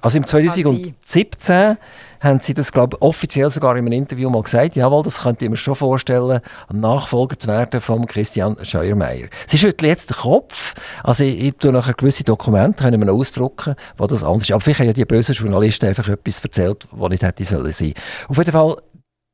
Also 0.00 0.18
im 0.18 0.26
2017 0.26 1.76
haben 2.22 2.40
sie 2.40 2.54
das, 2.54 2.72
glaube 2.72 2.96
ich, 2.96 3.02
offiziell 3.02 3.50
sogar 3.50 3.76
in 3.76 3.86
einem 3.86 3.92
Interview 3.92 4.30
mal 4.30 4.42
gesagt, 4.42 4.76
jawohl, 4.76 5.02
das 5.02 5.22
könnte 5.22 5.44
ich 5.44 5.50
mir 5.50 5.56
schon 5.56 5.74
vorstellen, 5.74 6.40
Nachfolger 6.72 7.38
zu 7.38 7.48
werden 7.48 7.80
von 7.80 8.06
Christian 8.06 8.56
Scheuermeier. 8.62 9.28
Sie 9.46 9.58
schüttelt 9.58 9.90
jetzt 9.90 10.10
den 10.10 10.16
Kopf, 10.16 10.74
also 11.02 11.24
ich, 11.24 11.42
ich 11.42 11.54
tue 11.56 11.72
nachher 11.72 11.94
gewisse 11.94 12.24
Dokumente, 12.24 12.84
können 12.84 13.04
wir 13.04 13.12
ausdrucken, 13.12 13.74
wo 13.96 14.06
das 14.06 14.22
anders 14.22 14.44
ist. 14.44 14.52
Aber 14.52 14.60
vielleicht 14.60 14.80
haben 14.80 14.86
ja 14.86 14.92
die 14.92 15.04
bösen 15.04 15.34
Journalisten 15.34 15.86
einfach 15.86 16.08
etwas 16.08 16.42
erzählt, 16.42 16.86
was 16.92 17.10
nicht 17.10 17.22
hätte 17.22 17.44
sollen 17.44 17.72
sein. 17.72 17.94
Auf 18.28 18.38
jeden 18.38 18.52
Fall, 18.52 18.76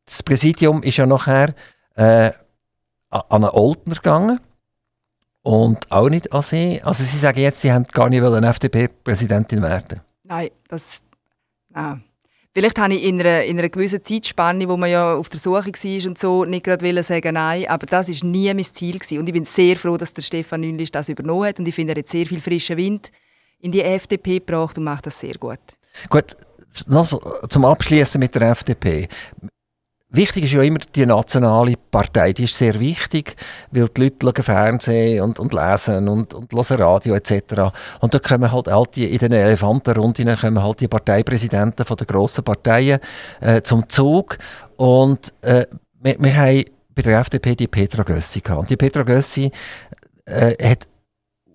das 0.07 0.23
Präsidium 0.23 0.83
ist 0.83 0.97
ja 0.97 1.07
nachher 1.07 1.55
äh, 1.95 2.31
an 3.11 3.23
einen 3.31 3.51
Oldner 3.51 3.97
gegangen 3.97 4.41
und 5.43 5.91
auch 5.93 6.09
nicht 6.09 6.33
an 6.33 6.43
sie. 6.43 6.81
Also 6.83 7.05
sie 7.05 7.19
sagen 7.19 7.39
jetzt, 7.39 7.61
sie 7.61 7.73
haben 7.73 7.85
gar 7.85 8.09
nicht 8.09 8.23
eine 8.23 8.49
FDP-Präsidentin 8.49 9.63
werden 9.63 10.01
Nein, 10.29 10.51
das. 10.69 11.03
Nein. 11.71 12.05
Vielleicht 12.53 12.79
habe 12.79 12.95
ich 12.95 13.05
in 13.05 13.21
einer, 13.21 13.45
in 13.45 13.59
einer 13.59 13.69
gewissen 13.69 14.03
Zeitspanne, 14.03 14.69
wo 14.69 14.77
man 14.77 14.91
ja 14.91 15.15
auf 15.15 15.29
der 15.29 15.39
Suche 15.39 15.67
war 15.67 16.09
und 16.09 16.19
so, 16.19 16.45
nicht 16.45 16.65
gerade 16.65 17.03
sagen 17.03 17.35
nein, 17.35 17.67
aber 17.69 17.87
das 17.87 18.09
war 18.09 18.29
nie 18.29 18.53
mein 18.53 18.65
Ziel. 18.65 18.99
Gewesen. 18.99 19.19
Und 19.19 19.29
ich 19.29 19.33
bin 19.33 19.45
sehr 19.45 19.77
froh, 19.77 19.97
dass 19.97 20.13
der 20.13 20.23
Stefan 20.23 20.63
Nünlisch 20.63 20.91
das 20.91 21.09
übernommen 21.09 21.47
hat 21.47 21.59
und 21.59 21.69
ich 21.69 21.75
finde, 21.75 21.93
er 21.93 22.01
hat 22.01 22.09
sehr 22.09 22.27
viel 22.27 22.41
frischen 22.41 22.77
Wind 22.77 23.13
in 23.61 23.71
die 23.71 23.83
FDP 23.83 24.41
gebracht 24.41 24.77
und 24.77 24.85
macht 24.85 25.07
das 25.07 25.21
sehr 25.21 25.35
gut. 25.35 25.61
Gut, 26.09 26.37
noch 26.87 27.07
zum 27.49 27.65
Abschließen 27.65 28.19
mit 28.19 28.35
der 28.35 28.51
FDP. 28.51 29.09
Wichtig 30.11 30.45
ist 30.45 30.53
ja 30.53 30.63
immer 30.63 30.79
die 30.79 31.05
nationale 31.05 31.75
Partei, 31.91 32.33
die 32.33 32.45
ist 32.45 32.57
sehr 32.57 32.81
wichtig, 32.81 33.37
weil 33.71 33.89
die 33.89 34.01
Leute 34.01 34.17
schauen 34.23 34.43
Fernsehen 34.43 35.23
und, 35.23 35.39
und 35.39 35.53
lesen 35.53 36.09
und, 36.09 36.33
und 36.33 36.51
hören 36.51 36.81
Radio 36.81 37.15
etc. 37.15 37.75
Und 38.01 38.15
da 38.15 38.19
kommen 38.19 38.51
halt 38.51 38.69
all 38.69 38.85
die, 38.95 39.05
in 39.05 39.19
den 39.19 39.33
Elefantenrunden 39.33 40.35
kommen 40.35 40.63
halt 40.63 40.81
die 40.81 40.89
Parteipräsidenten 40.89 41.85
von 41.85 41.97
den 41.99 42.07
grossen 42.07 42.43
Parteien 42.43 43.01
äh, 43.41 43.61
zum 43.61 43.87
Zug 43.91 44.39
und 44.77 45.35
äh, 45.43 45.67
wir, 46.01 46.17
wir 46.19 46.37
haben 46.37 46.65
bei 46.95 47.03
der 47.03 47.21
FDP 47.21 47.55
die 47.55 47.69
Petra 47.69 48.03
Gössi 48.03 48.41
gehabt. 48.41 48.61
Und 48.61 48.71
die 48.71 48.77
Petra 48.77 49.03
Gössi 49.03 49.53
äh, 50.25 50.71
hat 50.71 50.89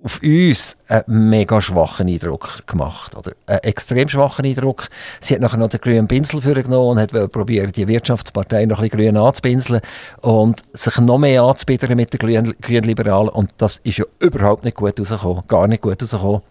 auf 0.03 0.21
uns 0.21 0.77
einen 0.87 1.29
mega 1.29 1.61
schwachen 1.61 2.07
Eindruck 2.07 2.67
gemacht. 2.67 3.15
Oder? 3.15 3.31
Einen 3.45 3.59
extrem 3.59 4.09
schwachen 4.09 4.45
Eindruck. 4.45 4.89
Sie 5.21 5.33
hat 5.33 5.41
nachher 5.41 5.57
noch 5.57 5.69
den 5.69 5.79
grünen 5.79 6.07
Pinsel 6.07 6.41
genommen 6.41 6.97
und 6.97 6.99
hat 6.99 7.31
probiert, 7.31 7.75
die 7.77 7.87
Wirtschaftspartei 7.87 8.65
noch 8.65 8.79
ein 8.79 8.89
bisschen 8.89 9.13
grün 9.13 9.17
anzupinseln 9.17 9.81
und 10.21 10.61
sich 10.73 10.97
noch 10.97 11.17
mehr 11.17 11.43
anzubieten 11.43 11.95
mit 11.95 12.11
den 12.11 12.19
grünen, 12.19 12.53
grünen 12.61 12.83
Liberalen. 12.83 13.29
Und 13.29 13.51
das 13.57 13.77
ist 13.83 13.97
ja 13.97 14.05
überhaupt 14.19 14.65
nicht 14.65 14.75
gut 14.75 14.99
rausgekommen. 14.99 15.43
Gar 15.47 15.67
nicht 15.67 15.81
gut 15.81 16.01
rausgekommen. 16.01 16.41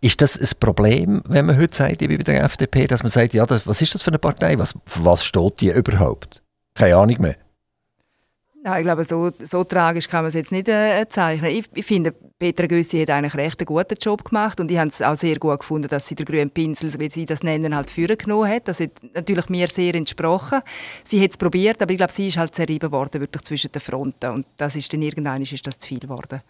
Ist 0.00 0.20
das 0.20 0.38
ein 0.38 0.58
Problem, 0.60 1.22
wenn 1.28 1.46
man 1.46 1.58
heute 1.58 1.76
sagt, 1.76 2.00
wie 2.00 2.16
bei 2.16 2.22
der 2.22 2.44
FDP, 2.44 2.86
dass 2.86 3.02
man 3.02 3.10
sagt, 3.10 3.32
ja, 3.32 3.46
das, 3.46 3.66
was 3.66 3.80
ist 3.80 3.94
das 3.94 4.02
für 4.02 4.10
eine 4.10 4.18
Partei? 4.18 4.58
Was, 4.58 4.74
was 4.96 5.24
steht 5.24 5.60
die 5.60 5.70
überhaupt? 5.70 6.42
Keine 6.74 6.96
Ahnung 6.96 7.16
mehr. 7.20 7.36
Ja, 8.64 8.78
ich 8.78 8.82
glaube, 8.82 9.04
so, 9.04 9.30
so 9.40 9.62
tragisch 9.62 10.08
kann 10.08 10.22
man 10.22 10.28
es 10.28 10.34
jetzt 10.34 10.50
nicht 10.50 10.68
äh, 10.68 11.06
zeichnen. 11.10 11.50
Ich, 11.50 11.66
ich, 11.74 11.84
finde, 11.84 12.12
Petra 12.12 12.66
Gössi 12.66 12.98
hat 12.98 13.10
eigentlich 13.10 13.34
recht 13.34 13.60
einen 13.60 13.66
guten 13.66 13.94
Job 14.00 14.24
gemacht 14.24 14.58
und 14.58 14.70
ich 14.70 14.78
habe 14.78 14.88
es 14.88 15.02
auch 15.02 15.16
sehr 15.16 15.38
gut 15.38 15.60
gefunden, 15.60 15.88
dass 15.88 16.06
sie 16.06 16.14
den 16.14 16.24
grünen 16.24 16.50
Pinsel, 16.50 16.98
wie 16.98 17.10
sie 17.10 17.26
das 17.26 17.42
nennen, 17.42 17.76
halt 17.76 17.94
genommen 17.94 18.48
hat. 18.48 18.66
Das 18.66 18.80
hat 18.80 18.92
natürlich 19.12 19.50
mir 19.50 19.68
sehr 19.68 19.94
entsprochen. 19.94 20.62
Sie 21.04 21.22
hat 21.22 21.32
es 21.32 21.36
probiert, 21.36 21.82
aber 21.82 21.90
ich 21.90 21.98
glaube, 21.98 22.12
sie 22.12 22.28
ist 22.28 22.38
halt 22.38 22.54
zerrieben 22.54 22.90
worden, 22.90 23.20
wirklich 23.20 23.42
zwischen 23.42 23.70
den 23.70 23.80
Fronten 23.80 24.30
und 24.30 24.46
das 24.56 24.76
ist 24.76 24.90
dann 24.90 25.02
irgendwann 25.02 25.42
ist 25.42 25.66
das 25.66 25.78
zu 25.78 25.86
viel 25.86 26.00
geworden. 26.00 26.40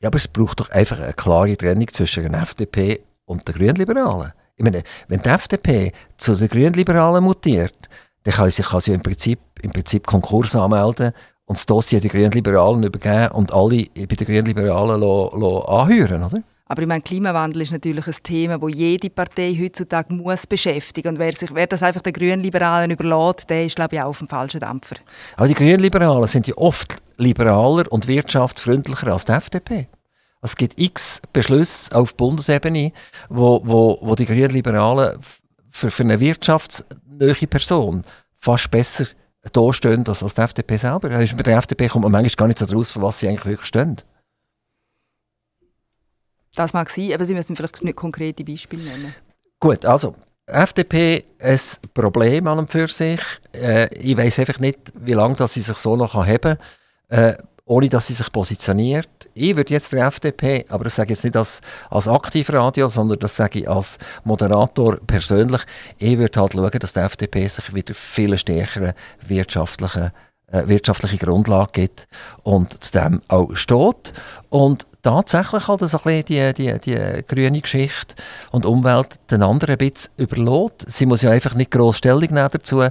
Ja, 0.00 0.08
aber 0.08 0.16
es 0.16 0.28
braucht 0.28 0.60
doch 0.60 0.70
einfach 0.70 1.00
eine 1.00 1.14
klare 1.14 1.56
Trennung 1.56 1.88
zwischen 1.88 2.30
der 2.30 2.42
FDP 2.42 3.00
und 3.24 3.48
den 3.48 3.56
Grünliberalen. 3.56 4.32
Ich 4.56 4.62
meine, 4.62 4.84
wenn 5.08 5.20
die 5.20 5.28
FDP 5.28 5.92
zu 6.16 6.36
den 6.36 6.48
Grünliberalen 6.48 7.24
mutiert, 7.24 7.88
dann 8.24 8.34
kann 8.34 8.50
sie, 8.50 8.62
kann 8.62 8.80
sie 8.80 8.92
im, 8.92 9.02
Prinzip, 9.02 9.38
im 9.62 9.70
Prinzip 9.70 10.06
Konkurs 10.06 10.56
anmelden 10.56 11.12
und 11.46 11.58
das 11.58 11.66
Dossier 11.66 12.00
den 12.00 12.10
Grünen 12.10 12.32
Liberalen 12.32 12.82
übergeben 12.82 13.32
und 13.32 13.52
alle 13.52 13.84
bei 13.94 14.06
den 14.06 14.26
Grünen 14.26 14.46
Liberalen 14.46 15.02
anhören, 15.02 16.24
oder? 16.24 16.42
Aber 16.66 16.80
ich 16.80 16.88
meine, 16.88 17.02
Klimawandel 17.02 17.62
ist 17.62 17.72
natürlich 17.72 18.06
ein 18.06 18.16
Thema, 18.22 18.58
das 18.58 18.74
jede 18.74 19.10
Partei 19.10 19.54
heutzutage 19.60 20.14
muss 20.14 20.46
beschäftigen 20.46 21.08
Und 21.08 21.18
wer, 21.18 21.32
sich, 21.34 21.54
wer 21.54 21.66
das 21.66 21.82
einfach 21.82 22.00
den 22.00 22.14
Grünen 22.14 22.40
Liberalen 22.40 22.90
überlässt, 22.90 23.50
der 23.50 23.66
ist, 23.66 23.76
glaube 23.76 23.96
ich, 23.96 24.00
auch 24.00 24.08
auf 24.08 24.18
dem 24.18 24.28
falschen 24.28 24.60
Dampfer. 24.60 24.96
Aber 25.36 25.46
die 25.46 25.54
Grünen 25.54 25.80
Liberalen 25.80 26.26
sind 26.26 26.46
ja 26.46 26.54
oft 26.56 27.02
liberaler 27.18 27.90
und 27.92 28.08
wirtschaftsfreundlicher 28.08 29.12
als 29.12 29.26
die 29.26 29.32
FDP. 29.32 29.88
Es 30.40 30.56
gibt 30.56 30.80
x 30.80 31.20
Beschlüsse 31.32 31.94
auf 31.94 32.16
Bundesebene, 32.16 32.92
wo, 33.28 33.60
wo, 33.64 33.98
wo 34.00 34.14
die 34.14 34.26
Grünen 34.26 34.50
Liberalen 34.50 35.18
für, 35.70 35.90
für 35.90 36.02
eine 36.02 36.20
wirtschaftsnähe 37.18 37.48
Person 37.48 38.04
fast 38.36 38.70
besser 38.70 39.06
dastehen 39.52 40.06
als, 40.06 40.22
als 40.22 40.34
die 40.34 40.40
FDP 40.40 40.76
selber. 40.76 41.08
Bei 41.08 41.42
der 41.42 41.58
FDP 41.58 41.88
kommt 41.88 42.02
man 42.04 42.12
manchmal 42.12 42.36
gar 42.36 42.46
nicht 42.48 42.58
so 42.58 42.66
draus, 42.66 42.90
für 42.90 43.02
was 43.02 43.20
sie 43.20 43.28
eigentlich 43.28 43.46
wirklich 43.46 43.68
stehen. 43.68 43.96
Das 46.54 46.72
mag 46.72 46.88
sein, 46.88 47.12
aber 47.12 47.24
Sie 47.24 47.34
müssen 47.34 47.56
vielleicht 47.56 47.82
nicht 47.82 47.96
konkrete 47.96 48.44
Beispiele 48.44 48.84
nennen. 48.84 49.14
Gut, 49.58 49.84
also 49.84 50.14
FDP 50.46 51.24
ein 51.38 51.58
Problem 51.92 52.46
an 52.46 52.60
und 52.60 52.70
für 52.70 52.86
sich. 52.88 53.20
Äh, 53.52 53.92
ich 53.94 54.16
weiß 54.16 54.38
einfach 54.40 54.60
nicht, 54.60 54.92
wie 54.94 55.14
lange 55.14 55.34
das 55.34 55.54
sie 55.54 55.60
sich 55.60 55.76
so 55.76 55.96
noch 55.96 56.14
haben 56.14 56.40
kann, 56.40 56.58
äh, 57.08 57.36
ohne 57.66 57.88
dass 57.88 58.08
sie 58.08 58.14
sich 58.14 58.30
positioniert. 58.30 59.08
Ich 59.32 59.56
würde 59.56 59.72
jetzt 59.72 59.92
der 59.92 60.06
FDP, 60.06 60.66
aber 60.68 60.84
das 60.84 60.96
sage 60.96 61.12
ich 61.12 61.18
jetzt 61.18 61.24
nicht 61.24 61.36
als, 61.36 61.60
als 61.90 62.08
Aktivradio, 62.08 62.88
sondern 62.88 63.18
das 63.18 63.36
sage 63.36 63.60
ich 63.60 63.68
als 63.68 63.98
Moderator 64.24 64.98
persönlich, 65.06 65.62
ich 65.98 66.18
würde 66.18 66.40
halt 66.40 66.52
schauen, 66.52 66.70
dass 66.70 66.92
die 66.92 67.00
FDP 67.00 67.46
sich 67.46 67.74
wieder 67.74 67.94
viel 67.94 68.36
stärkere 68.36 68.94
wirtschaftliche, 69.26 70.06
äh, 70.06 70.10
wirtschaftliche 70.66 71.18
Grundlage 71.18 71.72
gibt 71.72 72.06
und 72.42 72.82
zu 72.82 72.92
dem 72.92 73.22
auch 73.28 73.54
steht. 73.54 74.12
Und 74.50 74.86
tatsächlich 75.02 75.64
so 75.64 76.00
ein 76.04 76.24
die, 76.24 76.52
die, 76.54 76.78
die 76.80 77.24
grüne 77.28 77.60
Geschichte 77.60 78.14
und 78.50 78.66
Umwelt 78.66 79.20
den 79.30 79.42
anderen 79.42 79.72
ein 79.72 79.78
bisschen 79.78 80.10
überlässt. 80.16 80.86
Sie 80.90 81.06
muss 81.06 81.22
ja 81.22 81.30
einfach 81.30 81.54
nicht 81.54 81.70
gross 81.70 81.98
Stellung 81.98 82.20
nehmen 82.20 82.48
dazu. 82.50 82.80
Äh, 82.80 82.90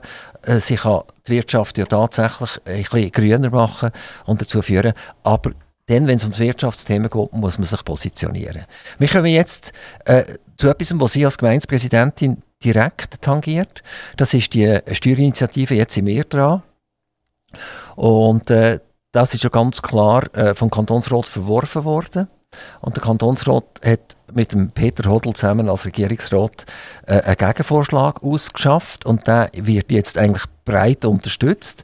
sie 0.60 0.76
kann 0.76 1.02
die 1.28 1.32
Wirtschaft 1.32 1.78
ja 1.78 1.86
tatsächlich 1.86 2.60
ein 2.66 2.84
bisschen 2.84 3.12
grüner 3.12 3.50
machen 3.50 3.92
und 4.26 4.42
dazu 4.42 4.62
führen. 4.62 4.94
Aber 5.24 5.52
dann, 5.88 6.08
wenn 6.08 6.18
es 6.18 6.24
um 6.24 6.32
das 6.32 6.40
Wirtschaftsthema 6.40 7.08
geht, 7.08 7.34
muss 7.34 7.58
man 7.58 7.66
sich 7.66 7.84
positionieren. 7.84 8.66
Wir 9.00 9.08
kommen 9.08 9.26
jetzt 9.26 9.74
äh, 10.06 10.24
zu 10.58 10.70
etwas, 10.70 10.94
was 10.98 11.14
Sie 11.14 11.26
als 11.26 11.38
Gemeindepräsidentin 11.38 12.42
direkt 12.64 13.22
tangiert. 13.22 13.84
Das 14.16 14.34
ist 14.34 14.54
die 14.54 14.80
Steuerinitiative 14.92 15.76
«Jetzt 15.76 15.96
sind 15.96 16.06
wir 16.06 16.24
dran». 16.24 16.64
Und 17.96 18.50
äh, 18.50 18.80
das 19.12 19.34
ist 19.34 19.44
ja 19.44 19.50
ganz 19.50 19.82
klar 19.82 20.24
äh, 20.36 20.56
vom 20.56 20.70
Kantonsrat 20.70 21.28
verworfen 21.28 21.84
worden. 21.84 22.28
Und 22.82 22.96
der 22.96 23.04
Kantonsrat 23.04 23.64
hat 23.84 24.16
mit 24.34 24.54
dem 24.54 24.72
Peter 24.72 25.10
Hodl 25.10 25.34
zusammen 25.34 25.70
als 25.70 25.86
Regierungsrat 25.86 26.66
äh, 27.08 27.22
einen 27.22 27.36
Gegenvorschlag 27.36 28.24
ausgeschafft 28.24 29.06
und 29.06 29.28
der 29.28 29.50
wird 29.54 29.92
jetzt 29.92 30.18
eigentlich 30.18 30.46
breit 30.66 31.06
unterstützt. 31.06 31.84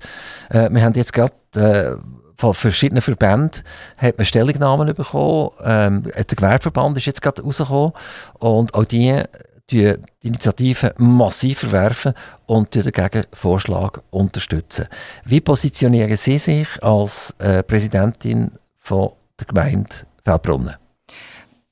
Äh, 0.50 0.70
wir 0.72 0.84
haben 0.84 0.94
jetzt 0.94 1.14
gerade 1.14 1.34
äh, 1.56 1.96
von 2.40 2.54
verschiedenen 2.54 3.02
Verbänden 3.02 3.64
hat 3.98 4.18
man 4.18 4.26
Stellungnahmen 4.26 4.94
bekommen. 4.94 5.50
Ähm, 5.62 6.04
der 6.04 6.24
Gewerbeverband 6.24 6.98
ist 6.98 7.06
jetzt 7.06 7.22
gerade 7.22 7.42
rausgekommen 7.42 7.92
und 8.40 8.74
auch 8.74 8.86
die 8.86 9.24
die 9.72 9.96
Initiative 10.22 10.94
massiv 10.98 11.60
verwerfen 11.60 12.14
und 12.46 12.74
den 12.76 12.92
Gegenvorschlag 12.92 14.02
unterstützen. 14.10 14.88
Wie 15.26 15.42
positionieren 15.42 16.18
Sie 16.18 16.38
sich 16.38 16.68
als 16.82 17.36
äh, 17.40 17.64
Präsidentin 17.64 18.52
von 18.78 19.12
der 19.40 19.48
Gemeinde 19.48 19.96
Feldbrunnen? 20.24 20.76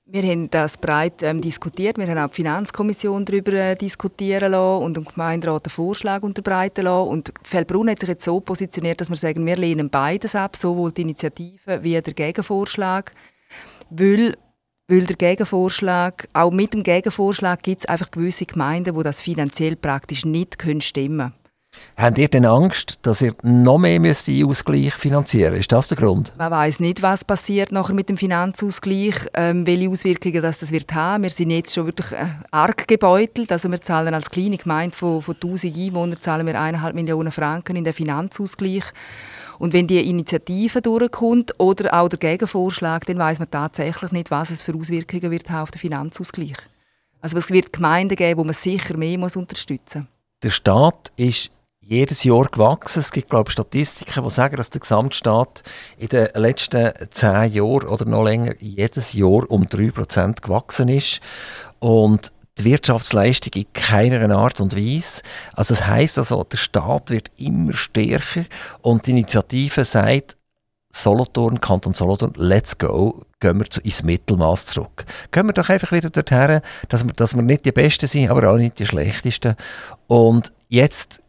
Wir 0.09 0.23
haben 0.23 0.49
das 0.49 0.77
breit 0.77 1.21
ähm, 1.21 1.41
diskutiert. 1.41 1.97
Wir 1.97 2.07
haben 2.07 2.17
auch 2.17 2.29
die 2.29 2.35
Finanzkommission 2.35 3.25
darüber 3.25 3.51
äh, 3.51 3.75
diskutieren 3.75 4.53
lassen 4.53 4.83
und 4.85 4.95
dem 4.95 5.03
Gemeinderat 5.03 5.65
einen 5.65 5.71
Vorschlag 5.71 6.23
unterbreiten 6.23 6.85
lassen. 6.85 7.09
Und 7.09 7.33
Fellbrunn 7.43 7.89
hat 7.89 7.99
sich 7.99 8.07
jetzt 8.07 8.23
so 8.23 8.39
positioniert, 8.39 9.01
dass 9.01 9.09
wir 9.09 9.17
sagen, 9.17 9.45
wir 9.45 9.57
lehnen 9.57 9.89
beides 9.89 10.33
ab, 10.33 10.55
sowohl 10.55 10.93
die 10.93 11.01
Initiative 11.01 11.83
wie 11.83 12.01
der 12.01 12.13
Gegenvorschlag. 12.13 13.11
Weil, 13.89 14.37
weil 14.87 15.05
der 15.05 15.15
Gegenvorschlag, 15.15 16.27
auch 16.33 16.51
mit 16.51 16.73
dem 16.73 16.83
Gegenvorschlag 16.83 17.61
gibt 17.61 17.81
es 17.81 17.87
einfach 17.87 18.11
gewisse 18.11 18.45
Gemeinden, 18.45 18.95
die 18.95 19.03
das 19.03 19.21
finanziell 19.21 19.75
praktisch 19.75 20.25
nicht 20.25 20.57
stimmen 20.79 21.17
können. 21.17 21.33
Habt 21.95 22.17
ihr 22.17 22.27
denn 22.27 22.45
Angst, 22.45 22.99
dass 23.03 23.21
ihr 23.21 23.35
noch 23.43 23.77
mehr 23.77 23.99
müsst 23.99 24.29
Ausgleich 24.29 24.93
finanzieren 24.93 25.51
müsst? 25.51 25.61
Ist 25.61 25.71
das 25.71 25.87
der 25.89 25.97
Grund? 25.97 26.33
Man 26.37 26.51
weiß 26.51 26.79
nicht, 26.79 27.01
was 27.01 27.25
passiert 27.25 27.71
nachher 27.71 27.93
mit 27.93 28.09
dem 28.09 28.17
Finanzausgleich, 28.17 29.15
ähm, 29.33 29.67
welche 29.67 29.89
Auswirkungen 29.89 30.41
das, 30.41 30.59
das 30.59 30.71
wird 30.71 30.93
haben. 30.93 31.23
Wir 31.23 31.29
sind 31.29 31.51
jetzt 31.51 31.73
schon 31.73 31.85
wirklich 31.85 32.11
äh, 32.13 32.25
arg 32.51 32.87
gebeutelt. 32.87 33.51
Also 33.51 33.69
wir 33.69 33.81
zahlen 33.81 34.13
als 34.13 34.29
kleine 34.29 34.57
Gemeinde 34.57 34.95
von, 34.95 35.21
von 35.21 35.35
1000 35.35 35.75
Einwohnern 35.75 36.21
zahlen 36.21 36.47
wir 36.47 36.55
1,5 36.55 36.93
Millionen 36.93 37.31
Franken 37.31 37.75
in 37.75 37.83
den 37.83 37.93
Finanzausgleich. 37.93 38.85
Und 39.59 39.73
wenn 39.73 39.87
die 39.87 40.09
Initiative 40.09 40.81
durchkommt 40.81 41.59
oder 41.59 41.93
auch 41.93 42.09
der 42.09 42.19
Gegenvorschlag, 42.19 43.05
dann 43.05 43.17
weiß 43.17 43.39
man 43.39 43.49
tatsächlich 43.49 44.11
nicht, 44.11 44.31
was 44.31 44.51
es 44.51 44.61
für 44.61 44.75
Auswirkungen 44.75 45.31
wird 45.31 45.51
auf 45.51 45.71
den 45.71 45.79
Finanzausgleich. 45.79 46.57
Also 47.21 47.37
es 47.37 47.49
wird 47.49 47.73
Gemeinden 47.73 48.15
geben, 48.15 48.39
wo 48.39 48.43
man 48.43 48.53
sicher 48.53 48.95
mehr 48.95 49.17
muss 49.17 49.35
unterstützen 49.35 50.01
muss. 50.01 50.09
Der 50.43 50.49
Staat 50.51 51.11
ist 51.15 51.51
jedes 51.87 52.23
Jahr 52.23 52.45
gewachsen. 52.45 52.99
Es 52.99 53.11
gibt, 53.11 53.29
glaube 53.29 53.49
ich, 53.49 53.53
Statistiken, 53.53 54.23
die 54.23 54.29
sagen, 54.29 54.57
dass 54.57 54.69
der 54.69 54.81
Gesamtstaat 54.81 55.63
in 55.97 56.09
den 56.09 56.27
letzten 56.35 56.91
zehn 57.09 57.51
Jahren 57.53 57.87
oder 57.87 58.05
noch 58.05 58.23
länger 58.23 58.53
jedes 58.59 59.13
Jahr 59.13 59.49
um 59.49 59.63
3% 59.63 60.41
gewachsen 60.41 60.89
ist. 60.89 61.21
Und 61.79 62.33
die 62.59 62.65
Wirtschaftsleistung 62.65 63.53
in 63.53 63.71
keiner 63.73 64.35
Art 64.35 64.59
und 64.61 64.75
Weise. 64.75 65.21
Also 65.53 65.73
das 65.73 65.87
heißt 65.87 66.17
also, 66.17 66.43
der 66.43 66.57
Staat 66.57 67.09
wird 67.09 67.31
immer 67.37 67.73
stärker 67.73 68.43
und 68.81 69.05
die 69.07 69.11
Initiative 69.11 69.85
sagt, 69.85 70.37
Solothurn, 70.89 71.61
Kanton 71.61 71.93
Solothurn, 71.93 72.33
let's 72.37 72.77
go, 72.77 73.21
gehen 73.39 73.59
wir 73.59 73.69
zu, 73.69 73.81
ins 73.81 74.03
Mittelmaß 74.03 74.65
zurück. 74.65 75.05
Gehen 75.31 75.45
wir 75.45 75.53
doch 75.53 75.69
einfach 75.69 75.91
wieder 75.91 76.09
dorthin, 76.09 76.61
dass 76.89 77.05
wir, 77.05 77.13
dass 77.13 77.35
wir 77.35 77.43
nicht 77.43 77.65
die 77.65 77.71
Besten 77.71 78.07
sind, 78.07 78.29
aber 78.29 78.49
auch 78.49 78.57
nicht 78.57 78.79
die 78.79 78.85
Schlechtesten. 78.87 79.55
Und 80.07 80.51
jetzt 80.69 81.21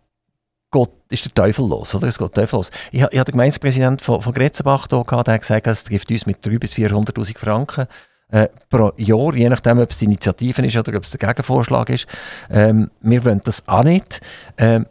geht, 0.70 0.88
ist 1.10 1.24
der 1.24 1.34
Teufel 1.34 1.66
los, 1.66 1.94
oder? 1.94 2.08
Es 2.08 2.18
geht 2.18 2.34
Teufel 2.34 2.56
los. 2.56 2.70
Ich, 2.92 3.00
ich 3.00 3.04
hatte 3.04 3.24
den 3.24 3.32
Gemeindepräsidenten 3.32 4.04
von, 4.04 4.22
von 4.22 4.32
Gretzenbach 4.32 4.86
hier 4.88 5.04
gehabt, 5.04 5.26
der 5.26 5.34
hat 5.34 5.40
gesagt, 5.42 5.66
es 5.66 5.84
trifft 5.84 6.10
uns 6.10 6.26
mit 6.26 6.38
300.000 6.38 6.58
bis 6.58 6.72
400'000 6.74 7.38
Franken 7.38 7.86
äh, 8.30 8.48
pro 8.68 8.92
Jahr, 8.96 9.34
je 9.34 9.48
nachdem, 9.48 9.78
ob 9.78 9.90
es 9.90 9.98
die 9.98 10.06
Initiative 10.06 10.64
ist 10.64 10.76
oder 10.76 10.96
ob 10.96 11.04
es 11.04 11.10
der 11.10 11.28
Gegenvorschlag 11.28 11.90
ist. 11.90 12.06
Ähm, 12.50 12.90
wir 13.00 13.24
wollen 13.24 13.40
das 13.44 13.66
auch 13.66 13.84
nicht. 13.84 14.20
Ähm, 14.56 14.86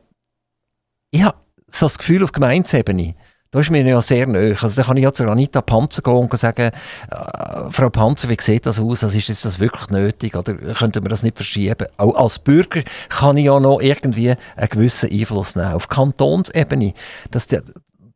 ich 1.11 1.23
habe 1.23 1.37
so 1.67 1.85
das 1.85 1.97
Gefühl 1.97 2.23
auf 2.23 2.31
Gemeinsebene, 2.31 3.15
da 3.51 3.61
ist 3.61 3.71
mir 3.71 3.85
ja 3.85 4.01
sehr 4.01 4.27
nahe. 4.27 4.57
Also 4.61 4.81
da 4.81 4.85
kann 4.85 4.97
ich 4.97 5.03
ja 5.03 5.13
zu 5.13 5.23
Anita 5.23 5.61
Panzer 5.61 6.01
gehen 6.01 6.13
und 6.13 6.37
sagen, 6.37 6.71
äh, 7.09 7.71
Frau 7.71 7.89
Panzer, 7.89 8.27
wie 8.29 8.37
sieht 8.39 8.65
das 8.65 8.77
aus? 8.77 9.03
Also 9.03 9.17
ist 9.17 9.45
das 9.45 9.59
wirklich 9.59 9.89
nötig? 9.89 10.35
Oder 10.35 10.53
könnten 10.53 11.03
wir 11.03 11.09
das 11.09 11.23
nicht 11.23 11.37
verschieben? 11.37 11.87
Auch 11.95 12.15
als 12.15 12.39
Bürger 12.39 12.83
kann 13.09 13.37
ich 13.37 13.45
ja 13.45 13.59
noch 13.59 13.79
irgendwie 13.79 14.35
einen 14.55 14.69
gewissen 14.69 15.09
Einfluss 15.11 15.55
nehmen. 15.55 15.73
Auf 15.73 15.87
Kantonsebene, 15.87 16.93
dass 17.31 17.47
der, 17.47 17.63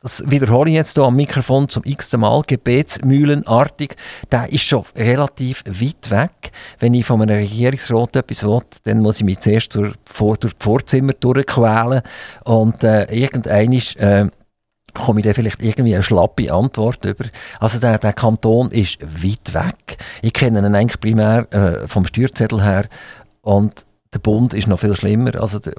das 0.02 0.24
wiederhole 0.26 0.70
ich 0.70 0.76
jetzt 0.76 0.96
hier 0.96 1.04
am 1.04 1.16
Mikrofon 1.16 1.70
zum 1.70 1.84
x 1.86 2.12
Mal, 2.18 2.42
gebetsmühlenartig, 2.46 3.96
der 4.32 4.52
ist 4.52 4.64
schon 4.64 4.84
relativ 4.96 5.64
weit 5.68 6.10
weg. 6.10 6.52
Wenn 6.80 6.96
ich 6.96 7.06
von 7.06 7.22
einem 7.22 7.38
Regierungsrat 7.38 8.16
etwas 8.16 8.44
will, 8.44 8.62
dann 8.84 9.00
muss 9.00 9.20
ich 9.20 9.26
mich 9.26 9.40
zuerst 9.40 9.76
durch, 9.76 9.94
vor, 10.06 10.38
durch 10.38 10.54
die 10.54 10.64
Vorzimmer 10.64 11.14
durchquälen 11.14 12.02
und 12.44 12.84
äh, 12.84 13.04
irgendein 13.14 13.74
äh, 13.74 14.30
komme 14.94 15.20
ich 15.20 15.26
dann 15.26 15.36
vielleicht 15.36 15.62
irgendwie 15.62 15.94
eine 15.94 16.04
schlappe 16.04 16.52
Antwort 16.52 17.06
über. 17.06 17.26
Also 17.60 17.80
der, 17.80 17.98
der 17.98 18.14
Kanton 18.14 18.72
ist 18.72 19.00
weit 19.02 19.54
weg. 19.54 19.98
Ich 20.22 20.34
kenne 20.34 20.60
ihn 20.60 20.76
eigentlich 20.76 21.00
primär 21.00 21.48
äh, 21.54 21.88
vom 21.88 22.06
Steuerzettel 22.06 22.64
her 22.64 22.86
und 23.42 23.86
der 24.14 24.20
Bund 24.20 24.54
ist 24.54 24.68
noch 24.68 24.80
viel 24.80 24.96
schlimmer. 24.96 25.40
Also 25.40 25.60
der, 25.60 25.74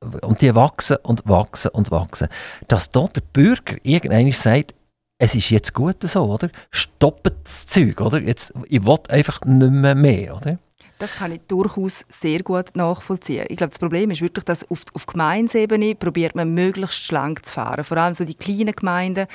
und 0.00 0.40
die 0.40 0.54
wachsen 0.54 0.96
und 1.02 1.26
wachsen 1.26 1.70
und 1.72 1.90
wachsen. 1.90 2.28
Dass 2.68 2.90
dort 2.90 3.16
der 3.16 3.22
Bürger 3.32 3.76
irgendwann 3.82 4.30
sagt, 4.32 4.74
es 5.18 5.34
ist 5.34 5.50
jetzt 5.50 5.74
gut 5.74 5.96
so, 6.02 6.24
oder? 6.24 6.48
Stoppt 6.70 7.32
das 7.44 7.66
Zeug, 7.66 8.00
oder? 8.00 8.20
Jetzt, 8.20 8.52
ich 8.68 8.84
will 8.84 8.98
einfach 9.08 9.40
nicht 9.44 9.70
mehr, 9.70 9.94
mehr 9.94 10.36
oder? 10.36 10.58
Das 11.00 11.14
kann 11.14 11.32
ich 11.32 11.40
durchaus 11.46 12.04
sehr 12.08 12.42
gut 12.42 12.74
nachvollziehen. 12.74 13.46
Ich 13.48 13.56
glaube, 13.56 13.70
das 13.70 13.78
Problem 13.78 14.10
ist 14.10 14.20
wirklich, 14.20 14.44
dass 14.44 14.68
auf, 14.68 14.82
auf 14.94 15.06
Gemeinsebene 15.06 15.94
probiert 15.94 16.34
man 16.34 16.54
möglichst 16.54 17.04
schlank 17.04 17.46
zu 17.46 17.52
fahren. 17.52 17.84
Vor 17.84 17.96
allem 17.96 18.14
so 18.14 18.24
die 18.24 18.34
kleinen 18.34 18.74
Gemeinden, 18.74 19.26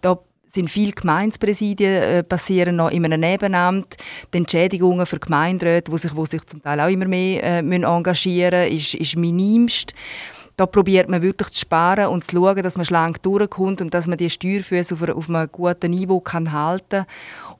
da 0.00 0.18
sind 0.54 0.70
viele 0.70 0.92
Gemeindepräsidien 0.92 2.02
äh, 2.02 2.22
passieren 2.22 2.76
noch 2.76 2.90
in 2.90 3.04
einem 3.04 3.20
Nebenamt. 3.20 3.96
Die 4.32 4.38
Entschädigungen 4.38 5.06
für 5.06 5.18
Gemeinderäte, 5.18 5.90
die 5.90 5.98
sich, 5.98 6.14
wo 6.14 6.26
sich 6.26 6.44
zum 6.46 6.62
Teil 6.62 6.80
auch 6.80 6.88
immer 6.90 7.06
mehr 7.06 7.42
äh, 7.42 7.62
müssen 7.62 7.84
engagieren 7.84 8.64
müssen, 8.64 8.76
ist, 8.76 8.94
ist 8.94 9.16
minimst. 9.16 9.94
Da 10.56 10.66
probiert 10.66 11.08
man 11.08 11.22
wirklich 11.22 11.48
zu 11.48 11.60
sparen 11.60 12.08
und 12.08 12.24
zu 12.24 12.36
schauen, 12.36 12.62
dass 12.62 12.76
man 12.76 12.84
schlank 12.84 13.22
durchkommt 13.22 13.80
und 13.80 13.94
dass 13.94 14.06
man 14.06 14.18
die 14.18 14.28
Steuerfüße 14.28 14.94
auf, 14.94 15.02
auf 15.02 15.28
einem 15.30 15.48
guten 15.50 15.90
Niveau 15.90 16.20
kann 16.20 16.52
halten 16.52 16.88
kann. 16.90 17.06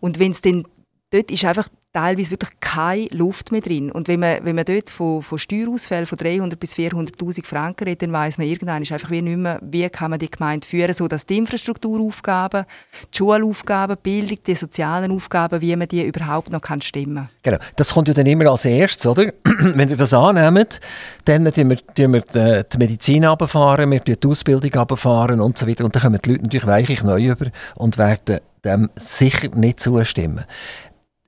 Und 0.00 0.18
wenn 0.18 0.32
es 0.32 0.42
dann 0.42 0.64
dort 1.12 1.30
ist 1.30 1.44
einfach 1.44 1.68
teilweise 1.92 2.30
wirklich 2.30 2.50
keine 2.60 3.06
Luft 3.10 3.52
mehr 3.52 3.60
drin. 3.60 3.92
Und 3.92 4.08
wenn 4.08 4.20
man, 4.20 4.38
wenn 4.44 4.56
man 4.56 4.64
dort 4.64 4.88
von, 4.88 5.22
von 5.22 5.38
Steuerausfällen 5.38 6.06
von 6.06 6.16
300 6.16 6.58
bis 6.58 6.72
400'000 6.72 7.44
Franken 7.44 7.84
redet, 7.84 8.02
dann 8.02 8.12
weiss 8.12 8.38
man 8.38 8.46
irgendwann 8.46 8.82
ist 8.82 8.92
einfach 8.92 9.10
wie 9.10 9.20
nicht 9.20 9.36
mehr, 9.36 9.58
wie 9.62 9.88
kann 9.90 10.10
man 10.10 10.18
die 10.18 10.30
Gemeinde 10.30 10.66
führen, 10.66 10.94
sodass 10.94 11.26
die 11.26 11.36
Infrastrukturaufgaben, 11.36 12.64
die 13.12 13.18
Schulaufgaben, 13.18 13.96
die 13.96 14.20
Bildung, 14.20 14.38
die 14.46 14.54
sozialen 14.54 15.12
Aufgaben, 15.12 15.60
wie 15.60 15.76
man 15.76 15.86
die 15.86 16.04
überhaupt 16.04 16.50
noch 16.50 16.62
kann 16.62 16.80
stimmen 16.80 17.28
Genau, 17.42 17.58
das 17.76 17.92
kommt 17.92 18.08
ja 18.08 18.14
dann 18.14 18.26
immer 18.26 18.50
als 18.50 18.64
erstes, 18.64 19.06
oder? 19.06 19.32
wenn 19.44 19.88
ihr 19.88 19.96
das 19.96 20.14
annehmt, 20.14 20.80
dann 21.26 21.44
tun 21.52 21.70
wir, 21.70 22.12
wir 22.12 22.20
die, 22.22 22.68
die 22.72 22.78
Medizin 22.78 23.24
runterfahren, 23.24 23.90
wir 23.90 24.00
die 24.00 24.16
Ausbildung 24.26 24.72
runterfahren 24.72 25.40
und 25.40 25.58
so 25.58 25.68
weiter. 25.68 25.84
Und 25.84 25.94
dann 25.94 26.02
kommen 26.02 26.20
die 26.24 26.30
Leute 26.30 26.44
natürlich 26.44 26.66
weichlich 26.66 27.02
neu 27.02 27.22
über 27.22 27.46
und 27.74 27.98
werden 27.98 28.40
dem 28.64 28.90
sicher 28.96 29.48
nicht 29.54 29.80
zustimmen. 29.80 30.44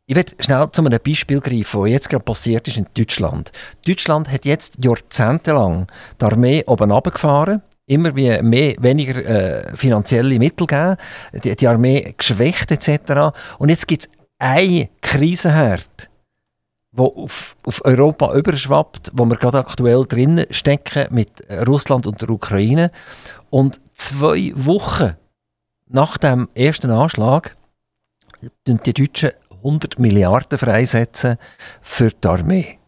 Ich 0.06 0.14
werde 0.14 0.34
schnell 0.38 0.70
zu 0.70 0.84
einem 0.84 0.98
Beispiel 1.02 1.40
greifen, 1.40 1.80
was 1.80 1.88
jetzt 1.88 2.10
gerade 2.10 2.24
passiert 2.24 2.68
ist 2.68 2.76
in 2.76 2.86
Deutschland. 2.92 3.52
Deutschland 3.86 4.30
hat 4.30 4.44
jetzt 4.44 4.84
jahrzehntelang 4.84 5.86
die 6.20 6.24
Armee 6.24 6.62
oben 6.66 6.90
runtergefahren, 6.90 7.62
immer 7.86 8.14
wie 8.14 8.42
mehr, 8.42 8.74
weniger 8.80 9.24
äh, 9.24 9.76
finanzielle 9.76 10.38
Mittel 10.38 10.66
gegeben, 10.66 10.96
die, 11.42 11.56
die 11.56 11.66
Armee 11.66 12.14
geschwächt 12.18 12.70
etc. 12.70 13.34
Und 13.58 13.70
jetzt 13.70 13.88
gibt 13.88 14.02
es 14.02 14.10
einen 14.38 14.90
Krisenherd, 15.00 16.10
der 16.92 17.04
auf, 17.06 17.56
auf 17.64 17.82
Europa 17.86 18.34
überschwappt, 18.34 19.10
wo 19.14 19.24
wir 19.24 19.36
gerade 19.36 19.58
aktuell 19.58 20.04
drinnen 20.06 20.44
stecken 20.50 21.06
mit 21.14 21.30
Russland 21.66 22.06
und 22.06 22.20
der 22.20 22.28
Ukraine. 22.28 22.90
Und 23.48 23.80
zwei 23.94 24.52
Wochen 24.54 25.14
nach 25.88 26.18
dem 26.18 26.50
ersten 26.54 26.90
Anschlag 26.90 27.56
die 28.66 28.92
Deutschen 28.92 29.30
100 29.64 29.98
Milliarden 29.98 30.58
freisetzen 30.58 31.36
für 31.80 32.10
die 32.10 32.28
Armee. 32.28 32.78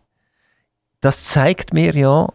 Das 1.00 1.24
zeigt 1.24 1.72
mir 1.72 1.94
ja, 1.94 2.28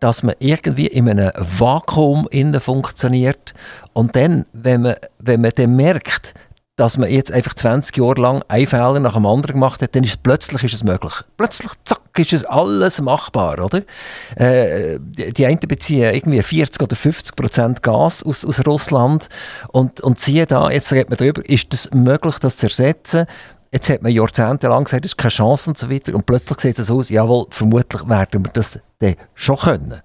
dass 0.00 0.22
man 0.22 0.34
irgendwie 0.38 0.86
in 0.86 1.08
einem 1.08 1.32
Vakuum 1.36 2.28
innen 2.30 2.60
funktioniert 2.60 3.54
und 3.92 4.14
dann, 4.14 4.44
wenn 4.52 4.82
man, 4.82 4.96
wenn 5.18 5.40
man 5.40 5.52
dann 5.54 5.74
merkt, 5.74 6.34
dass 6.76 6.98
man 6.98 7.08
jetzt 7.08 7.32
einfach 7.32 7.54
20 7.54 7.96
Jahre 7.96 8.20
lang 8.20 8.42
einen 8.48 8.66
Fehler 8.66 9.00
nach 9.00 9.14
dem 9.14 9.24
anderen 9.24 9.54
gemacht 9.54 9.80
hat, 9.80 9.94
dann 9.96 10.04
ist 10.04 10.10
es, 10.10 10.16
plötzlich 10.18 10.62
ist 10.62 10.74
es 10.74 10.84
möglich. 10.84 11.14
Plötzlich, 11.38 11.72
zack, 11.84 12.00
ist 12.18 12.34
es 12.34 12.44
alles 12.44 13.00
machbar, 13.00 13.58
oder? 13.64 13.82
Äh, 14.36 14.98
die, 15.00 15.32
die 15.32 15.46
einen 15.46 15.58
beziehen 15.58 16.14
irgendwie 16.14 16.42
40 16.42 16.82
oder 16.82 16.94
50 16.94 17.34
Prozent 17.34 17.82
Gas 17.82 18.22
aus, 18.22 18.44
aus 18.44 18.66
Russland 18.66 19.28
und, 19.68 20.00
und 20.02 20.20
siehe 20.20 20.46
da, 20.46 20.70
jetzt 20.70 20.92
redet 20.92 21.08
man 21.08 21.16
darüber, 21.16 21.48
ist 21.48 21.72
es 21.72 21.90
möglich, 21.94 22.38
das 22.40 22.58
zu 22.58 22.66
ersetzen? 22.66 23.26
Jetzt 23.76 23.90
hat 23.90 24.00
man 24.00 24.10
jahrzehntelang 24.10 24.84
gesagt, 24.84 25.04
es 25.04 25.12
ist 25.12 25.18
keine 25.18 25.28
Chance 25.32 25.68
und 25.68 25.76
so 25.76 25.90
weiter. 25.90 26.14
Und 26.14 26.24
plötzlich 26.24 26.58
sieht 26.60 26.78
es 26.78 26.90
aus, 26.90 27.10
jawohl, 27.10 27.44
vermutlich 27.50 28.08
werden 28.08 28.42
wir 28.42 28.50
das 28.50 28.78
dann 29.00 29.16
schon 29.34 29.58
können. 29.58 30.00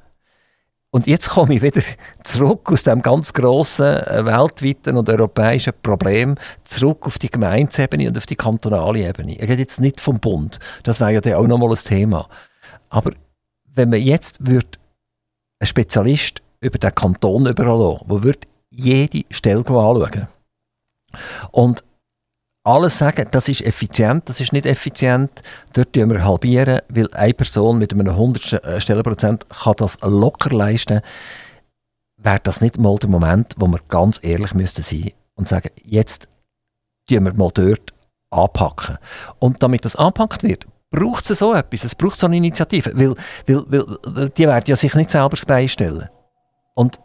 Und 0.89 1.07
jetzt 1.07 1.29
komme 1.29 1.55
ich 1.55 1.61
wieder 1.61 1.81
zurück 2.25 2.69
aus 2.69 2.83
dem 2.83 3.01
ganz 3.01 3.31
grossen 3.31 3.95
äh, 3.95 4.25
weltweiten 4.25 4.97
und 4.97 5.09
europäischen 5.09 5.71
Problem 5.81 6.35
zurück 6.65 7.07
auf 7.07 7.17
die 7.17 7.29
Gemeinsebene 7.31 8.09
und 8.09 8.17
auf 8.17 8.25
die 8.25 8.35
kantonale 8.35 9.07
Ebene. 9.07 9.35
Ich 9.35 9.41
rede 9.43 9.61
jetzt 9.61 9.79
nicht 9.79 10.01
vom 10.01 10.19
Bund, 10.19 10.59
das 10.83 10.99
wäre 10.99 11.13
ja 11.13 11.21
dann 11.21 11.35
auch 11.35 11.47
nochmal 11.47 11.69
ein 11.69 11.75
Thema. 11.75 12.27
Aber 12.89 13.13
wenn 13.73 13.89
man 13.89 14.01
jetzt 14.01 14.45
würde 14.45 14.67
einen 15.61 15.67
Spezialist 15.67 16.41
über 16.59 16.77
den 16.77 16.93
Kanton 16.93 17.45
überall 17.45 18.01
der 18.05 18.23
würde 18.23 18.47
jede 18.69 19.23
Stelle 19.29 19.59
anschauen 19.59 20.27
und 21.51 21.85
alles 22.63 22.97
sagen, 22.97 23.27
das 23.31 23.49
ist 23.49 23.61
effizient, 23.61 24.29
das 24.29 24.39
ist 24.39 24.53
nicht 24.53 24.65
effizient, 24.65 25.31
dort 25.73 25.87
halbieren 25.87 26.11
wir 26.11 26.23
halbieren, 26.23 26.81
weil 26.89 27.11
eine 27.13 27.33
Person 27.33 27.79
mit 27.79 27.91
einem 27.91 28.07
100 28.07 28.53
äh, 28.53 28.81
Stellenprozent 28.81 29.49
kann 29.49 29.73
das 29.77 29.97
locker 30.01 30.55
leisten, 30.55 31.01
wäre 32.17 32.39
das 32.43 32.61
nicht 32.61 32.77
mal 32.77 32.97
der 32.97 33.09
Moment, 33.09 33.55
wo 33.57 33.67
wir 33.67 33.79
ganz 33.87 34.19
ehrlich 34.23 34.53
müssten 34.53 34.83
sein 34.83 35.11
und 35.35 35.47
sagen, 35.47 35.69
jetzt 35.83 36.27
tun 37.07 37.25
wir 37.25 37.33
mal 37.33 37.49
dort 37.53 37.93
anpacken. 38.29 38.97
Und 39.39 39.63
damit 39.63 39.83
das 39.85 39.95
anpackt 39.95 40.43
wird, 40.43 40.67
braucht 40.91 41.29
es 41.29 41.39
so 41.39 41.53
etwas, 41.53 41.83
es 41.83 41.95
braucht 41.95 42.19
so 42.19 42.27
eine 42.27 42.37
Initiative, 42.37 42.91
weil, 42.93 43.15
weil, 43.47 43.85
weil 44.05 44.29
die 44.29 44.47
werden 44.47 44.65
ja 44.67 44.75
sich 44.75 44.93
nicht 44.93 45.09
selber 45.09 45.37
beistellen. 45.47 46.09
Und 46.75 46.99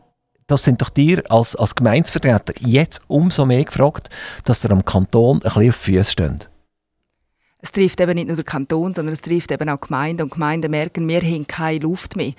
das 0.46 0.62
sind 0.62 0.80
doch 0.80 0.90
dir 0.90 1.22
als, 1.30 1.56
als 1.56 1.74
Gemeinsvertreter 1.74 2.54
jetzt 2.60 3.02
umso 3.08 3.44
mehr 3.46 3.64
gefragt, 3.64 4.08
dass 4.44 4.64
ihr 4.64 4.70
am 4.70 4.84
Kanton 4.84 5.38
ein 5.38 5.40
bisschen 5.40 5.68
auf 5.68 5.76
Füße 5.76 6.10
steht. 6.10 6.50
Es 7.58 7.72
trifft 7.72 8.00
eben 8.00 8.14
nicht 8.14 8.28
nur 8.28 8.36
den 8.36 8.44
Kanton, 8.44 8.94
sondern 8.94 9.12
es 9.12 9.22
trifft 9.22 9.50
eben 9.50 9.68
auch 9.68 9.80
Gemeinden. 9.80 10.22
Und 10.22 10.32
Gemeinden 10.32 10.70
merken, 10.70 11.08
wir 11.08 11.20
haben 11.20 11.46
keine 11.46 11.80
Luft 11.80 12.14
mehr. 12.14 12.32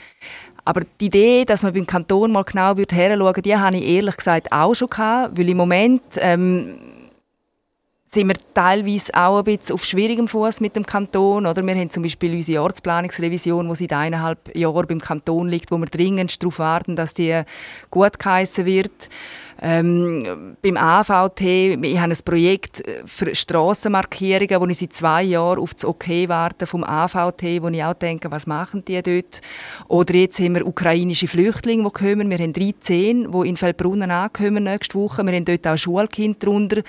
Aber 0.64 0.82
die 1.02 1.08
Idee, 1.08 1.46
dass 1.46 1.64
man 1.64 1.74
beim 1.74 1.88
Kanton 1.88 2.32
mal 2.32 2.44
genau 2.44 2.76
hinschauen 2.76 3.20
würde, 3.20 3.42
die 3.42 3.56
habe 3.56 3.78
ich 3.78 3.88
ehrlich 3.88 4.18
gesagt 4.18 4.52
auch 4.52 4.74
schon 4.74 4.90
gehabt, 4.90 5.38
weil 5.38 5.50
im 5.50 5.58
Moment 5.58 6.02
ähm, 6.18 6.76
sind 8.10 8.30
wir 8.30 8.36
teilweise 8.54 9.14
auch 9.14 9.40
ein 9.40 9.44
bisschen 9.44 9.74
auf 9.74 9.86
schwierigem 9.86 10.28
Fuß 10.28 10.62
mit 10.62 10.76
dem 10.76 10.86
Kanton. 10.86 11.46
Oder? 11.46 11.66
Wir 11.66 11.76
haben 11.76 11.90
zum 11.90 12.04
Beispiel 12.04 12.34
unsere 12.34 12.64
Ortsplanungsrevision, 12.64 13.68
die 13.68 13.76
seit 13.76 13.94
eineinhalb 13.94 14.56
Jahren 14.56 14.88
beim 14.88 15.02
Kanton 15.02 15.50
liegt, 15.50 15.72
wo 15.72 15.78
wir 15.78 15.88
dringend 15.88 16.42
darauf 16.42 16.60
warten, 16.60 16.96
dass 16.96 17.14
die 17.14 17.42
gut 17.92 18.18
geheissen 18.18 18.66
wird. 18.66 19.10
Ähm, 19.62 20.56
beim 20.62 20.78
AVT, 20.78 21.42
ich 21.42 22.00
habe 22.00 22.12
ein 22.12 22.18
Projekt 22.24 22.84
für 23.06 23.34
Strassenmarkierungen, 23.34 24.62
wo 24.62 24.68
ich 24.68 24.78
seit 24.78 24.94
zwei 24.94 25.24
Jahren 25.24 25.60
auf 25.60 25.74
das 25.74 25.86
Okay 25.86 26.30
warte 26.30 26.68
vom 26.68 26.84
AVT, 26.84 27.62
wo 27.62 27.70
ich 27.70 27.84
auch 27.84 27.94
denke, 27.94 28.30
was 28.30 28.46
machen 28.46 28.86
die 28.86 29.02
dort? 29.02 29.42
Oder 29.88 30.14
jetzt 30.16 30.40
haben 30.40 30.56
wir 30.56 30.68
ukrainische 30.68 31.28
Flüchtlinge, 31.28 31.84
die 31.84 31.90
kommen. 31.90 32.30
Wir 32.30 32.38
haben 32.38 32.54
13, 32.54 33.32
die 33.32 33.50
in 33.50 33.58
Feldbrunnen 33.58 34.12
ankommen 34.12 34.64
nächste 34.64 34.96
Woche. 34.96 35.26
Wir 35.26 35.34
haben 35.34 35.46
dort 35.46 35.68
auch 35.68 35.78
Schulkinder 35.78 36.38
drunter 36.40 36.82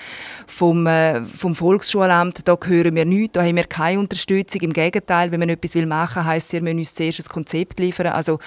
vom, 0.45 0.85
äh, 0.85 1.23
vom 1.25 1.55
Volksschulamt. 1.55 2.47
Da 2.47 2.57
hören 2.63 2.95
wir 2.95 3.05
nichts, 3.05 3.33
da 3.33 3.43
haben 3.43 3.55
wir 3.55 3.63
keine 3.63 3.99
Unterstützung. 3.99 4.61
Im 4.61 4.73
Gegenteil, 4.73 5.31
wenn 5.31 5.39
man 5.39 5.49
etwas 5.49 5.75
machen 5.75 6.23
will, 6.23 6.31
heisst 6.31 6.47
es, 6.47 6.53
wir 6.53 6.61
müssen 6.61 6.79
uns 6.79 6.93
zuerst 6.93 7.19
ein 7.19 7.33
Konzept 7.33 7.79
liefern. 7.79 8.07
Also 8.07 8.39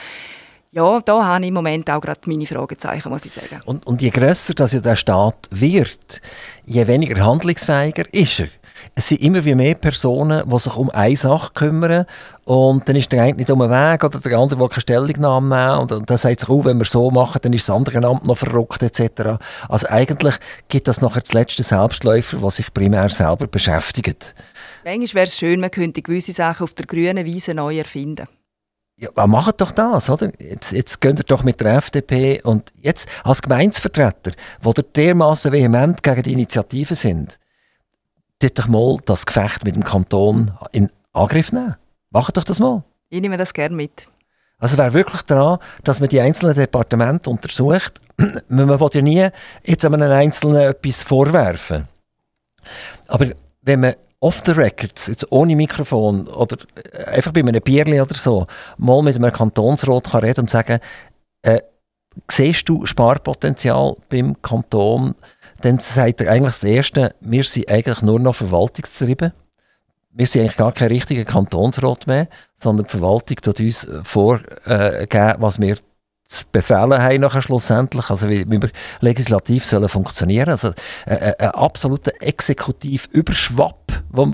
ja, 0.73 1.01
da 1.01 1.25
habe 1.25 1.43
ich 1.43 1.49
im 1.49 1.55
Moment 1.55 1.91
auch 1.91 2.01
gerade 2.01 2.21
meine 2.27 2.47
Fragezeichen, 2.47 3.11
muss 3.11 3.27
ich 3.27 3.33
sagen. 3.33 3.61
Und, 3.67 3.87
und 3.87 4.01
je 4.01 4.11
grösser 4.11 4.55
das 4.55 4.73
ja 4.73 4.81
der 4.81 4.97
Staat 4.97 5.49
wird, 5.51 6.21
je 6.65 6.87
weniger 6.87 7.25
handlungsfähiger 7.25 8.05
ist 8.13 8.41
er. 8.41 8.49
es 8.95 9.09
sind 9.09 9.21
immer 9.21 9.45
wie 9.45 9.55
mehr 9.55 9.75
Personen, 9.75 10.49
die 10.49 10.59
sich 10.59 10.75
um 10.75 10.89
eine 10.91 11.17
Sache 11.17 11.53
kümmern 11.53 12.07
und 12.45 12.89
dann 12.89 12.97
ist 12.97 13.13
der 13.13 13.23
eine 13.23 13.37
nicht 13.37 13.51
um 13.51 13.59
den 13.61 13.71
Weg 13.71 14.03
oder 14.03 14.19
der 14.19 14.39
andere 14.39 14.61
will 14.61 14.69
keine 14.69 14.81
Stellungnahme 14.81 15.57
nehmen 15.57 15.79
und, 15.81 15.93
und 15.93 16.11
dann 16.11 16.19
sagt 16.19 16.41
sich, 16.41 16.49
oh, 16.49 16.65
wenn 16.65 16.79
wir 16.79 16.87
so 16.87 17.11
machen, 17.11 17.41
dann 17.43 17.53
ist 17.53 17.69
das 17.69 17.77
andere 17.77 18.05
Amt 18.07 18.27
noch 18.27 18.39
verrückt 18.39 18.83
etc. 18.83 19.43
Also 19.69 19.89
eigentlich 19.89 20.37
gibt 20.69 20.89
das 20.89 21.03
nachher 21.03 21.21
das 21.21 21.35
letzte 21.35 21.63
Selbstläufer, 21.63 22.39
der 22.39 22.51
sich 22.51 22.73
primär 22.73 23.11
selber 23.11 23.47
beschäftigt. 23.47 24.35
Manchmal 24.85 25.15
wäre 25.15 25.27
es 25.27 25.39
schön, 25.39 25.61
man 25.61 25.71
könnte 25.71 26.01
gewisse 26.01 26.33
Sachen 26.33 26.65
auf 26.65 26.75
der 26.75 26.87
grünen 26.87 27.25
Wiese 27.25 27.55
neu 27.55 27.79
erfinden. 27.79 28.27
Ja, 29.03 29.27
macht 29.27 29.61
doch 29.61 29.73
das, 29.73 30.09
oder? 30.09 30.31
Jetzt, 30.39 30.71
jetzt 30.71 31.01
geht 31.01 31.19
ihr 31.19 31.25
doch 31.25 31.43
mit 31.43 31.61
der 31.61 31.75
FDP 31.75 32.41
und 32.43 32.73
jetzt 32.81 33.09
als 33.25 33.43
Gemeinsvertreter, 33.43 34.31
wo 34.61 34.73
ihr 34.77 34.85
dermaßen 34.85 35.51
vehement 35.51 36.05
gegen 36.05 36.23
die 36.23 36.33
Initiative 36.33 36.95
sind, 36.95 37.41
tut 38.39 38.57
doch 38.57 38.69
mal 38.69 38.99
das 39.05 39.27
Gefecht 39.27 39.65
mit 39.65 39.75
dem 39.75 39.83
Kanton 39.83 40.53
in 40.71 40.89
Angriff 41.13 41.51
nehmen. 41.51 41.75
Macht 42.11 42.37
doch 42.37 42.45
das 42.45 42.61
mal. 42.61 42.85
Ich 43.09 43.21
nehme 43.21 43.37
das 43.37 43.53
gerne 43.53 43.75
mit. 43.75 44.07
Also 44.59 44.79
wäre 44.79 44.95
wirklich 44.95 45.23
daran, 45.23 45.59
dass 45.83 45.99
man 45.99 46.09
die 46.09 46.21
einzelnen 46.21 46.55
Departemente 46.55 47.29
untersucht. 47.29 48.01
man 48.49 48.69
will 48.69 48.89
ja 48.93 49.03
nie 49.03 49.29
jetzt 49.65 49.85
einem 49.85 50.01
Einzelnen 50.03 50.63
etwas 50.63 51.03
vorwerfen. 51.03 51.89
Aber 53.09 53.33
wenn 53.63 53.81
man 53.81 53.95
off 54.23 54.41
the 54.47 54.53
records, 54.53 55.09
jetzt 55.09 55.31
ohne 55.33 55.57
Mikrofon 55.57 56.29
oder 56.29 56.57
einfach 57.07 57.33
bei 57.33 57.41
einem 57.41 57.61
Bierli 57.61 58.01
oder 58.01 58.15
so, 58.15 58.47
mal 58.79 59.03
mit 59.03 59.17
einem 59.17 59.33
Kantonsrat 59.33 60.11
kann 60.11 60.25
reden 60.25 60.43
und 60.43 60.51
sagen, 60.51 60.79
äh, 61.43 61.61
siehst 62.31 62.69
du 62.69 62.87
Sparpotenzial 62.87 63.97
beim 64.09 64.41
Kanton? 64.41 65.17
Dann 65.63 65.81
sagt 65.81 66.21
er 66.21 66.31
eigentlich 66.31 66.55
das 66.55 66.65
Erste, 66.65 67.15
wir 67.21 67.43
sind 67.43 67.69
eigentlich 67.69 68.01
nur 68.03 68.21
noch 68.21 68.37
verwaltungstrieben. 68.37 69.33
Wir 70.13 70.27
sind 70.27 70.43
eigentlich 70.43 70.57
gar 70.57 70.73
kein 70.73 70.89
richtiger 70.89 71.25
Kantonsrat 71.25 72.07
mehr, 72.07 72.29
sondern 72.55 72.87
die 72.87 72.93
Verwaltung 72.93 73.37
tut 73.39 73.59
uns 73.59 73.89
vorgeben, 74.05 75.35
was 75.39 75.61
wir 75.61 75.79
zu 76.33 76.45
befehlen 76.51 77.01
haben 77.03 77.21
nachher 77.21 77.43
schlussendlich, 77.43 78.11
also 78.11 78.29
wie, 78.29 78.51
wie 78.51 78.63
wir 78.63 78.71
legislativ 79.01 79.65
sollen 79.65 79.89
funktionieren. 79.89 80.51
Also 80.51 80.73
äh, 81.07 81.15
äh, 81.15 81.35
ein 81.39 81.51
absoluter 81.51 82.13
Exekutivüberschwapp, 82.21 84.03
wo 84.11 84.27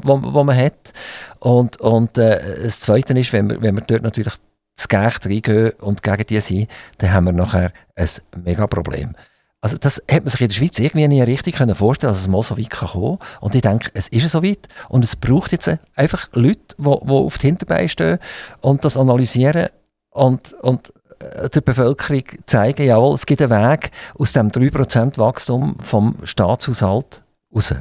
man 0.44 0.56
hat. 0.56 0.92
Und, 1.40 1.80
und 1.80 2.16
äh, 2.18 2.62
das 2.62 2.80
Zweite 2.80 3.18
ist, 3.18 3.32
wenn 3.32 3.50
wir, 3.50 3.62
wenn 3.62 3.74
wir 3.74 3.82
dort 3.82 4.02
natürlich 4.02 4.34
das 4.76 4.88
Gerecht 4.88 5.26
reingehen 5.26 5.72
und 5.80 6.02
gegen 6.02 6.26
die 6.26 6.40
sind, 6.40 6.70
dann 6.98 7.12
haben 7.12 7.24
wir 7.24 7.32
nachher 7.32 7.72
ein 7.96 8.08
mega 8.44 8.66
Problem. 8.66 9.14
Also 9.60 9.76
das 9.76 10.00
hat 10.08 10.22
man 10.22 10.28
sich 10.28 10.40
in 10.40 10.48
der 10.48 10.54
Schweiz 10.54 10.78
irgendwie 10.78 11.08
nie 11.08 11.22
richtig 11.22 11.56
vorstellen 11.56 12.12
dass 12.12 12.20
es 12.20 12.28
mal 12.28 12.42
so 12.42 12.56
weit 12.56 12.70
kann 12.70 12.88
kommen 12.90 13.18
Und 13.40 13.56
ich 13.56 13.62
denke, 13.62 13.90
es 13.92 14.08
ist 14.08 14.30
so 14.30 14.44
weit 14.44 14.68
und 14.88 15.04
es 15.04 15.16
braucht 15.16 15.50
jetzt 15.50 15.68
einfach 15.96 16.28
Leute, 16.32 16.76
die, 16.78 16.84
die 16.84 16.88
auf 16.88 17.38
die 17.38 17.46
Hinterbeine 17.48 17.88
stehen 17.88 18.18
und 18.60 18.84
das 18.84 18.96
analysieren 18.96 19.68
und, 20.10 20.52
und 20.62 20.92
der 21.20 21.60
Bevölkerung 21.60 22.22
zeigen, 22.46 22.86
jawohl, 22.86 23.14
es 23.14 23.26
gibt 23.26 23.42
einen 23.42 23.50
Weg 23.50 23.90
aus 24.18 24.32
dem 24.32 24.48
3% 24.48 25.18
Wachstum 25.18 25.76
vom 25.80 26.16
Staatshaushalt 26.24 27.22
raus. 27.54 27.74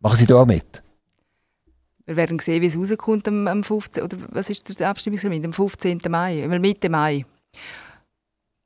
Machen 0.00 0.16
Sie 0.16 0.26
da 0.26 0.36
auch 0.36 0.46
mit? 0.46 0.82
Wir 2.06 2.16
werden 2.16 2.38
sehen, 2.38 2.62
wie 2.62 2.66
es 2.66 2.76
rauskommt 2.76 3.28
am, 3.28 3.46
am 3.48 3.64
15. 3.64 4.02
oder 4.02 4.16
was 4.30 4.48
ist 4.48 4.78
der 4.78 4.88
Abstimmungstermin? 4.88 5.44
Am 5.44 5.52
15. 5.52 6.00
Mai, 6.08 6.46
Mitte 6.58 6.88
Mai. 6.88 7.26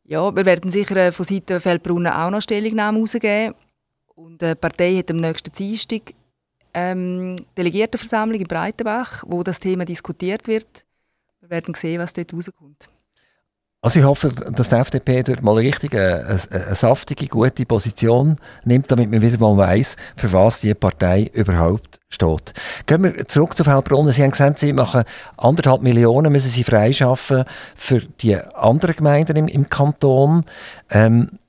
Ja, 0.04 0.34
wir 0.34 0.44
werden 0.44 0.70
sicher 0.70 0.96
äh, 0.96 1.12
von 1.12 1.24
Seiten 1.24 1.58
Feldbrunnen 1.58 2.12
auch 2.12 2.30
noch 2.30 2.42
Stellungnahmen 2.42 3.00
rausgeben. 3.00 3.54
Und 4.14 4.42
die 4.42 4.54
Partei 4.54 4.96
hat 4.98 5.10
am 5.10 5.16
nächsten 5.16 5.50
Dienstag 5.52 6.14
ähm, 6.74 7.36
Delegiertenversammlung 7.56 8.40
in 8.40 8.46
Breitenbach, 8.46 9.24
wo 9.26 9.42
das 9.42 9.58
Thema 9.58 9.84
diskutiert 9.84 10.46
wird. 10.46 10.84
Wir 11.40 11.50
werden 11.50 11.74
sehen, 11.74 12.00
was 12.00 12.12
dort 12.12 12.32
rauskommt. 12.32 12.88
Also 13.84 13.98
ich 13.98 14.04
hoffe, 14.04 14.30
dass 14.30 14.68
die 14.68 14.76
FDP 14.76 15.24
dort 15.24 15.42
mal 15.42 15.56
richtig 15.56 15.92
eine, 15.92 16.38
eine, 16.50 16.74
saftige, 16.76 17.26
gute 17.26 17.66
Position 17.66 18.36
nimmt, 18.64 18.88
damit 18.92 19.10
man 19.10 19.20
wieder 19.20 19.38
mal 19.38 19.56
weiss, 19.56 19.96
für 20.14 20.32
was 20.32 20.60
die 20.60 20.72
Partei 20.72 21.28
überhaupt 21.32 21.98
steht. 22.08 22.54
Gehen 22.86 23.02
wir 23.02 23.26
zurück 23.26 23.56
zu 23.56 23.64
Feldbrunnen. 23.64 24.12
Sie 24.12 24.22
haben 24.22 24.30
gesagt, 24.30 24.60
Sie 24.60 24.72
machen 24.72 25.02
anderthalb 25.36 25.82
Millionen, 25.82 26.30
müssen 26.30 26.48
Sie 26.48 26.62
freischaffen 26.62 27.44
für 27.74 28.02
die 28.20 28.36
anderen 28.36 28.94
Gemeinden 28.94 29.36
im, 29.36 29.48
im 29.48 29.68
Kanton. 29.68 30.44
Ähm, 30.88 31.40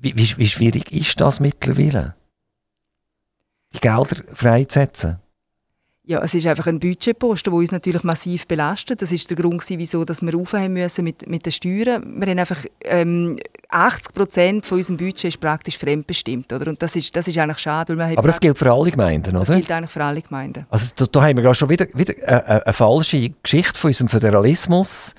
wie, 0.00 0.16
wie, 0.16 0.38
wie 0.38 0.48
schwierig 0.48 0.92
ist 0.92 1.20
das 1.20 1.40
mittlerweile? 1.40 2.14
Die 3.74 3.80
Gelder 3.80 4.22
freizusetzen? 4.34 5.18
Ja, 6.04 6.20
es 6.20 6.34
ist 6.34 6.48
einfach 6.48 6.66
ein 6.66 6.80
Budgetposten, 6.80 7.52
der 7.52 7.58
uns 7.60 7.70
natürlich 7.70 8.02
massiv 8.02 8.48
belastet. 8.48 9.00
Das 9.02 9.12
ist 9.12 9.30
der 9.30 9.36
Grund, 9.36 9.62
wieso 9.68 10.04
dass 10.04 10.20
wir 10.20 10.36
aufhören 10.36 10.72
müssen 10.72 11.04
mit, 11.04 11.28
mit 11.28 11.46
den 11.46 11.52
Steuern. 11.52 12.20
Wir 12.20 12.26
haben 12.28 12.38
einfach 12.40 12.64
ähm, 12.84 13.36
80 13.68 14.12
Prozent 14.12 14.66
von 14.66 14.78
unserem 14.78 14.96
Budget 14.96 15.26
ist 15.26 15.38
praktisch 15.38 15.78
fremdbestimmt, 15.78 16.52
oder? 16.52 16.68
Und 16.68 16.82
das 16.82 16.96
ist, 16.96 17.14
das 17.14 17.28
ist 17.28 17.38
eigentlich 17.38 17.60
schade. 17.60 17.96
Weil 17.96 18.18
Aber 18.18 18.26
das 18.26 18.40
gilt 18.40 18.58
für 18.58 18.72
alle 18.72 18.90
Gemeinden, 18.90 19.36
oder? 19.36 19.44
Das 19.44 19.54
gilt 19.54 19.70
eigentlich 19.70 19.92
für 19.92 20.02
alle 20.02 20.22
Gemeinden. 20.22 20.66
Also 20.70 20.90
da, 20.96 21.06
da 21.06 21.22
haben 21.22 21.36
wir 21.36 21.44
ja 21.44 21.54
schon 21.54 21.68
wieder, 21.68 21.86
wieder 21.94 22.14
eine, 22.26 22.46
eine, 22.46 22.66
eine 22.66 22.72
falsche 22.72 23.30
Geschichte 23.40 23.78
von 23.78 23.88
unserem 23.88 24.08
Föderalismus, 24.08 25.14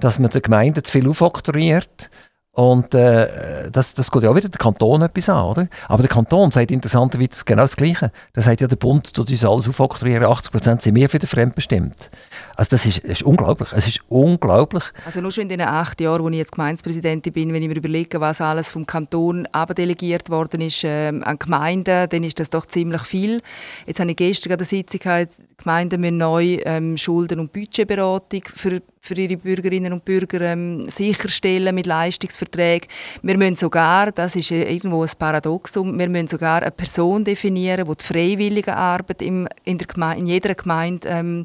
dass 0.00 0.18
man 0.18 0.30
den 0.30 0.42
Gemeinden 0.42 0.82
zu 0.82 0.90
viel 0.90 1.08
aufoktroyiert 1.08 2.10
und 2.54 2.94
äh, 2.94 3.68
das, 3.72 3.94
das 3.94 4.12
geht 4.12 4.22
ja 4.22 4.30
auch 4.30 4.36
wieder 4.36 4.48
der 4.48 4.58
Kanton 4.58 5.02
etwas 5.02 5.28
an, 5.28 5.44
oder? 5.44 5.68
Aber 5.88 6.04
der 6.04 6.10
Kanton 6.10 6.52
sagt 6.52 6.70
interessanterweise 6.70 7.44
genau 7.44 7.62
das 7.62 7.74
Gleiche. 7.74 8.12
Der 8.34 8.44
sagt 8.44 8.60
ja, 8.60 8.68
der 8.68 8.76
Bund 8.76 9.12
tut 9.12 9.28
uns 9.28 9.44
alles 9.44 9.68
aufoktroyieren, 9.68 10.24
80% 10.24 10.80
sind 10.80 10.94
mehr 10.94 11.08
für 11.08 11.18
den 11.18 11.28
fremdbestimmt. 11.28 12.10
Also 12.54 12.70
das 12.70 12.86
ist, 12.86 13.02
das 13.02 13.10
ist 13.10 13.22
unglaublich. 13.24 13.70
Es 13.72 13.88
ist 13.88 14.00
unglaublich. 14.08 14.84
Also 15.04 15.20
nur 15.20 15.32
schon 15.32 15.42
in 15.42 15.48
den 15.48 15.62
acht 15.62 16.00
Jahren, 16.00 16.22
wo 16.22 16.28
ich 16.28 16.36
jetzt 16.36 16.52
Gemeindepräsidentin 16.52 17.32
bin, 17.32 17.52
wenn 17.52 17.60
ich 17.60 17.68
mir 17.68 17.76
überlege, 17.76 18.20
was 18.20 18.40
alles 18.40 18.70
vom 18.70 18.86
Kanton 18.86 19.46
abdelegiert 19.50 20.30
worden 20.30 20.60
ist 20.60 20.84
äh, 20.84 21.08
an 21.08 21.38
Gemeinden, 21.40 22.08
dann 22.08 22.22
ist 22.22 22.38
das 22.38 22.50
doch 22.50 22.66
ziemlich 22.66 23.02
viel. 23.02 23.42
Jetzt 23.86 23.98
habe 23.98 24.10
ich 24.10 24.16
gestern 24.16 24.52
eine 24.52 24.64
Sitzung 24.64 25.00
gehabt, 25.00 25.34
Gemeinden 25.56 26.00
müssen 26.00 26.16
neu 26.16 26.58
ähm, 26.64 26.96
Schulden- 26.96 27.40
und 27.40 27.52
Budgetberatung 27.52 28.42
für, 28.54 28.82
für 29.00 29.14
ihre 29.14 29.36
Bürgerinnen 29.36 29.92
und 29.92 30.04
Bürger 30.04 30.40
ähm, 30.40 30.88
sicherstellen 30.88 31.74
mit 31.74 31.86
Leistungsverträgen. 31.86 32.88
Wir 33.22 33.38
müssen 33.38 33.56
sogar, 33.56 34.12
das 34.12 34.36
ist 34.36 34.50
irgendwo 34.50 35.02
ein 35.02 35.10
Paradoxum, 35.18 35.98
wir 35.98 36.08
müssen 36.08 36.28
sogar 36.28 36.62
eine 36.62 36.70
Person 36.70 37.24
definieren, 37.24 37.86
die 37.86 37.96
die 37.96 38.04
freiwillige 38.04 38.76
Arbeit 38.76 39.22
im, 39.22 39.48
in, 39.64 39.78
der 39.78 39.86
Gemeinde, 39.86 40.20
in 40.20 40.26
jeder 40.26 40.54
Gemeinde 40.54 41.08
ähm, 41.08 41.44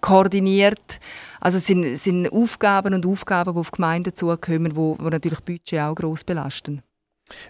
koordiniert. 0.00 1.00
Also 1.40 1.58
es 1.58 1.66
sind, 1.66 1.96
sind 1.96 2.32
Aufgaben 2.32 2.94
und 2.94 3.06
Aufgaben, 3.06 3.54
die 3.54 3.60
auf 3.60 3.70
Gemeinden 3.70 4.14
zukommen, 4.14 4.72
die, 4.74 5.02
die 5.02 5.10
natürlich 5.10 5.40
Budget 5.40 5.80
auch 5.80 5.94
gross 5.94 6.24
belasten. 6.24 6.82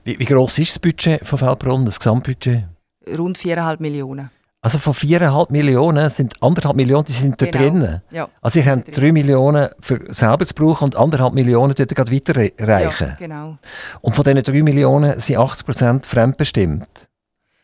Wie, 0.05 0.19
wie 0.19 0.25
gross 0.25 0.59
ist 0.59 0.73
das 0.73 0.79
Budget 0.79 1.27
von 1.27 1.39
Feldbrunn, 1.39 1.85
das 1.85 1.99
Gesamtbudget? 1.99 2.65
Rund 3.17 3.39
4,5 3.39 3.81
Millionen. 3.81 4.31
Also 4.67 4.81
von 4.81 4.95
4,5 4.95 5.53
Millionen 5.53 6.11
sind 6.11 6.41
1,5 6.41 6.75
Millionen, 6.75 7.05
die 7.05 7.13
sind 7.13 7.41
da 7.41 7.47
genau. 7.47 7.59
drin. 7.59 8.01
Ja, 8.11 8.29
also 8.43 8.59
ich 8.59 8.67
habe 8.67 8.81
3 8.81 9.13
Millionen 9.13 9.69
für 9.79 10.13
selber 10.13 10.45
zu 10.45 10.55
brauchen 10.55 10.87
und 10.87 10.97
1,5 10.97 11.35
Millionen 11.35 11.73
dort 11.73 11.95
gerade 11.95 12.11
weiterreichen. 12.11 13.09
Ja, 13.11 13.15
genau. 13.15 13.59
Und 14.01 14.17
von 14.17 14.25
diesen 14.25 14.43
3 14.43 14.65
Millionen 14.65 15.21
sind 15.21 15.39
80 15.39 15.67
Prozent 15.67 16.07
fremdbestimmt. 16.07 16.89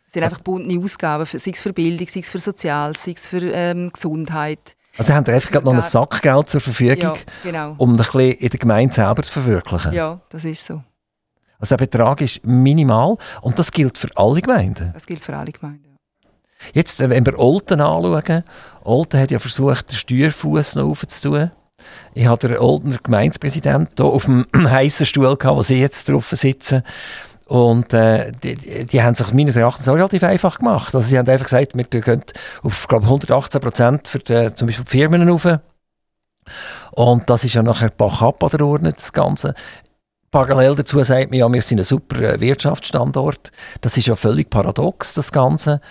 Es 0.07 0.13
sind 0.13 0.23
einfach 0.23 0.39
gebundene 0.39 0.81
Ausgaben, 0.81 1.27
sei 1.27 1.51
es 1.51 1.61
für 1.61 1.73
Bildung, 1.73 2.07
sei 2.07 2.21
es 2.21 2.29
für 2.29 2.39
Sozial, 2.39 2.95
sei 2.97 3.15
es 3.17 3.27
für 3.27 3.43
ähm, 3.53 3.91
Gesundheit. 3.93 4.77
Also 4.97 5.13
haben 5.13 5.27
Sie 5.27 5.33
einfach 5.33 5.51
gerade 5.51 5.65
noch 5.65 5.75
ein 5.75 5.83
Sackgeld 5.83 6.51
zur 6.51 6.61
Verfügung, 6.61 7.17
ja, 7.17 7.17
genau. 7.43 7.75
um 7.79 7.95
ein 7.95 7.97
bisschen 7.97 8.21
in 8.21 8.49
der 8.49 8.61
Gemeinde 8.61 8.95
selber 8.95 9.25
zu 9.25 9.33
verwirklichen? 9.33 9.93
Ja, 9.93 10.21
das 10.29 10.45
ist 10.45 10.65
so. 10.65 10.81
Also 11.59 11.77
der 11.77 11.85
Betrag 11.85 12.21
ist 12.21 12.45
minimal 12.45 13.17
und 13.41 13.59
das 13.59 13.73
gilt 13.73 13.99
für 13.99 14.09
alle 14.15 14.41
Gemeinden? 14.41 14.93
Das 14.95 15.05
gilt 15.05 15.25
für 15.25 15.37
alle 15.37 15.51
Gemeinden, 15.51 15.92
Jetzt, 16.73 17.01
äh, 17.01 17.11
wenn 17.11 17.27
wir 17.27 17.39
Olten 17.39 17.81
anschauen, 17.81 18.45
Olten 18.85 19.21
hat 19.21 19.31
ja 19.31 19.39
versucht, 19.39 19.91
den 19.91 19.97
Steuerfuß 19.97 20.77
noch 20.77 20.89
aufzutun. 20.89 21.51
Ich 22.15 22.27
hatte 22.27 22.49
den 22.49 22.59
Oltener 22.59 22.99
Gemeindepräsidenten 23.03 23.95
hier 23.97 24.07
auf 24.07 24.25
dem 24.27 24.47
heißen 24.55 25.07
Stuhl, 25.07 25.37
gehabt, 25.37 25.57
wo 25.57 25.63
Sie 25.63 25.81
jetzt 25.81 26.09
drauf 26.09 26.31
sitzen. 26.31 26.83
Und 27.47 27.93
äh, 27.93 28.33
die, 28.33 28.87
die, 28.87 29.03
haben 29.03 29.15
sich 29.15 29.33
meines 29.35 29.57
Erachtens 29.57 29.89
auch 29.89 29.95
relativ 29.95 30.23
einfach 30.23 30.59
gemacht. 30.59 30.95
Also 30.95 31.07
sie 31.07 31.19
haben 31.19 31.29
einfach 31.29 31.45
gesagt, 31.45 31.75
wir 31.75 31.85
gehen 31.85 32.23
auf 32.63 32.89
glaube 32.89 33.05
118 33.05 33.61
Prozent 33.61 34.09
für 34.09 34.21
die, 34.21 34.55
zum 34.55 34.69
Beispiel 34.69 34.85
die 34.85 34.91
Firmen 34.91 35.29
rauf. 35.29 35.47
Und 36.93 37.29
das 37.29 37.45
ist 37.45 37.55
ja 37.55 37.63
nachher 37.63 37.91
Bach 37.91 38.23
ab 38.23 38.43
oder 38.43 38.65
ordnet, 38.65 38.97
das 38.97 39.13
Ganze. 39.13 39.55
Parallel 40.31 40.77
dazu 40.77 41.03
sagt 41.03 41.31
man 41.31 41.41
ja, 41.41 41.53
wir 41.53 41.61
sind 41.61 41.79
ein 41.79 41.85
super 41.85 42.21
äh, 42.21 42.41
Wirtschaftsstandort. 42.41 43.53
Das 43.83 43.99
ist 43.99 44.07
ja 44.07 44.17
völlig 44.17 44.49
paradox, 44.49 45.13
das 45.13 45.31
Ganze. 45.31 45.83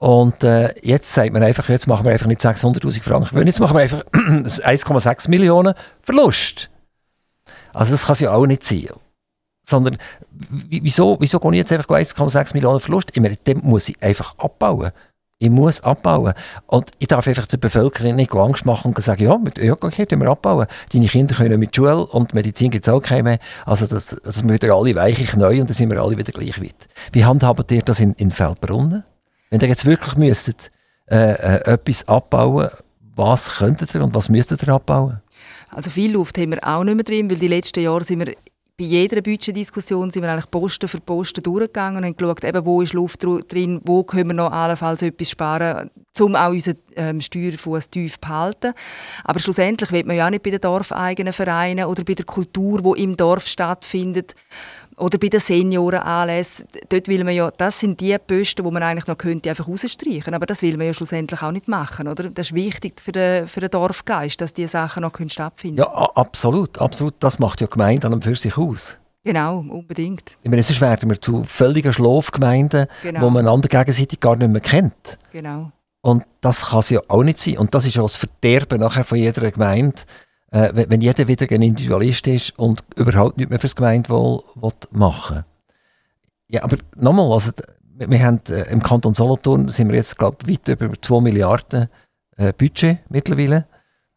Und 0.00 0.44
äh, 0.44 0.72
jetzt 0.82 1.12
sagt 1.12 1.34
man 1.34 1.42
einfach, 1.42 1.68
jetzt 1.68 1.86
machen 1.86 2.06
wir 2.06 2.12
einfach 2.12 2.26
nicht 2.26 2.40
600'000 2.40 3.02
Franken 3.02 3.46
jetzt 3.46 3.60
machen 3.60 3.76
wir 3.76 3.82
einfach 3.82 4.02
1,6 4.12 5.28
Millionen 5.28 5.74
Verlust. 6.00 6.70
Also 7.74 7.92
das 7.92 8.06
kann 8.06 8.14
es 8.14 8.20
ja 8.20 8.32
auch 8.32 8.46
nicht 8.46 8.64
sein. 8.64 8.88
Sondern 9.62 9.98
wieso, 10.30 11.18
wieso 11.20 11.38
gehe 11.38 11.50
ich 11.50 11.56
jetzt 11.58 11.72
einfach 11.72 11.86
1,6 11.86 12.54
Millionen 12.54 12.80
Verlust? 12.80 13.10
Ich 13.12 13.20
meine, 13.20 13.36
dem 13.36 13.60
muss 13.62 13.90
ich 13.90 14.02
einfach 14.02 14.38
abbauen. 14.38 14.90
Ich 15.38 15.50
muss 15.50 15.82
abbauen. 15.82 16.32
Und 16.66 16.90
ich 16.98 17.08
darf 17.08 17.28
einfach 17.28 17.46
der 17.46 17.58
Bevölkerung 17.58 18.16
nicht 18.16 18.34
Angst 18.34 18.64
machen 18.64 18.94
und 18.94 19.04
sagen, 19.04 19.22
ja, 19.22 19.36
mit 19.36 19.60
okay, 19.60 20.06
wir 20.08 20.28
abbauen. 20.28 20.66
Deine 20.94 21.08
Kinder 21.08 21.34
können 21.34 21.60
mit 21.60 21.76
Schule 21.76 22.06
und 22.06 22.32
Medizin 22.32 22.70
gibt 22.70 22.86
es 22.86 22.92
auch 22.92 23.02
keine 23.02 23.22
mehr. 23.22 23.38
Also, 23.66 23.86
das, 23.86 24.16
das 24.24 24.42
wir 24.42 24.54
wieder 24.54 24.74
alle 24.74 24.94
weiche 24.94 25.38
neu 25.38 25.60
und 25.60 25.68
dann 25.68 25.74
sind 25.74 25.90
wir 25.90 26.00
alle 26.00 26.16
wieder 26.16 26.32
gleich 26.32 26.58
weit. 26.58 26.88
Wie 27.12 27.26
handhabt 27.26 27.70
ihr 27.70 27.82
das 27.82 28.00
in, 28.00 28.14
in 28.14 28.30
Feldbrunnen? 28.30 29.04
Wenn 29.50 29.60
ihr 29.60 29.68
jetzt 29.68 29.84
wirklich 29.84 30.16
müsstet, 30.16 30.70
äh, 31.10 31.32
äh, 31.32 31.72
etwas 31.72 32.06
abbauen, 32.06 32.70
was 33.16 33.58
könntet 33.58 33.94
ihr 33.94 34.02
und 34.02 34.14
was 34.14 34.28
müsstet 34.28 34.62
ihr 34.62 34.68
abbauen? 34.68 35.20
Also 35.70 35.90
viel 35.90 36.12
Luft 36.12 36.38
haben 36.38 36.52
wir 36.52 36.66
auch 36.66 36.84
nicht 36.84 36.94
mehr 36.94 37.04
drin, 37.04 37.30
weil 37.30 37.38
die 37.38 37.48
letzten 37.48 37.80
Jahre 37.80 38.04
sind 38.04 38.20
wir 38.20 38.34
bei 38.80 38.86
jeder 38.86 39.20
Budgetdiskussion 39.20 40.10
sind 40.10 40.22
wir 40.22 40.32
eigentlich 40.32 40.50
Posten 40.50 40.88
für 40.88 41.00
Posten 41.00 41.42
durchgegangen 41.42 41.98
und 41.98 42.06
haben 42.06 42.16
geschaut, 42.16 42.42
eben, 42.42 42.64
wo 42.64 42.80
ist 42.80 42.94
Luft 42.94 43.22
drin, 43.22 43.78
wo 43.84 44.04
können 44.04 44.30
wir 44.30 44.34
noch 44.34 44.50
allenfalls 44.50 45.02
etwas 45.02 45.28
sparen, 45.28 45.90
um 46.18 46.34
auch 46.34 46.48
unseren 46.48 46.78
ähm, 46.96 47.20
Steuerfuß 47.20 47.90
tief 47.90 48.14
zu 48.14 48.20
behalten. 48.20 48.72
Aber 49.22 49.38
schlussendlich 49.38 49.92
wird 49.92 50.06
man 50.06 50.16
ja 50.16 50.24
auch 50.24 50.30
nicht 50.30 50.42
bei 50.42 50.48
den 50.48 50.62
dorfeigenen 50.62 51.34
Vereinen 51.34 51.84
oder 51.84 52.04
bei 52.04 52.14
der 52.14 52.24
Kultur, 52.24 52.80
die 52.80 53.02
im 53.02 53.18
Dorf 53.18 53.46
stattfindet, 53.46 54.34
oder 55.00 55.18
bei 55.18 55.28
den 55.28 55.40
Seniorenanlässen, 55.40 56.66
dort 56.88 57.08
will 57.08 57.24
man 57.24 57.34
ja, 57.34 57.50
das 57.56 57.80
sind 57.80 58.00
die 58.00 58.16
Posten, 58.18 58.64
die 58.64 58.70
man 58.70 58.82
eigentlich 58.82 59.06
noch 59.06 59.18
könnte 59.18 59.50
einfach 59.50 59.66
rausstreichen 59.68 60.34
aber 60.34 60.46
das 60.46 60.62
will 60.62 60.76
man 60.76 60.86
ja 60.86 60.94
schlussendlich 60.94 61.42
auch 61.42 61.52
nicht 61.52 61.68
machen, 61.68 62.08
oder? 62.08 62.30
Das 62.30 62.48
ist 62.48 62.54
wichtig 62.54 63.00
für 63.00 63.12
den, 63.12 63.46
für 63.46 63.60
den 63.60 63.70
Dorfgeist, 63.70 64.40
dass 64.40 64.52
diese 64.52 64.68
Sachen 64.68 65.02
noch 65.02 65.12
stattfinden 65.28 65.82
können. 65.82 65.94
Ja, 65.94 66.10
absolut, 66.14 66.78
absolut. 66.78 67.14
Das 67.20 67.38
macht 67.38 67.60
ja 67.60 67.66
die 67.66 67.72
Gemeinde 67.72 68.06
an 68.06 68.14
und 68.14 68.24
für 68.24 68.36
sich 68.36 68.56
aus. 68.56 68.96
Genau, 69.22 69.58
unbedingt. 69.58 70.36
Ich 70.42 70.50
meine, 70.50 70.62
sonst 70.62 70.80
werden 70.80 71.10
wir 71.10 71.20
zu 71.20 71.44
völligen 71.44 71.92
Schlafgemeinden, 71.92 72.86
genau. 73.02 73.20
wo 73.20 73.30
man 73.30 73.46
einander 73.46 73.68
gegenseitig 73.68 74.18
gar 74.18 74.36
nicht 74.36 74.50
mehr 74.50 74.62
kennt. 74.62 75.18
Genau. 75.32 75.72
Und 76.02 76.24
das 76.40 76.70
kann 76.70 76.78
es 76.78 76.90
ja 76.90 77.00
auch 77.08 77.22
nicht 77.22 77.38
sein. 77.38 77.58
Und 77.58 77.74
das 77.74 77.86
ist 77.86 77.98
auch 77.98 78.08
das 78.08 78.16
Verderben 78.16 78.80
nachher 78.80 79.04
von 79.04 79.18
jeder 79.18 79.50
Gemeinde, 79.50 80.02
äh, 80.50 80.70
wenn 80.74 81.00
jeder 81.00 81.28
wieder 81.28 81.46
ein 81.50 81.62
Individualist 81.62 82.26
ist 82.26 82.58
und 82.58 82.82
überhaupt 82.96 83.36
nichts 83.36 83.50
mehr 83.50 83.60
fürs 83.60 83.76
Gemeindewohl 83.76 84.42
machen 84.90 85.36
will. 85.36 85.44
Ja, 86.48 86.64
aber 86.64 86.78
nochmal, 86.96 87.30
also, 87.32 87.52
wir 87.94 88.24
haben, 88.24 88.40
äh, 88.48 88.70
im 88.70 88.82
Kanton 88.82 89.14
Solothurn 89.14 89.68
sind 89.68 89.88
wir 89.88 89.96
jetzt, 89.96 90.18
glaube 90.18 90.48
weit 90.48 90.66
über 90.68 91.00
2 91.00 91.20
Milliarden 91.20 91.88
äh, 92.36 92.52
Budget 92.52 92.98
mittlerweile. 93.08 93.66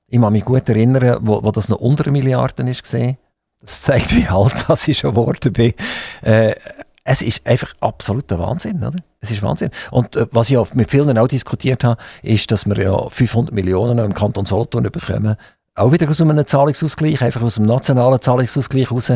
Ich 0.07 0.19
kann 0.19 0.33
mich 0.33 0.45
gut 0.45 0.67
erinnern, 0.69 1.19
wo, 1.21 1.43
wo 1.43 1.51
das 1.51 1.69
noch 1.69 1.79
unter 1.79 2.09
Milliarden 2.09 2.67
ist 2.67 2.83
gesehen. 2.83 3.17
Das 3.61 3.81
zeigt, 3.81 4.15
wie 4.15 4.27
alt 4.27 4.65
das 4.67 4.87
ich 4.87 4.97
schon 4.97 5.11
geworden 5.11 5.53
bin. 5.53 5.73
Äh, 6.21 6.55
es 7.03 7.21
ist 7.21 7.45
einfach 7.45 7.73
absoluter 7.81 8.39
Wahnsinn, 8.39 8.77
oder? 8.77 8.97
Es 9.19 9.29
ist 9.29 9.43
Wahnsinn. 9.43 9.69
Und 9.91 10.15
äh, 10.15 10.27
was 10.31 10.49
ich 10.49 10.57
auch 10.57 10.73
mit 10.73 10.89
vielen 10.89 11.17
auch 11.17 11.27
diskutiert 11.27 11.83
habe, 11.83 12.01
ist, 12.21 12.51
dass 12.51 12.65
wir 12.65 12.77
ja 12.81 13.09
500 13.09 13.53
Millionen 13.53 13.99
im 13.99 14.13
Kanton 14.13 14.45
Solothurn 14.45 14.83
bekommen 14.83 15.37
auch 15.75 15.91
wieder 15.91 16.09
aus 16.09 16.21
einem 16.21 16.45
Zahlungsausgleich, 16.45 17.21
einfach 17.21 17.41
aus 17.41 17.55
dem 17.55 17.65
nationalen 17.65 18.21
Zahlungsausgleich 18.21 18.91
raus. 18.91 19.11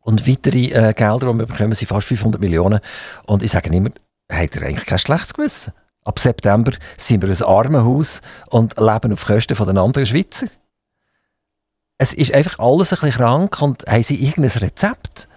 Und 0.00 0.28
weitere 0.28 0.66
äh, 0.66 0.92
Gelder, 0.92 1.32
die 1.32 1.38
wir 1.38 1.46
bekommen, 1.46 1.74
sind 1.74 1.88
fast 1.88 2.06
500 2.06 2.40
Millionen. 2.40 2.80
Und 3.26 3.42
ich 3.42 3.50
sage 3.50 3.74
immer, 3.74 3.90
habt 4.30 4.56
ihr 4.56 4.62
eigentlich 4.62 4.86
kein 4.86 4.98
schlechtes 4.98 5.34
Gewissen? 5.34 5.72
Ab 6.04 6.18
September 6.20 6.72
sind 6.96 7.22
wir 7.22 7.28
ein 7.28 7.42
Armenhaus 7.42 8.20
und 8.48 8.78
leben 8.78 9.12
auf 9.12 9.24
Kosten 9.24 9.56
von 9.56 9.66
den 9.66 9.78
anderen 9.78 10.06
Schweizer. 10.06 10.46
Es 11.98 12.12
ist 12.12 12.32
einfach 12.32 12.58
alles 12.58 12.92
ein 12.92 13.00
bisschen 13.00 13.18
krank 13.18 13.60
und 13.60 13.84
haben 13.86 14.02
sie 14.02 14.22
irgendein 14.22 14.58
Rezept? 14.62 15.28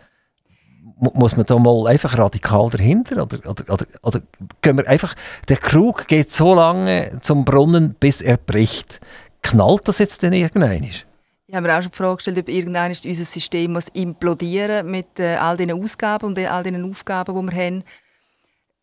muss 0.99 1.37
man 1.37 1.45
da 1.45 1.57
mal 1.57 1.87
einfach 1.87 2.17
radikal 2.17 2.69
dahinter? 2.69 3.23
Oder, 3.23 3.49
oder, 3.49 3.63
oder, 3.69 3.85
oder 4.01 4.21
gehen 4.61 4.77
wir 4.77 4.87
einfach, 4.87 5.15
der 5.47 5.57
Krug 5.57 6.07
geht 6.07 6.31
so 6.31 6.53
lange 6.53 7.19
zum 7.21 7.45
Brunnen, 7.45 7.95
bis 7.99 8.21
er 8.21 8.37
bricht 8.37 8.99
knallt 9.41 9.87
das 9.87 9.99
jetzt 9.99 10.21
denn 10.23 10.33
irgendwann? 10.33 10.83
Ich 10.83 11.55
habe 11.55 11.67
mir 11.67 11.75
auch 11.75 11.81
schon 11.81 11.91
die 11.91 11.97
Frage 11.97 12.15
gestellt, 12.17 12.37
ob 12.37 12.49
irgendwann 12.49 12.91
unser 12.91 13.25
System 13.25 13.73
muss 13.73 13.87
implodieren 13.89 14.89
mit 14.89 15.19
äh, 15.19 15.35
all 15.35 15.57
diesen 15.57 15.81
Ausgaben 15.81 16.27
und 16.27 16.39
all 16.39 16.63
diesen 16.63 16.87
Aufgaben, 16.87 17.35
die 17.35 17.51
wir 17.51 17.65
haben. 17.65 17.83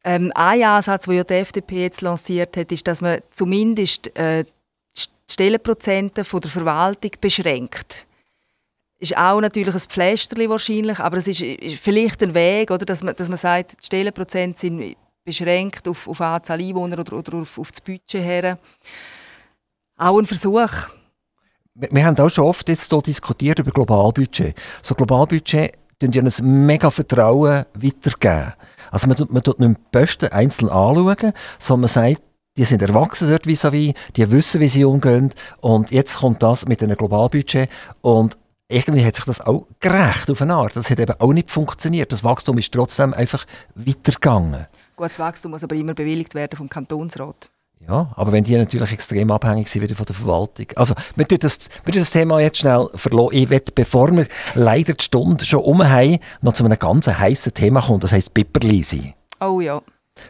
Ähm, 0.04 0.32
ein 0.34 0.62
Ansatz, 0.62 1.04
den 1.04 1.14
ja 1.14 1.24
die 1.24 1.34
FDP 1.34 1.82
jetzt 1.82 2.00
lanciert 2.00 2.56
hat, 2.56 2.72
ist, 2.72 2.86
dass 2.86 3.00
man 3.00 3.20
zumindest 3.30 4.16
äh, 4.18 4.44
die 4.44 5.32
Stellenprozente 5.32 6.22
der 6.22 6.24
Verwaltung 6.24 7.10
beschränkt. 7.20 8.06
Ist 8.98 9.16
auch 9.16 9.40
natürlich 9.40 9.74
ein 9.74 9.80
Pflästerchen 9.80 10.50
wahrscheinlich, 10.50 10.98
aber 10.98 11.18
es 11.18 11.28
ist, 11.28 11.42
ist, 11.42 11.76
vielleicht 11.80 12.22
ein 12.22 12.34
Weg, 12.34 12.70
oder, 12.70 12.86
dass, 12.86 13.02
man, 13.02 13.14
dass 13.14 13.28
man 13.28 13.38
sagt, 13.38 13.72
die 13.80 13.86
Stellenprozente 13.86 14.58
sind 14.58 14.96
beschränkt 15.24 15.86
auf, 15.88 16.08
auf 16.08 16.20
Anzahl 16.20 16.60
Einwohner 16.60 16.98
oder, 16.98 17.16
oder 17.18 17.38
auf, 17.38 17.58
auf 17.58 17.70
das 17.70 17.80
Budget 17.80 18.22
her 18.22 18.58
auch 19.96 20.18
ein 20.18 20.26
Versuch. 20.26 20.70
Wir, 21.74 21.88
wir 21.90 22.04
haben 22.04 22.18
auch 22.18 22.28
schon 22.28 22.44
oft 22.44 22.68
jetzt 22.68 22.90
hier 22.90 23.02
diskutiert 23.02 23.58
über 23.58 23.70
Globalbudget. 23.70 24.54
So 24.82 24.94
Globalbudget 24.94 25.72
tun 25.98 26.12
ja 26.12 26.22
ein 26.22 26.66
mega 26.66 26.90
Vertrauen 26.90 27.64
weitergeben. 27.74 28.52
Also 28.90 29.06
man 29.06 29.16
tut, 29.16 29.32
man 29.32 29.42
tut 29.42 29.60
nicht 29.60 29.76
die 29.76 29.98
Posten 29.98 30.28
einzeln 30.28 30.68
anschauen, 30.68 31.32
sondern 31.58 31.80
man 31.82 31.88
sagt, 31.88 32.22
die 32.56 32.64
sind 32.64 32.80
erwachsen 32.80 33.28
dort 33.28 33.46
vis-à-vis, 33.46 33.94
die 34.16 34.30
wissen, 34.30 34.60
wie 34.60 34.68
sie 34.68 34.84
umgehen 34.84 35.32
und 35.60 35.90
jetzt 35.90 36.18
kommt 36.18 36.42
das 36.42 36.66
mit 36.66 36.82
einem 36.82 36.96
Globalbudget 36.96 37.68
und 38.00 38.38
irgendwie 38.68 39.04
hat 39.04 39.16
sich 39.16 39.24
das 39.26 39.40
auch 39.40 39.66
gerecht 39.80 40.30
auf 40.30 40.42
eine 40.42 40.54
Art. 40.54 40.74
Das 40.74 40.90
hat 40.90 40.98
eben 40.98 41.20
auch 41.20 41.32
nicht 41.32 41.50
funktioniert. 41.50 42.10
Das 42.12 42.24
Wachstum 42.24 42.58
ist 42.58 42.72
trotzdem 42.72 43.14
einfach 43.14 43.46
weitergegangen. 43.74 44.66
Gutes 44.96 45.18
Wachstum 45.18 45.52
muss 45.52 45.62
aber 45.62 45.76
immer 45.76 45.94
bewilligt 45.94 46.34
werden 46.34 46.56
vom 46.56 46.68
Kantonsrat. 46.68 47.50
Ja, 47.80 48.10
aber 48.16 48.32
wenn 48.32 48.42
die 48.42 48.56
natürlich 48.56 48.92
extrem 48.92 49.30
abhängig 49.30 49.68
sind 49.68 49.82
wieder 49.82 49.94
von 49.94 50.06
der 50.06 50.14
Verwaltung. 50.14 50.66
Also, 50.74 50.94
wir 51.14 51.28
tun 51.28 51.38
das, 51.40 51.58
wir 51.84 51.92
tun 51.92 52.00
das 52.00 52.10
Thema 52.10 52.40
jetzt 52.40 52.58
schnell 52.58 52.88
verloren. 52.94 53.36
Ich 53.36 53.48
will, 53.48 53.62
bevor 53.74 54.10
wir 54.16 54.26
leider 54.54 54.94
die 54.94 55.04
Stunde 55.04 55.44
schon 55.44 55.60
umhaben, 55.60 56.18
noch 56.42 56.54
zu 56.54 56.64
einem 56.64 56.78
ganz 56.78 57.06
heißen 57.06 57.54
Thema 57.54 57.82
kommen. 57.82 58.00
Das 58.00 58.12
heisst 58.12 58.34
Pipperlisi. 58.34 59.14
Oh 59.40 59.60
ja. 59.60 59.80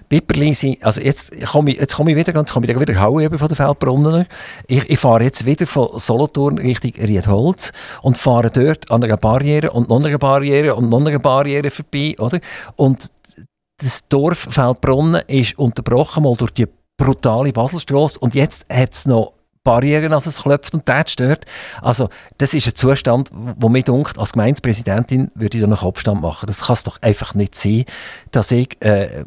Pipperlisi, 0.08 0.78
also 0.82 1.00
jetzt 1.00 1.30
komme 1.46 1.72
ich, 1.72 1.80
jetzt 1.80 1.94
komme 1.94 2.10
ich 2.10 2.16
wieder, 2.16 2.34
jetzt 2.34 2.52
komme 2.52 2.66
ich 2.66 2.78
wieder 2.78 3.00
Haue 3.00 3.30
von 3.38 3.48
der 3.48 3.56
Feldbrunner. 3.56 4.26
Ich, 4.66 4.90
ich 4.90 4.98
fahre 4.98 5.24
jetzt 5.24 5.46
wieder 5.46 5.66
von 5.66 5.88
Solothurn 5.98 6.58
Richtung 6.58 6.92
Riedholz 7.00 7.72
und 8.02 8.18
fahre 8.18 8.50
dort 8.50 8.90
an 8.90 9.04
einer 9.04 9.16
Barriere 9.16 9.70
und 9.70 9.88
noch 9.88 10.04
einer 10.04 10.18
Barriere 10.18 10.74
und 10.74 10.88
noch 10.88 11.04
einer 11.04 11.18
Barriere 11.20 11.70
vorbei, 11.70 12.16
oder? 12.18 12.40
Und 12.74 13.08
das 13.78 14.08
Dorf 14.08 14.48
Feldbrunnen 14.50 15.22
ist 15.28 15.58
unterbrochen 15.58 16.24
mal 16.24 16.34
durch 16.36 16.52
die 16.52 16.66
brutale 16.96 17.52
Baselstrasse 17.52 18.18
und 18.18 18.34
jetzt 18.34 18.66
hat 18.72 18.92
es 18.94 19.06
noch 19.06 19.32
Barrieren, 19.66 20.12
als 20.12 20.26
es 20.26 20.42
klopft 20.42 20.74
und 20.74 20.88
das 20.88 21.10
stört. 21.10 21.44
Also, 21.82 22.08
das 22.38 22.54
ist 22.54 22.68
ein 22.68 22.76
Zustand, 22.76 23.30
wo 23.32 23.68
mir 23.68 23.82
denkt, 23.82 24.16
als 24.16 24.32
Gemeindepräsidentin 24.32 25.32
würde 25.34 25.58
ich 25.58 25.60
da 25.60 25.66
einen 25.66 25.76
Kopfstand 25.76 26.20
machen. 26.22 26.46
Das 26.46 26.66
kann 26.66 26.74
es 26.74 26.84
doch 26.84 27.02
einfach 27.02 27.34
nicht 27.34 27.56
sein, 27.56 27.84
dass 28.30 28.52
ich 28.52 28.80
äh, 28.80 29.24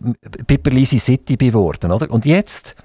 Pipperlisi 0.48 0.98
City 0.98 1.36
geworden, 1.36 1.92
oder? 1.92 2.10
Und 2.10 2.26
jetzt 2.26 2.76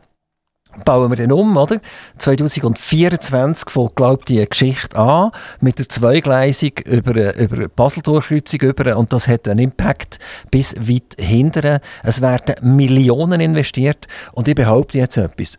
bauen 0.85 1.11
wir 1.11 1.17
den 1.17 1.33
um, 1.33 1.57
oder? 1.57 1.81
2024 2.19 3.71
fängt, 3.71 3.97
glaube 3.97 4.25
die 4.27 4.45
Geschichte 4.45 4.97
an, 4.99 5.31
mit 5.61 5.79
der 5.79 5.89
Zweigleisung 5.89 6.73
über, 6.85 7.37
über 7.37 7.69
Basel-Durchkreuzung 7.69 8.61
über, 8.61 8.97
und 8.97 9.13
das 9.13 9.29
hat 9.29 9.49
einen 9.49 9.61
Impact 9.61 10.19
bis 10.51 10.75
weit 10.77 11.17
hinten. 11.19 11.79
Es 12.03 12.21
werden 12.21 12.57
Millionen 12.77 13.41
investiert, 13.41 14.07
und 14.33 14.49
ich 14.49 14.55
behaupte 14.55 14.99
jetzt 14.99 15.17
etwas. 15.17 15.59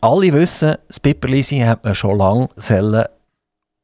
Alle 0.00 0.32
wissen, 0.32 0.76
das 0.86 1.00
Pipperlisi 1.00 1.58
hat 1.58 1.84
man 1.84 1.94
schon 1.94 2.18
lange 2.18 2.48
sollen 2.56 3.04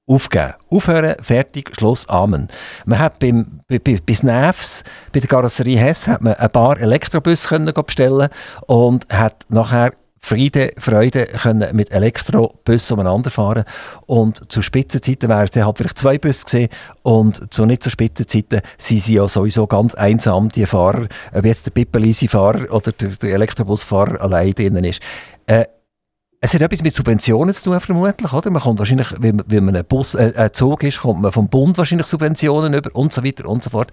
aufgeben. 0.06 0.54
Aufhören, 0.70 1.16
fertig, 1.22 1.70
Schluss, 1.76 2.08
Amen. 2.08 2.48
Man 2.84 2.98
hat 2.98 3.18
beim, 3.18 3.60
bei, 3.68 3.78
bei, 3.78 3.98
bis 4.04 4.22
Nervs, 4.22 4.84
bei 5.12 5.20
der 5.20 5.28
Karosserie 5.28 5.78
Hess, 5.78 6.08
hat 6.08 6.20
man 6.20 6.34
ein 6.34 6.50
paar 6.50 6.78
Elektrobus 6.78 7.48
können 7.48 7.72
bestellen 7.72 8.28
und 8.66 9.08
hat 9.08 9.46
nachher 9.48 9.92
Friede, 10.24 10.70
Freude 10.78 11.26
können 11.26 11.76
mit 11.76 11.92
Elektrobussen 11.92 12.94
umeinander 12.94 13.30
fahren 13.30 13.64
und 14.06 14.50
zu 14.50 14.62
Spitzenzeiten 14.62 15.28
wären 15.28 15.46
es 15.52 15.62
halt 15.62 15.76
vielleicht 15.76 15.98
zwei 15.98 16.16
Busse 16.16 16.44
gesehen 16.44 16.68
und 17.02 17.52
zu 17.52 17.66
nicht 17.66 17.82
so 17.82 17.90
Spitzenzeiten 17.90 18.62
sind 18.78 19.00
sie 19.00 19.16
ja 19.16 19.28
sowieso 19.28 19.66
ganz 19.66 19.94
einsam, 19.94 20.48
die 20.48 20.64
Fahrer, 20.64 21.08
ob 21.34 21.44
jetzt 21.44 21.66
der 21.66 21.72
Pippelisi-Fahrer 21.72 22.72
oder 22.72 22.92
der, 22.92 23.10
der 23.10 23.34
Elektrobusfahrer 23.34 24.22
allein 24.22 24.54
drinnen 24.54 24.84
ist. 24.84 25.02
Äh, 25.44 25.66
es 26.40 26.54
hat 26.54 26.62
etwas 26.62 26.82
mit 26.82 26.94
Subventionen 26.94 27.54
zu 27.54 27.64
tun, 27.70 27.80
vermutlich, 27.80 28.32
oder? 28.32 28.50
Man 28.50 28.62
kommt 28.62 28.78
wahrscheinlich, 28.78 29.14
wenn, 29.18 29.42
wenn 29.46 29.66
man 29.66 29.76
ein, 29.76 29.84
Bus, 29.84 30.14
äh, 30.14 30.32
ein 30.34 30.54
Zug 30.54 30.84
ist, 30.84 31.00
kommt 31.00 31.20
man 31.20 31.32
vom 31.32 31.48
Bund 31.48 31.76
wahrscheinlich 31.76 32.06
Subventionen 32.06 32.72
über 32.72 32.88
und 32.96 33.12
so 33.12 33.22
weiter 33.22 33.46
und 33.46 33.62
so 33.62 33.68
fort. 33.68 33.90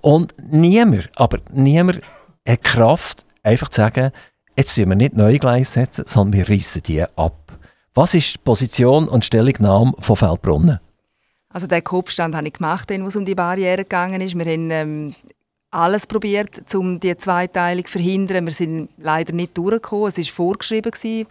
Und 0.00 0.34
niemand, 0.50 1.08
aber 1.14 1.38
niemand 1.52 2.00
hat 2.44 2.64
Kraft, 2.64 3.26
einfach 3.44 3.68
zu 3.68 3.80
sagen, 3.80 4.10
jetzt 4.58 4.74
tun 4.74 4.88
wir 4.88 4.96
nicht 4.96 5.16
neue 5.16 5.38
Gleise 5.38 5.70
setzen, 5.72 6.04
sondern 6.06 6.40
wir 6.40 6.50
reissen 6.50 6.82
die 6.82 7.02
ab. 7.02 7.58
Was 7.94 8.14
ist 8.14 8.34
die 8.34 8.38
Position 8.38 9.08
und 9.08 9.24
Stellungnahme 9.24 9.94
von 9.98 10.16
Feldbrunnen? 10.16 10.80
Also 11.48 11.66
den 11.66 11.82
Kopfstand 11.82 12.34
habe 12.34 12.48
ich 12.48 12.54
gemacht, 12.54 12.90
wo 12.90 13.06
es 13.06 13.16
um 13.16 13.24
die 13.24 13.34
Barriere 13.34 13.78
gegangen 13.78 14.20
ist. 14.20 14.36
Wir 14.36 14.44
haben 14.44 14.70
ähm, 14.70 15.14
alles 15.70 16.06
probiert, 16.06 16.74
um 16.74 17.00
die 17.00 17.16
Zweiteilung 17.16 17.86
zu 17.86 17.92
verhindern. 17.92 18.46
Wir 18.46 18.52
sind 18.52 18.90
leider 18.98 19.32
nicht 19.32 19.56
durchgekommen. 19.56 20.08
Es 20.08 20.18
war 20.18 20.24
vorgeschrieben. 20.24 20.90
Gewesen. 20.90 21.26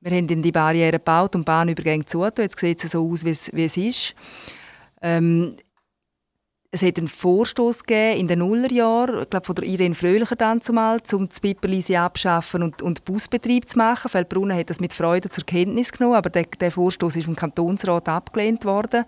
Wir 0.00 0.16
haben 0.16 0.42
die 0.42 0.52
Barriere 0.52 0.92
gebaut 0.92 1.34
und 1.34 1.44
Bahnübergänge 1.44 2.06
zugetan. 2.06 2.44
Jetzt 2.44 2.58
sieht 2.60 2.84
es 2.84 2.92
so 2.92 3.10
aus, 3.10 3.24
wie 3.24 3.30
es, 3.30 3.52
wie 3.52 3.64
es 3.64 3.76
ist. 3.76 4.14
Ähm, 5.02 5.56
es 6.70 6.82
hat 6.82 6.98
einen 6.98 7.08
Vorstoß 7.08 7.84
gegeben 7.84 8.20
in 8.20 8.28
den 8.28 8.40
Nullerjahren, 8.40 9.22
ich 9.22 9.30
glaube 9.30 9.46
von 9.46 9.54
der 9.54 9.64
Irene 9.64 9.94
Fröhlicher 9.94 10.36
dann 10.36 10.60
zumal, 10.60 10.98
um 11.12 11.26
das 11.26 11.40
Piperlisi 11.40 11.96
abschaffen 11.96 12.62
und, 12.62 12.82
und 12.82 13.06
Busbetrieb 13.06 13.66
zu 13.66 13.78
machen. 13.78 14.10
Feldbrunnen 14.10 14.54
hat 14.54 14.68
das 14.68 14.78
mit 14.78 14.92
Freude 14.92 15.30
zur 15.30 15.44
Kenntnis 15.44 15.92
genommen, 15.92 16.16
aber 16.16 16.28
der, 16.28 16.44
der 16.60 16.70
Vorstoß 16.70 17.16
ist 17.16 17.24
vom 17.24 17.36
Kantonsrat 17.36 18.10
abgelehnt 18.10 18.66
worden. 18.66 19.04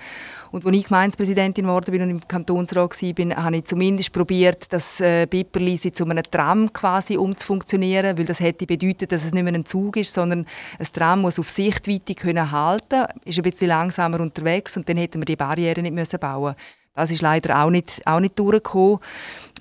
Und 0.53 0.65
als 0.65 0.75
ich 0.75 0.85
Gemeindepräsidentin 0.85 1.67
geworden 1.67 1.91
bin 1.91 2.01
und 2.01 2.09
im 2.09 2.27
Kantonsrat 2.27 3.03
war, 3.03 3.45
habe 3.45 3.57
ich 3.59 3.65
zumindest 3.65 4.13
probiert, 4.13 4.73
das 4.73 4.99
äh, 5.01 5.27
Piperlisi 5.27 5.93
zu 5.93 6.07
einem 6.07 6.23
Tram 6.31 6.73
quasi 6.73 7.19
umzufunktionieren, 7.19 8.17
weil 8.17 8.25
das 8.25 8.41
hätte 8.41 8.65
bedeutet, 8.65 9.13
dass 9.13 9.27
es 9.27 9.35
nicht 9.35 9.45
mehr 9.45 9.53
ein 9.53 9.67
Zug 9.67 9.99
ist, 9.99 10.15
sondern 10.15 10.47
ein 10.79 10.87
Tram 10.95 11.21
muss 11.21 11.39
auf 11.39 11.51
Sichtweite 11.51 12.15
können 12.15 12.51
halten, 12.51 13.05
ist 13.27 13.37
ein 13.37 13.43
bisschen 13.43 13.69
langsamer 13.69 14.21
unterwegs 14.21 14.79
und 14.79 14.89
dann 14.89 14.97
hätten 14.97 15.21
wir 15.21 15.27
die 15.27 15.37
Barriere 15.37 15.83
nicht 15.83 15.93
müssen 15.93 16.19
bauen 16.19 16.55
müssen. 16.55 16.80
Das 17.01 17.11
ist 17.11 17.23
leider 17.23 17.63
auch 17.65 17.71
nicht, 17.71 18.03
auch 18.05 18.21
nicht 18.21 18.39
durchgekommen. 18.39 18.99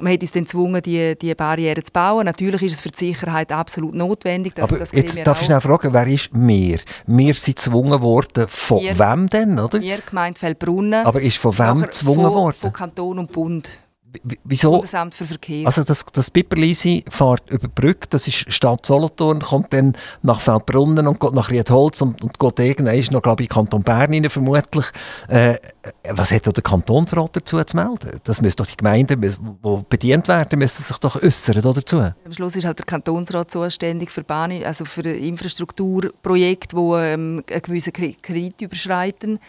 Man 0.02 0.14
hat 0.14 0.22
uns 0.22 0.32
dann 0.34 0.44
gezwungen, 0.44 0.82
die, 0.82 1.18
die 1.18 1.34
Barrieren 1.36 1.84
zu 1.84 1.92
bauen. 1.92 2.26
Natürlich 2.26 2.64
ist 2.64 2.74
es 2.74 2.82
für 2.82 2.90
die 2.90 2.98
Sicherheit 2.98 3.52
absolut 3.52 3.96
notwendig. 3.96 4.56
Dass, 4.56 4.70
Aber 4.70 4.80
das 4.80 4.92
jetzt 4.92 5.18
darf 5.26 5.40
ich 5.40 5.46
schnell 5.46 5.62
fragen, 5.62 5.94
wer 5.94 6.08
ist 6.08 6.30
wir? 6.34 6.80
Wir 7.06 7.34
sind 7.36 7.56
gezwungen 7.56 8.02
worden, 8.02 8.48
von 8.48 8.82
wir, 8.82 8.98
wem 8.98 9.30
denn, 9.30 9.60
oder? 9.60 9.80
Wir, 9.82 10.00
gemeint 10.00 10.38
Feldbrunnen. 10.38 11.06
Aber 11.06 11.22
ist 11.22 11.38
von 11.38 11.58
wem 11.58 11.82
gezwungen 11.82 12.34
worden? 12.34 12.58
Von 12.60 12.74
Kanton 12.74 13.20
und 13.20 13.32
Bund. 13.32 13.80
Wieso? 14.44 14.72
Bundesamt 14.72 15.14
für 15.14 15.26
Verkehr. 15.26 15.66
Also 15.66 15.84
das, 15.84 16.06
das 16.14 16.32
Piperlisi 16.32 17.06
fährt 17.10 17.50
über 17.50 17.68
Brücke, 17.68 18.08
das 18.10 18.28
ist 18.28 18.52
Stadt 18.52 18.86
Solothurn, 18.86 19.40
kommt 19.40 19.72
dann 19.74 19.94
nach 20.24 20.42
Feldbrunnen 20.42 21.08
und 21.08 21.20
geht 21.20 21.34
nach 21.34 21.50
Riedholz 21.50 22.02
und, 22.02 22.24
und 22.24 22.40
geht 22.40 22.60
irgendwann 22.60 23.00
noch, 23.12 23.22
glaube 23.22 23.44
ich, 23.44 23.50
Kanton 23.50 23.84
Bern 23.84 24.14
rein, 24.14 24.30
vermutlich. 24.30 24.86
Äh, 25.28 25.58
was 26.10 26.32
hat 26.32 26.46
der 26.46 26.64
Kantonsrat 26.64 27.36
dazu 27.36 27.64
zu 27.64 27.76
melden? 27.76 28.20
Das 28.24 28.42
müssen 28.42 28.58
doch 28.58 28.68
die 28.68 28.78
Gemeinden, 28.78 29.22
die 29.22 29.84
bedient 29.90 30.28
werden, 30.28 30.60
müssen 30.60 30.84
sich 30.84 30.98
doch 30.98 31.22
äußern 31.22 31.62
dazu. 31.62 31.98
Am 32.00 32.34
Schluss 32.34 32.56
ist 32.56 32.66
halt 32.66 32.80
der 32.80 32.86
Kantonsrat 32.86 33.52
zuständig 33.52 34.12
für 34.12 34.24
Bahn, 34.24 34.52
also 34.64 34.86
für 34.86 35.02
Infrastrukturprojekte, 35.02 36.76
die 36.76 36.82
ähm, 36.82 37.44
einen 37.50 37.62
gewissen 37.62 37.94
Kredit 37.94 38.62
überschreiten. 38.62 39.40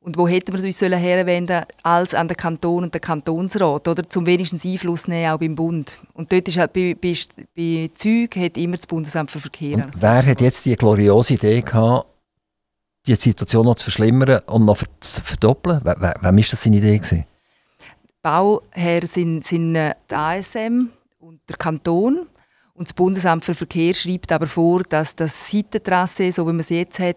Und 0.00 0.16
wo 0.16 0.28
hätten 0.28 0.56
wir 0.56 0.64
uns 0.64 0.80
herwenden 0.80 1.64
als 1.82 2.14
an 2.14 2.28
den 2.28 2.36
Kanton 2.36 2.84
und 2.84 2.94
den 2.94 3.00
Kantonsrat, 3.00 3.88
oder? 3.88 4.08
Zum 4.08 4.26
wenigstens 4.26 4.64
Einfluss 4.64 5.08
nehmen, 5.08 5.30
auch 5.30 5.38
beim 5.38 5.54
Bund. 5.54 5.98
Und 6.14 6.32
dort 6.32 6.46
ist 6.46 6.56
halt 6.56 6.72
bei, 6.72 6.96
bei, 7.00 7.14
bei 7.56 7.90
Züg 7.94 8.36
hat 8.36 8.56
immer 8.56 8.76
das 8.76 8.86
Bundesamt 8.86 9.30
für 9.30 9.40
Verkehr. 9.40 9.74
Und 9.74 10.00
wer 10.00 10.24
hat 10.24 10.40
jetzt 10.40 10.64
die 10.66 10.76
gloriose 10.76 11.34
Idee 11.34 11.60
gehabt, 11.62 12.06
die 13.06 13.14
Situation 13.16 13.64
noch 13.64 13.74
zu 13.74 13.84
verschlimmern 13.84 14.40
und 14.46 14.66
noch 14.66 14.82
zu 15.00 15.20
verdoppeln? 15.20 15.80
Wem 15.84 16.00
war 16.02 16.32
das 16.32 16.62
seine 16.62 16.76
Idee? 16.76 16.98
Gewesen? 16.98 17.24
Bauherr 18.22 19.06
sind, 19.06 19.44
sind 19.44 19.74
äh, 19.74 19.94
die 20.10 20.14
ASM 20.14 20.90
und 21.18 21.40
der 21.48 21.56
Kanton. 21.56 22.26
Und 22.74 22.88
das 22.88 22.94
Bundesamt 22.94 23.44
für 23.44 23.54
Verkehr 23.54 23.92
schreibt 23.92 24.30
aber 24.30 24.46
vor, 24.46 24.82
dass 24.84 25.16
das 25.16 25.50
Seitentrasse, 25.50 26.30
so 26.30 26.44
wie 26.46 26.52
man 26.52 26.60
es 26.60 26.68
jetzt 26.68 27.00
hat, 27.00 27.16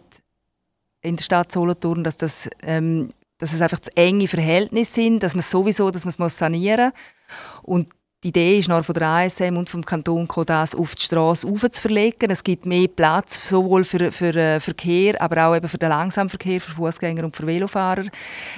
in 1.02 1.16
der 1.16 1.24
Stadt 1.24 1.52
Solothurn, 1.52 2.04
dass, 2.04 2.18
das, 2.18 2.50
ähm, 2.64 3.10
dass 3.38 3.54
es 3.54 3.62
einfach 3.62 3.80
zu 3.80 3.96
enge 3.96 4.28
Verhältnisse 4.28 4.94
sind, 4.94 5.24
dass 5.24 5.36
man 5.36 5.44
sowieso 5.44 5.92
dass 5.92 6.06
man 6.06 6.28
es 6.28 6.38
sanieren 6.38 6.92
muss. 6.92 7.64
Und 7.64 7.88
die 8.24 8.28
Idee 8.28 8.60
ist 8.60 8.70
noch 8.70 8.86
von 8.86 8.94
der 8.94 9.08
ASM 9.08 9.58
und 9.58 9.68
vom 9.68 9.84
Kanton 9.84 10.28
das 10.46 10.76
auf 10.76 10.94
die 10.94 11.02
Straße 11.02 11.48
aufzuverlegen. 11.48 12.30
Es 12.30 12.44
gibt 12.44 12.68
mehr 12.68 12.88
Platz 12.88 13.50
sowohl 13.50 13.84
für, 13.84 14.12
für 14.12 14.36
äh, 14.36 14.60
Verkehr, 14.60 15.20
aber 15.20 15.48
auch 15.48 15.56
eben 15.56 15.68
für 15.68 15.80
den 15.80 15.90
Langsamverkehr, 15.90 16.62
für 16.62 16.72
Fußgänger 16.72 17.24
und 17.24 17.36
für 17.36 17.48
Velofahrer. 17.48 18.06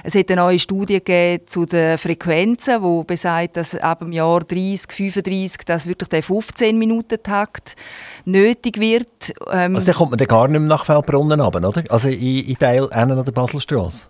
Es 0.04 0.16
hat 0.16 0.30
eine 0.30 0.42
neue 0.42 0.60
Studie 0.60 0.96
gegeben 0.96 1.48
zu 1.48 1.66
den 1.66 1.98
Frequenzen, 1.98 2.82
wo 2.82 3.04
besagt, 3.04 3.56
dass 3.56 3.74
ab 3.76 4.00
dem 4.00 4.12
Jahr 4.12 4.42
30, 4.42 4.92
35, 4.92 5.60
dass 5.66 5.88
wirklich 5.88 6.10
der 6.10 6.24
15 6.24 6.78
Minuten 6.78 7.24
Takt 7.24 7.78
nötig 8.26 8.82
wird. 8.82 9.34
Ähm, 9.50 9.76
also 9.76 9.86
dann 9.86 9.96
kommt 9.96 10.12
man 10.12 10.18
dann 10.18 10.28
gar 10.28 10.50
nicht 10.50 10.60
mehr 10.60 10.68
nach 10.68 10.86
Feldbrunnen 10.86 11.40
runter, 11.40 11.66
oder? 11.66 11.84
Also 11.90 12.10
in, 12.10 12.50
in 12.50 12.58
Teil 12.58 12.90
N 12.92 13.12
oder 13.18 13.32
Baselstrasse. 13.32 14.08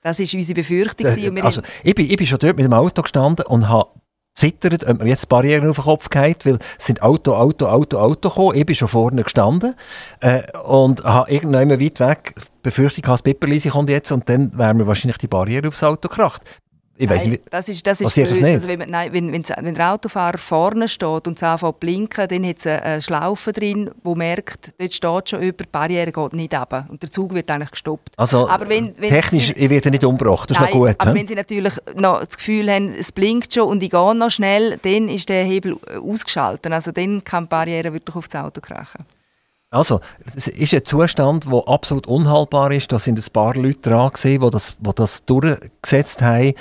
Das 0.00 0.20
war 0.20 0.26
unsere 0.32 0.54
Befürchtung. 0.54 1.06
Äh, 1.06 1.40
also, 1.40 1.60
ich, 1.82 1.94
bin, 1.94 2.08
ich 2.08 2.16
bin 2.16 2.26
schon 2.26 2.38
dort 2.38 2.56
mit 2.56 2.64
dem 2.64 2.72
Auto 2.72 3.02
gestanden 3.02 3.46
und 3.46 3.68
habe 3.68 3.88
zittert, 4.34 4.86
ob 4.88 5.02
mir 5.02 5.08
jetzt 5.08 5.28
Barrieren 5.28 5.68
auf 5.68 5.76
den 5.76 5.84
Kopf 5.84 6.08
geht, 6.10 6.46
weil 6.46 6.58
es 6.78 6.86
sind 6.86 7.02
Auto, 7.02 7.34
Auto, 7.34 7.66
Auto, 7.66 7.98
Auto 7.98 8.28
gekommen. 8.28 8.56
Ich 8.56 8.66
bin 8.66 8.74
schon 8.74 8.88
vorne 8.88 9.22
gestanden 9.22 9.74
äh, 10.20 10.42
und 10.64 11.04
habe 11.04 11.30
irgendwann 11.30 11.70
weit 11.70 12.00
weg 12.00 12.34
befürchtet, 12.62 13.06
das 13.06 13.22
Pipperlisi 13.22 13.70
kommt 13.70 13.90
jetzt 13.90 14.12
und 14.12 14.28
dann 14.28 14.56
wäre 14.56 14.74
mir 14.74 14.86
wahrscheinlich 14.86 15.18
die 15.18 15.28
Barriere 15.28 15.68
aufs 15.68 15.82
Auto 15.82 16.08
gekracht. 16.08 16.42
Ich 17.02 17.10
weiss 17.10 17.26
nicht, 17.26 17.42
das 17.50 17.68
ist, 17.68 17.84
das 17.84 18.00
ist 18.00 18.14
böse. 18.14 18.46
Also 18.46 18.68
wenn, 18.68 18.78
man, 18.78 18.90
nein, 18.90 19.12
wenn, 19.12 19.32
wenn 19.32 19.74
der 19.74 19.92
Autofahrer 19.92 20.38
vorne 20.38 20.86
steht 20.86 21.26
und 21.26 21.36
es 21.36 21.42
anfängt 21.42 21.74
zu 21.74 21.80
blinken, 21.80 22.28
dann 22.28 22.46
hat 22.46 22.58
es 22.58 22.66
eine 22.66 23.02
Schlaufe 23.02 23.52
drin, 23.52 23.90
wo 24.04 24.14
merkt, 24.14 24.72
dort 24.78 24.94
steht 24.94 25.30
schon 25.30 25.42
über, 25.42 25.64
die 25.64 25.70
Barriere 25.72 26.12
geht 26.12 26.32
nicht 26.32 26.54
runter. 26.54 26.86
Und 26.88 27.02
der 27.02 27.10
Zug 27.10 27.34
wird 27.34 27.50
eigentlich 27.50 27.72
gestoppt. 27.72 28.10
Also 28.16 28.48
aber 28.48 28.68
wenn, 28.68 28.94
wenn 28.98 29.10
technisch 29.10 29.48
sie, 29.48 29.52
ich 29.54 29.68
werde 29.68 29.90
nicht 29.90 30.04
umgebracht, 30.04 30.48
das 30.48 30.58
nein, 30.58 30.68
ist 30.68 30.74
noch 30.74 30.80
gut. 30.80 30.94
aber 30.98 31.10
he? 31.10 31.18
wenn 31.18 31.26
Sie 31.26 31.34
natürlich 31.34 31.74
noch 31.96 32.24
das 32.24 32.36
Gefühl 32.36 32.70
haben, 32.70 32.88
es 32.96 33.10
blinkt 33.10 33.52
schon 33.52 33.66
und 33.66 33.82
ich 33.82 33.90
gehe 33.90 34.14
noch 34.14 34.30
schnell, 34.30 34.78
dann 34.82 35.08
ist 35.08 35.28
der 35.28 35.42
Hebel 35.42 35.76
ausgeschaltet. 36.00 36.72
Also 36.72 36.92
dann 36.92 37.24
kann 37.24 37.44
die 37.44 37.48
Barriere 37.48 37.92
wirklich 37.92 38.14
auf 38.14 38.28
das 38.28 38.44
Auto 38.44 38.60
krachen. 38.60 39.04
Also, 39.72 40.00
es 40.36 40.48
ist 40.48 40.74
ein 40.74 40.84
Zustand, 40.84 41.50
der 41.50 41.66
absolut 41.66 42.06
unhaltbar 42.06 42.70
ist. 42.72 42.92
Da 42.92 42.98
sind 42.98 43.18
ein 43.18 43.32
paar 43.32 43.54
Leute 43.54 43.80
dran 43.80 44.10
die 44.22 44.38
das, 44.38 44.76
die 44.78 44.90
das 44.94 45.24
durchgesetzt 45.24 46.20
haben, 46.20 46.52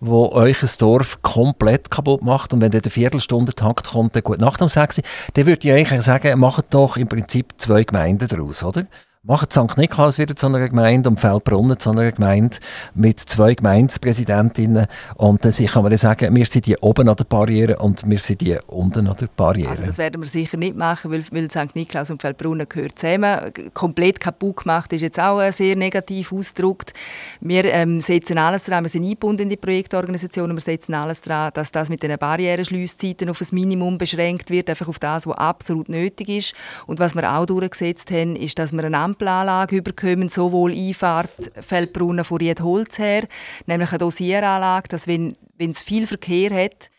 die 0.00 0.08
euch 0.08 0.62
ein 0.62 0.70
Dorf 0.78 1.20
komplett 1.20 1.90
kaputt 1.90 2.22
macht. 2.22 2.52
Und 2.52 2.60
wenn 2.60 2.70
der 2.70 2.82
Viertelstunde-Takt 2.82 3.88
kommt, 3.88 4.14
dann 4.14 4.22
gut 4.22 4.40
Nacht 4.40 4.62
um 4.62 4.68
6 4.68 5.00
dann 5.34 5.46
würde 5.46 5.66
ich 5.66 5.74
eigentlich 5.74 6.02
sagen, 6.02 6.38
macht 6.38 6.72
doch 6.72 6.96
im 6.96 7.08
Prinzip 7.08 7.54
zwei 7.56 7.82
Gemeinden 7.82 8.28
daraus, 8.28 8.62
oder? 8.62 8.86
Macht 9.22 9.52
St. 9.52 9.76
Niklaus 9.76 10.16
wieder 10.16 10.34
zu 10.34 10.46
einer 10.46 10.66
Gemeinde 10.66 11.10
und 11.10 11.20
Feldbrunnen 11.20 11.78
zu 11.78 11.90
einer 11.90 12.10
Gemeinde 12.10 12.56
mit 12.94 13.20
zwei 13.20 13.52
Gemeindepräsidentinnen. 13.52 14.86
Und 15.16 15.44
dann 15.44 15.52
kann 15.52 15.82
man 15.82 15.94
sagen, 15.98 16.34
wir 16.34 16.46
sind 16.46 16.64
die 16.64 16.78
oben 16.78 17.06
an 17.06 17.16
der 17.16 17.24
Barriere 17.24 17.76
und 17.76 18.08
wir 18.08 18.18
sind 18.18 18.40
die 18.40 18.56
unten 18.66 19.06
an 19.06 19.16
der 19.20 19.26
Barriere. 19.26 19.72
Also 19.72 19.82
das 19.84 19.98
werden 19.98 20.22
wir 20.22 20.26
sicher 20.26 20.56
nicht 20.56 20.74
machen, 20.74 21.10
weil, 21.10 21.22
weil 21.32 21.50
St. 21.50 21.76
Niklaus 21.76 22.08
und 22.08 22.22
Feldbrunnen 22.22 22.66
gehört 22.66 22.98
zusammen. 22.98 23.52
Komplett 23.74 24.20
kaputt 24.20 24.56
gemacht 24.56 24.90
ist 24.94 25.02
jetzt 25.02 25.20
auch 25.20 25.42
sehr 25.52 25.76
negativ 25.76 26.32
ausgedrückt. 26.32 26.94
Wir 27.42 27.66
ähm, 27.66 28.00
setzen 28.00 28.38
alles 28.38 28.64
daran, 28.64 28.84
wir 28.84 28.88
sind 28.88 29.04
eingebunden 29.04 29.42
in 29.42 29.50
die 29.50 29.58
Projektorganisation 29.58 30.50
wir 30.50 30.62
setzen 30.62 30.94
alles 30.94 31.20
daran, 31.20 31.50
dass 31.52 31.70
das 31.70 31.90
mit 31.90 32.02
den 32.02 32.16
Barrierenschliesszeiten 32.16 33.28
auf 33.28 33.42
ein 33.42 33.48
Minimum 33.52 33.98
beschränkt 33.98 34.48
wird, 34.48 34.70
einfach 34.70 34.88
auf 34.88 34.98
das, 34.98 35.26
was 35.26 35.36
absolut 35.36 35.90
nötig 35.90 36.30
ist. 36.30 36.54
Und 36.86 37.00
was 37.00 37.14
wir 37.14 37.30
auch 37.30 37.44
durchgesetzt 37.44 38.10
haben, 38.10 38.34
ist, 38.34 38.58
dass 38.58 38.72
wir 38.72 38.82
eine 38.82 39.10
Ampelanlage 39.20 39.76
überkommen, 39.76 40.28
sowohl 40.28 40.72
Einfahrt 40.72 41.52
Feldbrunnen 41.60 42.24
von 42.24 42.38
Riedholz 42.38 42.98
her, 42.98 43.26
nämlich 43.66 43.90
eine 43.90 43.98
Dosieranlage, 43.98 44.88
dass 44.88 45.06
wenn, 45.06 45.36
wenn 45.56 45.72
es 45.72 45.82
viel 45.82 46.06
Verkehr 46.06 46.50
hat, 46.50 46.90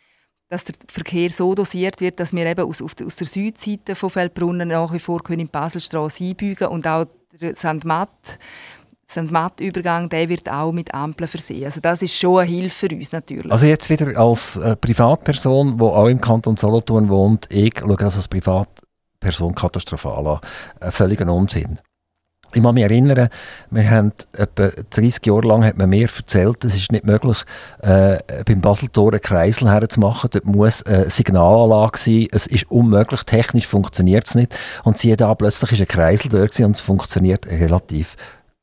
dass 0.47 0.65
der 0.65 0.75
Verkehr 0.87 1.29
so 1.29 1.55
dosiert 1.55 1.99
wird, 2.01 2.19
dass 2.19 2.33
wir 2.33 2.45
eben 2.45 2.67
aus, 2.67 2.81
aus 2.81 2.95
der 2.95 3.27
Südseite 3.27 3.95
von 3.95 4.09
Feldbrunnen 4.09 4.67
nach 4.67 4.93
wie 4.93 4.99
vor 4.99 5.23
können 5.23 5.41
in 5.41 5.47
die 5.47 5.51
Baselstraße 5.51 6.25
einbügen 6.25 6.67
und 6.67 6.85
auch 6.85 7.05
der 7.39 7.55
St. 7.55 7.85
Matt 7.85 8.37
St. 9.09 9.29
Matt-Übergang, 9.29 10.07
der 10.07 10.29
wird 10.29 10.49
auch 10.49 10.71
mit 10.71 10.93
Ampeln 10.93 11.27
versehen. 11.27 11.65
Also 11.65 11.81
das 11.81 12.01
ist 12.01 12.15
schon 12.15 12.39
eine 12.39 12.49
Hilfe 12.49 12.87
für 12.87 12.95
uns 12.95 13.11
natürlich. 13.11 13.51
Also 13.51 13.65
jetzt 13.65 13.89
wieder 13.89 14.17
als 14.17 14.55
äh, 14.55 14.77
Privatperson, 14.77 15.77
die 15.77 15.83
auch 15.83 16.07
im 16.07 16.21
Kanton 16.21 16.55
Solothurn 16.55 17.09
wohnt, 17.09 17.47
ich 17.51 17.77
schaue 17.77 17.97
das 17.97 18.15
als 18.15 18.29
Privatperson 18.29 19.53
katastrophal 19.53 20.25
an. 20.25 20.39
Äh, 20.79 20.91
völliger 20.91 21.29
Unsinn. 21.29 21.79
Ich 22.53 22.61
kann 22.61 22.75
mich 22.75 22.83
erinnern, 22.83 23.29
wir 23.69 23.89
haben 23.89 24.11
etwa 24.33 24.69
30 24.89 25.25
Jahre 25.25 25.47
lang 25.47 25.63
hat 25.63 25.77
man 25.77 25.89
mir 25.89 26.09
erzählt, 26.15 26.63
es 26.65 26.75
ist 26.75 26.91
nicht 26.91 27.05
möglich, 27.05 27.43
äh, 27.81 28.19
beim 28.45 28.61
Baseltor 28.61 29.11
einen 29.11 29.21
Kreisel 29.21 29.69
herzumachen. 29.69 30.29
Dort 30.31 30.45
muss 30.45 30.83
eine 30.83 31.09
Signalanlage 31.09 31.97
sein. 31.97 32.27
Es 32.31 32.47
ist 32.47 32.69
unmöglich, 32.69 33.23
technisch 33.23 33.67
funktioniert 33.67 34.27
es 34.27 34.35
nicht. 34.35 34.55
Und 34.83 34.97
siehe 34.97 35.15
da, 35.15 35.33
plötzlich 35.35 35.71
ist 35.71 35.81
ein 35.81 35.87
Kreisel 35.87 36.29
dort 36.29 36.59
und 36.59 36.75
es 36.75 36.81
funktioniert 36.81 37.47
relativ 37.47 38.15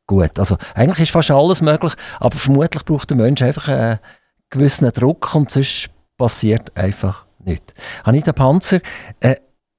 gut. 0.06 0.38
Also 0.38 0.56
eigentlich 0.74 1.00
ist 1.00 1.12
fast 1.12 1.30
alles 1.30 1.62
möglich, 1.62 1.94
aber 2.20 2.36
vermutlich 2.36 2.84
braucht 2.84 3.10
der 3.10 3.16
Mensch 3.16 3.42
einfach 3.42 3.68
einen 3.68 3.98
gewissen 4.50 4.90
Druck 4.90 5.34
und 5.34 5.50
sonst 5.50 5.90
passiert 6.16 6.76
einfach 6.76 7.26
nichts. 7.44 7.72
Anita 8.04 8.32
Panzer, 8.32 8.80
äh, 9.20 9.36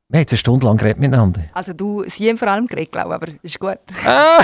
wir 0.10 0.18
haben 0.18 0.22
jetzt 0.22 0.34
eine 0.34 0.38
Stunde 0.40 0.66
lang 0.66 0.78
geredet 0.78 1.00
miteinander. 1.00 1.42
Also 1.54 1.74
du, 1.74 2.04
sie 2.08 2.30
haben 2.30 2.38
vor 2.38 2.48
allem 2.48 2.66
geredet, 2.66 2.92
glaube 2.92 3.10
ich, 3.10 3.14
aber 3.16 3.28
ist 3.44 3.60
gut. 3.60 3.78
Ah. 4.06 4.40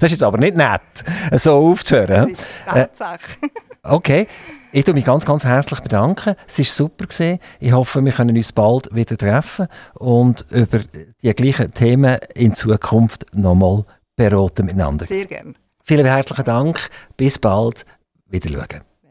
das 0.00 0.02
ist 0.02 0.10
jetzt 0.10 0.22
aber 0.22 0.36
nicht 0.36 0.56
nett, 0.56 0.80
so 1.40 1.54
aufzuhören. 1.54 2.30
Das 2.30 2.38
ist 2.38 2.46
Tatsache. 2.66 3.38
Äh, 3.42 3.48
okay. 3.82 4.28
Ich 4.72 4.84
bedanke 4.84 4.94
mich 4.94 5.04
ganz, 5.04 5.24
ganz 5.24 5.44
herzlich 5.46 5.80
bedanken. 5.80 6.34
Es 6.46 6.58
war 6.58 6.64
super. 6.64 7.06
Gewesen. 7.06 7.38
Ich 7.60 7.72
hoffe, 7.72 8.04
wir 8.04 8.12
können 8.12 8.36
uns 8.36 8.52
bald 8.52 8.94
wieder 8.94 9.16
treffen 9.16 9.68
und 9.94 10.44
über 10.50 10.80
die 11.22 11.32
gleichen 11.32 11.72
Themen 11.72 12.18
in 12.34 12.54
Zukunft 12.54 13.24
nochmal 13.34 13.84
beraten 14.16 14.66
miteinander. 14.66 15.06
Sehr 15.06 15.24
gerne. 15.26 15.54
Vielen 15.82 16.06
herzlichen 16.06 16.44
Dank. 16.44 16.90
Bis 17.16 17.38
bald. 17.38 17.86
Wiederschauen. 18.28 18.93